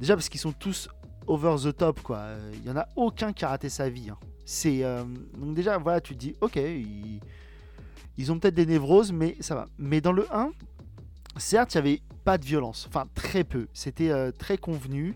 [0.00, 0.88] Déjà parce qu'ils sont tous
[1.26, 2.24] over the top, quoi.
[2.54, 4.10] Il y en a aucun qui a raté sa vie.
[4.10, 4.18] hein.
[4.44, 5.04] C'est euh,
[5.38, 6.56] donc déjà voilà, tu te dis ok,
[8.16, 9.68] ils, ont peut-être des névroses, mais ça va.
[9.78, 10.50] Mais dans le 1,
[11.36, 13.68] certes, il n'y avait pas de violence, enfin très peu.
[13.72, 15.14] C'était euh, très convenu,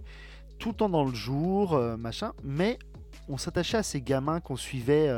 [0.58, 2.32] tout le temps dans le jour, euh, machin.
[2.44, 2.78] Mais
[3.28, 5.10] on s'attachait à ces gamins qu'on suivait,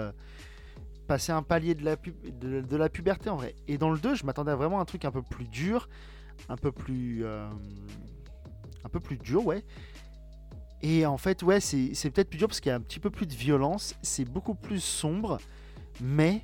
[1.09, 3.55] passer un palier de la, pu- de la puberté en vrai.
[3.69, 5.89] Et dans le 2, je m'attendais à vraiment un truc un peu plus dur,
[6.49, 7.25] un peu plus.
[7.25, 7.49] euh,
[8.85, 9.65] un peu plus dur, ouais.
[10.83, 13.01] Et en fait, ouais, c'est c'est peut-être plus dur parce qu'il y a un petit
[13.01, 15.39] peu plus de violence, c'est beaucoup plus sombre,
[16.01, 16.43] mais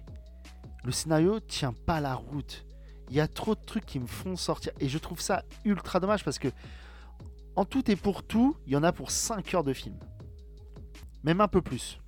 [0.85, 2.64] le scénario tient pas la route.
[3.10, 4.73] Il y a trop de trucs qui me font sortir.
[4.81, 6.48] Et je trouve ça ultra dommage parce que,
[7.56, 9.97] en tout et pour tout, il y en a pour 5 heures de film.
[11.23, 12.01] Même un peu plus.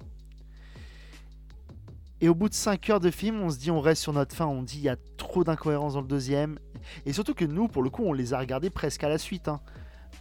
[2.25, 4.35] Et au bout de 5 heures de film, on se dit, on reste sur notre
[4.35, 4.47] fin.
[4.47, 6.59] On dit, il y a trop d'incohérences dans le deuxième.
[7.05, 9.47] Et surtout que nous, pour le coup, on les a regardés presque à la suite.
[9.47, 9.61] hein.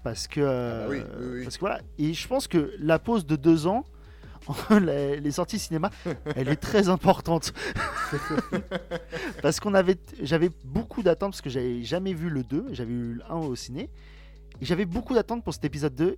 [0.04, 0.42] Parce que.
[0.42, 1.44] bah oui, oui, oui.
[1.44, 1.80] Parce que voilà.
[1.98, 3.86] Et je pense que la pause de 2 ans.
[4.82, 5.92] les, les sorties cinéma,
[6.36, 7.54] elle est très importante.
[9.42, 13.14] parce qu'on avait, j'avais beaucoup d'attentes parce que j'avais jamais vu le 2, j'avais vu
[13.14, 13.90] le 1 au ciné,
[14.60, 16.18] et j'avais beaucoup d'attentes pour cet épisode 2.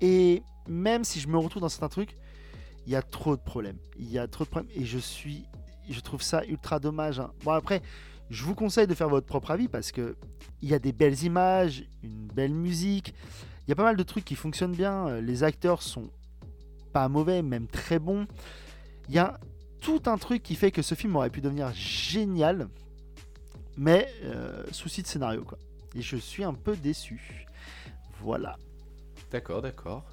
[0.00, 2.16] Et même si je me retrouve dans certains trucs,
[2.86, 3.78] il y a trop de problèmes.
[3.98, 5.44] Il y a trop de problèmes et je suis,
[5.88, 7.20] je trouve ça ultra dommage.
[7.20, 7.30] hein.
[7.44, 7.82] Bon après,
[8.30, 10.16] je vous conseille de faire votre propre avis parce que
[10.62, 13.14] il y a des belles images, une belle musique,
[13.66, 15.08] il y a pas mal de trucs qui fonctionnent bien.
[15.08, 16.10] euh, Les acteurs sont
[16.92, 18.26] pas mauvais, même très bons.
[19.08, 19.38] Il y a
[19.80, 22.68] tout un truc qui fait que ce film aurait pu devenir génial,
[23.76, 25.58] mais euh, souci de scénario quoi.
[25.94, 27.46] Et je suis un peu déçu.
[28.20, 28.56] Voilà.
[29.30, 30.04] D'accord, d'accord.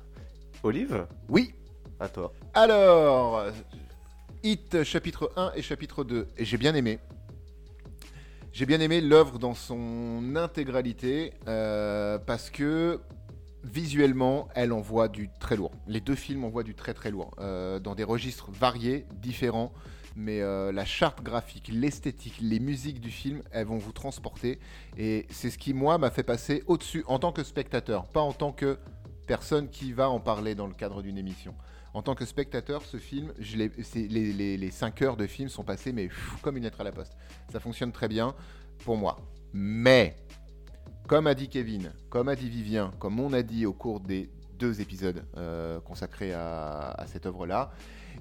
[0.63, 1.53] Olive, Oui,
[1.99, 2.33] à toi.
[2.53, 3.43] Alors,
[4.41, 6.27] Hit chapitre 1 et chapitre 2.
[6.37, 6.99] Et j'ai bien aimé.
[8.53, 13.01] J'ai bien aimé l'œuvre dans son intégralité euh, parce que
[13.65, 15.71] visuellement, elle envoie du très lourd.
[15.87, 19.73] Les deux films envoient du très très lourd euh, dans des registres variés, différents.
[20.15, 24.59] Mais euh, la charte graphique, l'esthétique, les musiques du film, elles vont vous transporter.
[24.97, 28.33] Et c'est ce qui, moi, m'a fait passer au-dessus en tant que spectateur, pas en
[28.33, 28.77] tant que
[29.27, 31.53] personne qui va en parler dans le cadre d'une émission.
[31.93, 33.71] En tant que spectateur, ce film, les,
[34.33, 36.09] les, les 5 heures de film sont passées, mais
[36.41, 37.15] comme une lettre à la poste.
[37.51, 38.35] Ça fonctionne très bien
[38.83, 39.19] pour moi.
[39.53, 40.15] Mais,
[41.07, 44.29] comme a dit Kevin, comme a dit Vivien, comme on a dit au cours des
[44.59, 47.71] deux épisodes euh, consacrés à, cette œuvre-là,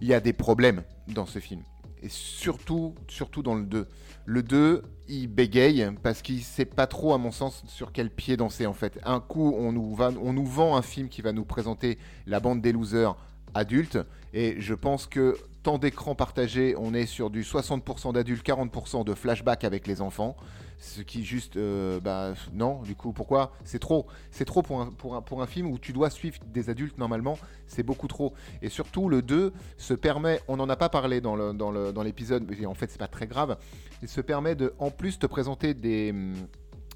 [0.00, 1.62] il y a des problèmes dans ce film.
[2.00, 3.88] Et surtout, surtout dans le 2.
[4.24, 8.36] Le 2, il bégaye parce qu'il sait pas trop, à mon sens, sur quel pied
[8.36, 9.00] danser en fait.
[9.04, 12.62] Un coup, on nous, on nous vend un film qui va nous présenter la bande
[12.62, 13.16] des losers
[13.54, 13.98] adultes.
[14.32, 19.14] Et je pense que temps d'écran partagé, on est sur du 60% d'adultes, 40% de
[19.14, 20.36] flashback avec les enfants.
[20.80, 23.50] Ce qui juste, euh, bah non, du coup, pourquoi?
[23.64, 24.06] C'est trop.
[24.30, 26.96] C'est trop pour un, pour, un, pour un film où tu dois suivre des adultes
[26.98, 27.36] normalement.
[27.66, 28.32] C'est beaucoup trop.
[28.62, 31.92] Et surtout, le 2 se permet, on n'en a pas parlé dans le- dans le-
[31.92, 33.58] dans l'épisode, mais en fait, c'est pas très grave.
[34.02, 36.10] Il se permet de, en plus, te présenter des.
[36.12, 36.34] hum,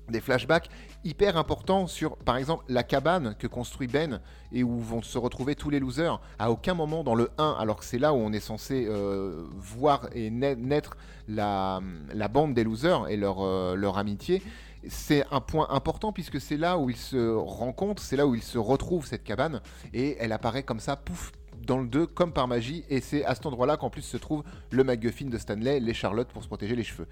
[0.09, 0.69] des flashbacks
[1.05, 4.21] hyper importants sur, par exemple, la cabane que construit Ben
[4.53, 6.21] et où vont se retrouver tous les losers.
[6.39, 9.45] À aucun moment dans le 1, alors que c'est là où on est censé euh,
[9.55, 10.97] voir et na- naître
[11.29, 11.81] la,
[12.13, 14.43] la bande des losers et leur, euh, leur amitié,
[14.89, 18.43] c'est un point important puisque c'est là où ils se rencontrent, c'est là où ils
[18.43, 19.61] se retrouvent cette cabane
[19.95, 21.31] et elle apparaît comme ça, pouf,
[21.67, 24.43] dans le 2 comme par magie et c'est à cet endroit-là qu'en plus se trouve
[24.71, 27.07] le MacGuffin de Stanley, les Charlotte pour se protéger les cheveux.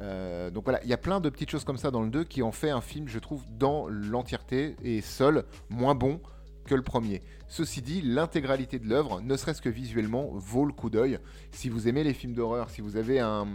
[0.00, 2.24] Euh, donc voilà, il y a plein de petites choses comme ça dans le 2
[2.24, 6.20] qui en fait un film, je trouve, dans l'entièreté et seul, moins bon
[6.64, 7.22] que le premier.
[7.48, 11.18] Ceci dit, l'intégralité de l'œuvre, ne serait-ce que visuellement, vaut le coup d'œil.
[11.50, 13.46] Si vous aimez les films d'horreur, si vous avez un,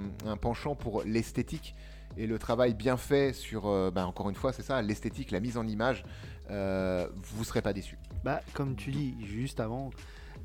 [0.41, 1.75] penchant pour l'esthétique
[2.17, 5.39] et le travail bien fait sur, euh, bah, encore une fois, c'est ça, l'esthétique, la
[5.39, 6.03] mise en image,
[6.49, 7.97] euh, vous serez pas déçu.
[8.23, 9.91] Bah, comme tu dis juste avant,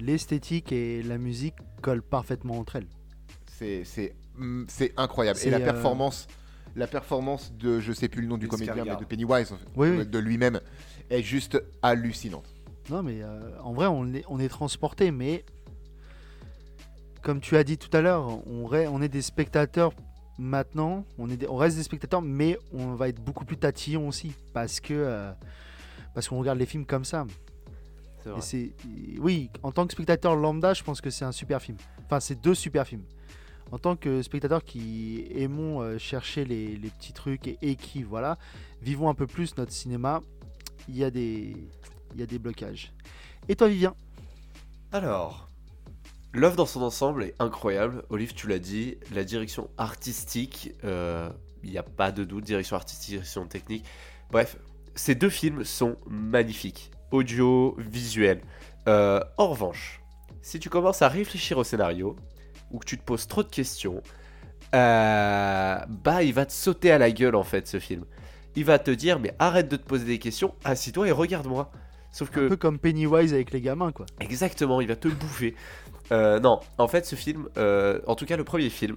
[0.00, 2.86] l'esthétique et la musique collent parfaitement entre elles.
[3.84, 4.64] C'est, mm,
[4.96, 5.38] incroyable.
[5.44, 6.26] Et la euh, performance,
[6.74, 10.06] la performance de, je sais plus le nom du comédien, mais de Pennywise, Oui, oui.
[10.06, 10.60] de lui-même,
[11.10, 12.48] est juste hallucinante.
[12.88, 15.44] Non, mais euh, en vrai, on est, on est transporté, mais
[17.22, 19.92] comme tu as dit tout à l'heure, on, est des spectateurs
[20.38, 24.08] maintenant, on, est des- on reste des spectateurs, mais on va être beaucoup plus tatillon
[24.08, 25.30] aussi, parce que euh,
[26.14, 27.26] parce qu'on regarde les films comme ça.
[28.26, 28.72] Et c'est,
[29.18, 31.78] oui, en tant que spectateur lambda, je pense que c'est un super film.
[32.04, 33.04] Enfin, c'est deux super films.
[33.72, 38.02] En tant que spectateur qui aimons euh, chercher les, les petits trucs et, et qui,
[38.02, 38.36] voilà,
[38.82, 40.22] vivons un peu plus notre cinéma,
[40.88, 41.56] il y a des,
[42.14, 42.92] il y a des blocages.
[43.48, 43.94] Et toi, Vivien?
[44.92, 45.48] Alors,
[46.32, 48.04] l'œuvre dans son ensemble est incroyable.
[48.10, 51.30] Olive, tu l'as dit, la direction artistique, euh,
[51.62, 53.84] il n'y a pas de doute, direction artistique, direction technique.
[54.30, 54.58] Bref,
[54.96, 58.40] ces deux films sont magnifiques, audio, visuel.
[58.88, 60.00] Euh, en revanche,
[60.42, 62.16] si tu commences à réfléchir au scénario,
[62.70, 64.02] ou que tu te poses trop de questions,
[64.74, 68.04] euh, bah il va te sauter à la gueule en fait ce film.
[68.56, 71.70] Il va te dire mais arrête de te poser des questions, assis-toi et regarde-moi.
[72.12, 74.06] Sauf que Un peu comme Pennywise avec les gamins, quoi.
[74.18, 75.54] Exactement, il va te bouffer.
[76.10, 78.96] Euh, non, en fait, ce film, euh, en tout cas le premier film,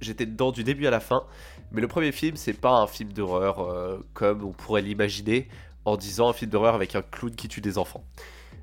[0.00, 1.24] j'étais dedans du début à la fin,
[1.72, 3.68] mais le premier film, c'est pas un film d'horreur
[4.14, 5.48] comme on pourrait l'imaginer
[5.86, 8.04] en disant un film d'horreur avec un clown qui tue des enfants.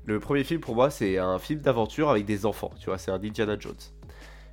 [0.04, 3.10] Le premier film pour moi, c'est un film d'aventure avec des enfants, tu vois, c'est
[3.10, 3.74] un Indiana Jones.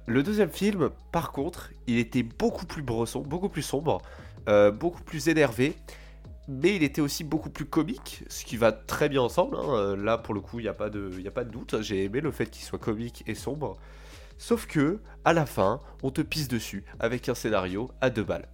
[0.07, 4.01] Le deuxième film, par contre, il était beaucoup plus bresson, beaucoup plus sombre,
[4.49, 5.75] euh, beaucoup plus énervé,
[6.47, 9.57] mais il était aussi beaucoup plus comique, ce qui va très bien ensemble.
[9.57, 9.69] hein.
[9.75, 11.81] Euh, Là, pour le coup, il n'y a, pas de- a pas de doute.
[11.81, 13.77] J'ai aimé le fait qu'il soit comique et sombre.
[14.37, 18.47] Sauf que, à la fin, on te pisse dessus avec un scénario à deux balles.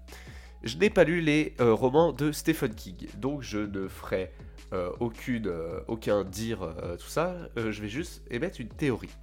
[0.68, 4.34] Je n'ai pas lu les euh, romans de Stephen King, donc je ne ferai
[4.74, 6.60] euh, euh, aucun dire
[7.00, 7.38] tout ça.
[7.56, 9.16] Je vais juste émettre une théorie.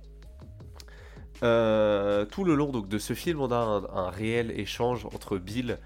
[1.41, 3.57] Tout le long de ce film, on a
[3.93, 5.79] un, réel échange entre Bill,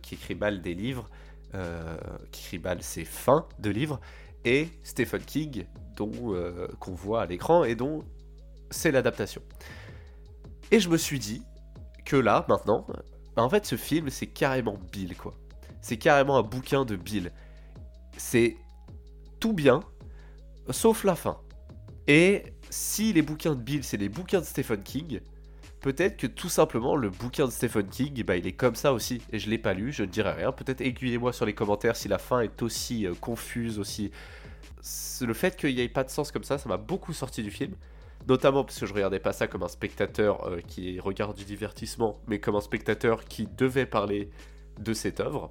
[0.00, 1.10] qui écrit mal des livres,
[2.32, 4.00] qui écrit mal ses fins de livres,
[4.46, 6.34] et Stephen King, dont
[6.80, 8.02] qu'on voit à l'écran et dont
[8.70, 9.42] c'est l'adaptation.
[10.70, 11.42] Et je me suis dit
[12.06, 12.86] que là, maintenant,
[13.36, 15.34] bah, en fait, ce film, c'est carrément Bill, quoi.
[15.82, 17.30] C'est carrément un bouquin de Bill.
[18.16, 18.56] C'est
[19.38, 19.80] tout bien,
[20.70, 21.38] sauf la fin.
[22.08, 25.20] Et si les bouquins de Bill, c'est les bouquins de Stephen King,
[25.80, 29.20] peut-être que tout simplement le bouquin de Stephen King, bah, il est comme ça aussi.
[29.32, 30.50] Et je l'ai pas lu, je ne dirai rien.
[30.50, 34.10] Peut-être aiguillez-moi sur les commentaires si la fin est aussi euh, confuse, aussi.
[35.20, 37.50] Le fait qu'il n'y ait pas de sens comme ça, ça m'a beaucoup sorti du
[37.50, 37.74] film.
[38.28, 42.20] Notamment parce que je regardais pas ça comme un spectateur euh, qui regarde du divertissement,
[42.26, 44.30] mais comme un spectateur qui devait parler
[44.80, 45.50] de cette œuvre.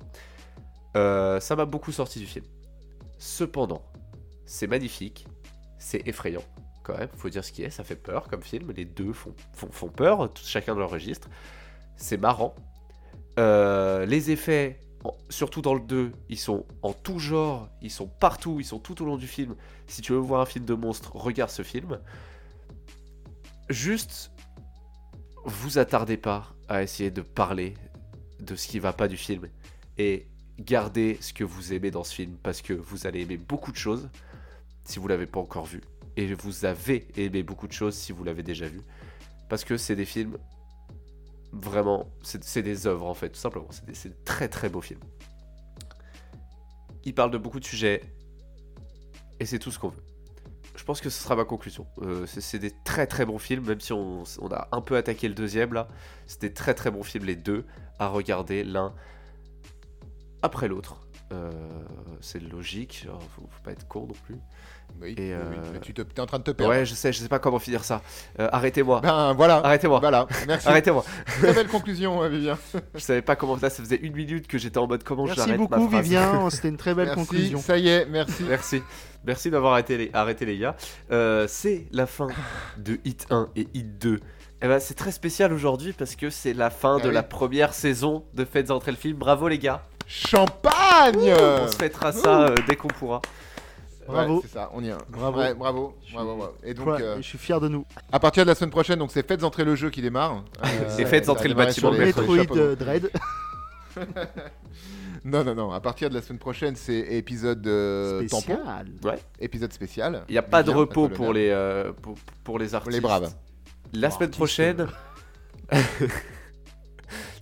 [0.96, 2.46] Euh, ça m'a beaucoup sorti du film.
[3.18, 3.82] Cependant,
[4.46, 5.26] c'est magnifique,
[5.80, 6.44] c'est effrayant
[6.86, 9.90] quand même, faut dire ce qui est, ça fait peur comme film, les deux font,
[9.90, 11.30] peur, chacun de leur registre.
[11.96, 12.56] C'est marrant.
[13.40, 14.86] Euh, les effets,
[15.30, 19.02] surtout dans le 2, ils sont en tout genre, ils sont partout, ils sont tout
[19.02, 19.56] au long du film.
[19.88, 22.00] Si tu veux voir un film de monstre, regarde ce film.
[23.70, 24.32] Juste,
[25.44, 27.74] vous attardez pas à essayer de parler
[28.40, 29.48] de ce qui va pas du film
[29.98, 30.28] et
[30.60, 33.78] gardez ce que vous aimez dans ce film parce que vous allez aimer beaucoup de
[33.78, 34.10] choses
[34.84, 35.82] si vous l'avez pas encore vu.
[36.16, 38.82] Et vous avez aimé beaucoup de choses si vous l'avez déjà vu
[39.50, 40.38] parce que c'est des films
[41.52, 43.68] vraiment c'est des œuvres en fait tout simplement.
[43.72, 45.04] C'est des, c'est des très très beaux films.
[47.04, 48.02] Il parle de beaucoup de sujets
[49.40, 50.05] et c'est tout ce qu'on veut
[50.76, 51.88] je pense que ce sera ma conclusion.
[52.02, 55.34] Euh, c'est des très très bons films, même si on, a un peu attaqué le
[55.34, 55.88] deuxième là.
[56.28, 57.66] C'est des très très bons films les deux
[58.00, 58.94] à regarder l'un
[60.42, 61.02] après l'autre.
[61.32, 61.52] Euh,
[62.22, 64.38] c'est logique, faut, faut pas être con non plus.
[65.02, 65.42] Oui, Et, oui, euh,
[65.74, 66.72] oui, tu te, es en train de te perdre.
[66.74, 68.02] Ouais, je sais, je sais pas comment finir ça.
[68.40, 69.58] Euh, Arrêtez-moi, Ben voilà.
[69.58, 70.68] arrêtez-moi, Voilà, merci.
[70.68, 71.04] arrêtez-moi.
[71.42, 72.58] Très belle conclusion, euh, Vivien.
[72.94, 75.40] Je savais pas comment là, ça faisait une minute que j'étais en mode comment Merci
[75.42, 76.04] j'arrête beaucoup, ma phrase.
[76.04, 76.50] Vivien.
[76.50, 77.60] C'était une très belle merci, conclusion.
[77.60, 78.44] ça y est, merci.
[78.48, 78.82] Merci.
[79.26, 80.76] Merci d'avoir arrêté les, arrêté les gars.
[81.12, 82.28] Euh, c'est la fin
[82.78, 84.20] de Hit 1 et Hit 2.
[84.62, 87.14] Eh ben, c'est très spécial aujourd'hui parce que c'est la fin Ah de oui.
[87.14, 89.18] la première saison de Faites entrer le film.
[89.18, 89.84] Bravo les gars.
[90.08, 93.22] Champagne On se fêtera ça euh, dès qu'on pourra.
[94.08, 94.36] Bravo.
[94.36, 94.96] Ouais, c'est ça, on y est.
[95.10, 95.40] Bravo.
[95.40, 95.96] Ouais, bravo.
[96.02, 96.54] Je suis- bravo, bravo.
[96.64, 97.86] Et donc, euh, Je suis fier de nous.
[98.12, 100.44] à partir de la semaine prochaine, donc c'est Faites entrer le jeu qui démarre.
[100.64, 103.10] Euh, Et faites entrer le bâtiment les- Metroid euh, Dread.
[105.24, 105.72] Non, non, non.
[105.72, 108.88] À partir de la semaine prochaine, c'est épisode euh, tampon, Spécial.
[109.40, 110.24] épisode spécial.
[110.30, 112.94] Il n'y a pas de Vivien, repos pour les, euh, pour, pour les artistes.
[112.94, 113.34] les braves.
[113.94, 114.88] La Oh, semaine prochaine.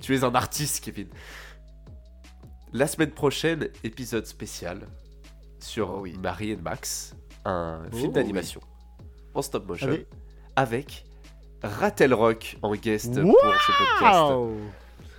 [0.02, 1.08] tu es un artiste, Kevin.
[2.72, 4.88] La semaine prochaine, épisode spécial
[5.64, 6.16] sur Oh oui.
[6.22, 7.16] Marie et Max,
[7.46, 8.14] un Oh film oui.
[8.14, 8.62] d'animation
[9.34, 10.08] en stop motion Avec-
[10.56, 11.06] avec
[11.64, 14.34] Rattle Rock en guest pour ce podcast.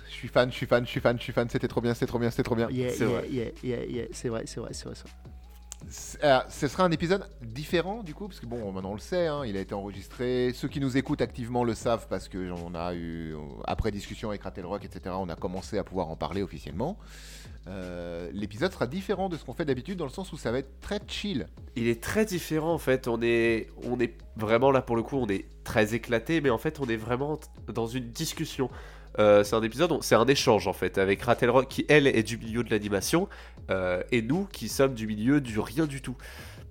[0.07, 1.49] Je suis fan, je suis fan, je suis fan, je suis fan.
[1.49, 2.69] C'était trop bien, c'était trop bien, c'était trop bien.
[2.71, 3.27] Yeah, C'est yeah, vrai.
[3.29, 4.05] yeah, yeah, yeah.
[4.11, 4.95] C'est vrai, c'est vrai, c'est vrai.
[4.95, 5.11] c'est vrai.
[5.89, 8.99] C'est- euh, ce sera un épisode différent du coup, parce que bon, maintenant on le
[8.99, 10.51] sait, hein, il a été enregistré.
[10.55, 13.35] Ceux qui nous écoutent activement le savent parce que on a eu,
[13.65, 16.97] après discussion avec Rattle Rock, etc., on a commencé à pouvoir en parler officiellement.
[17.67, 20.59] Euh, L'épisode sera différent de ce qu'on fait d'habitude dans le sens où ça va
[20.59, 21.47] être très chill.
[21.75, 23.07] Il est très différent en fait.
[23.07, 26.57] On est, on est vraiment là pour le coup, on est très éclaté, mais en
[26.57, 28.69] fait, on est vraiment dans une discussion.
[29.17, 32.23] Euh, c'est un épisode, c'est un échange en fait avec Rattle Rock qui elle est
[32.23, 33.29] du milieu de l'animation
[33.69, 36.17] euh, et nous qui sommes du milieu du rien du tout.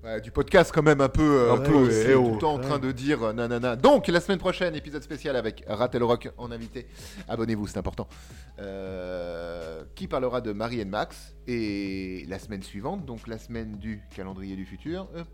[0.05, 2.25] Ouais, du podcast quand même un peu, euh, Un peu, aussi, eh oh.
[2.29, 3.75] tout le temps en train de dire euh, nanana.
[3.75, 6.87] Donc la semaine prochaine, épisode spécial avec Rattle Rock en invité.
[7.27, 8.07] Abonnez-vous, c'est important.
[8.59, 14.03] Euh, qui parlera de Marie et Max et la semaine suivante, donc la semaine du
[14.15, 15.09] calendrier du futur.
[15.17, 15.25] euh,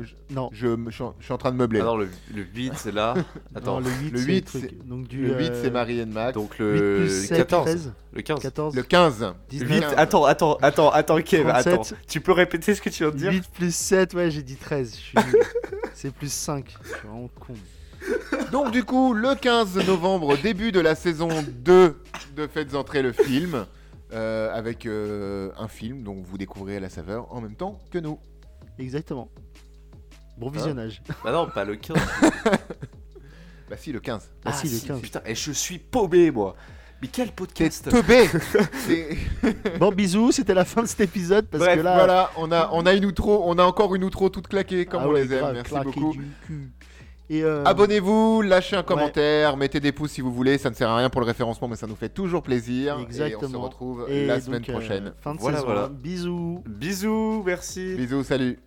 [0.00, 0.50] je, Non.
[0.52, 1.80] je me- je suis en- je suis en train de meubler.
[1.80, 3.14] Ah non, le, le 8 c'est là.
[3.54, 4.62] Attends, Non, le 8, le c'est 8, le truc.
[4.80, 6.34] c'est- Donc du, le 8 euh, c'est Marie et Max.
[6.34, 8.40] donc 8 le plus 7, 14, 13, le 15.
[8.42, 9.34] 14, le 15.
[9.48, 11.72] 19, 8, attends, attends, attends, attends, Kev, 37.
[11.72, 11.82] attends.
[12.08, 14.56] Tu peux répéter ce que tu viens de dire 8 plus 7, ouais, j'ai dit
[14.56, 14.94] 13.
[14.94, 15.42] je suis nul.
[15.94, 16.76] C'est plus 5.
[16.82, 17.54] Je suis vraiment con.
[18.50, 22.02] Donc du coup, le 15 novembre, début de la saison 2
[22.36, 23.66] de Faites entrer le film,
[24.12, 28.18] euh, avec euh, un film dont vous découvrirez la saveur en même temps que nous.
[28.78, 29.30] Exactement.
[30.36, 31.02] Bon visionnage.
[31.24, 31.96] Bah non, pas le 15.
[33.70, 34.30] Bah si, le 15.
[34.44, 35.00] Ah, si, le si, 15.
[35.00, 36.56] Putain, et je suis paumé, moi.
[37.02, 38.28] Mais quel podcast teubé
[39.80, 41.46] bon, bisous, c'était la fin de cet épisode.
[41.48, 44.04] Parce Bref, que là, voilà, on a, on a une outro, on a encore une
[44.04, 45.40] outro toute claquée comme ah on ouais, les aime.
[45.40, 46.14] grave, Merci beaucoup.
[47.32, 50.58] euh, Abonnez-vous, lâchez un commentaire, mettez des pouces si vous voulez.
[50.58, 52.94] Ça ne sert à rien pour le référencement, mais ça nous fait toujours plaisir.
[52.94, 53.60] Et on se Exactement.
[53.62, 55.12] retrouve et la semaine euh, prochaine.
[55.20, 55.66] fin de Voilà, saison.
[55.66, 55.88] voilà.
[55.88, 56.62] Bisous.
[56.66, 57.94] Bisous, merci.
[57.96, 58.58] Bisous, salut.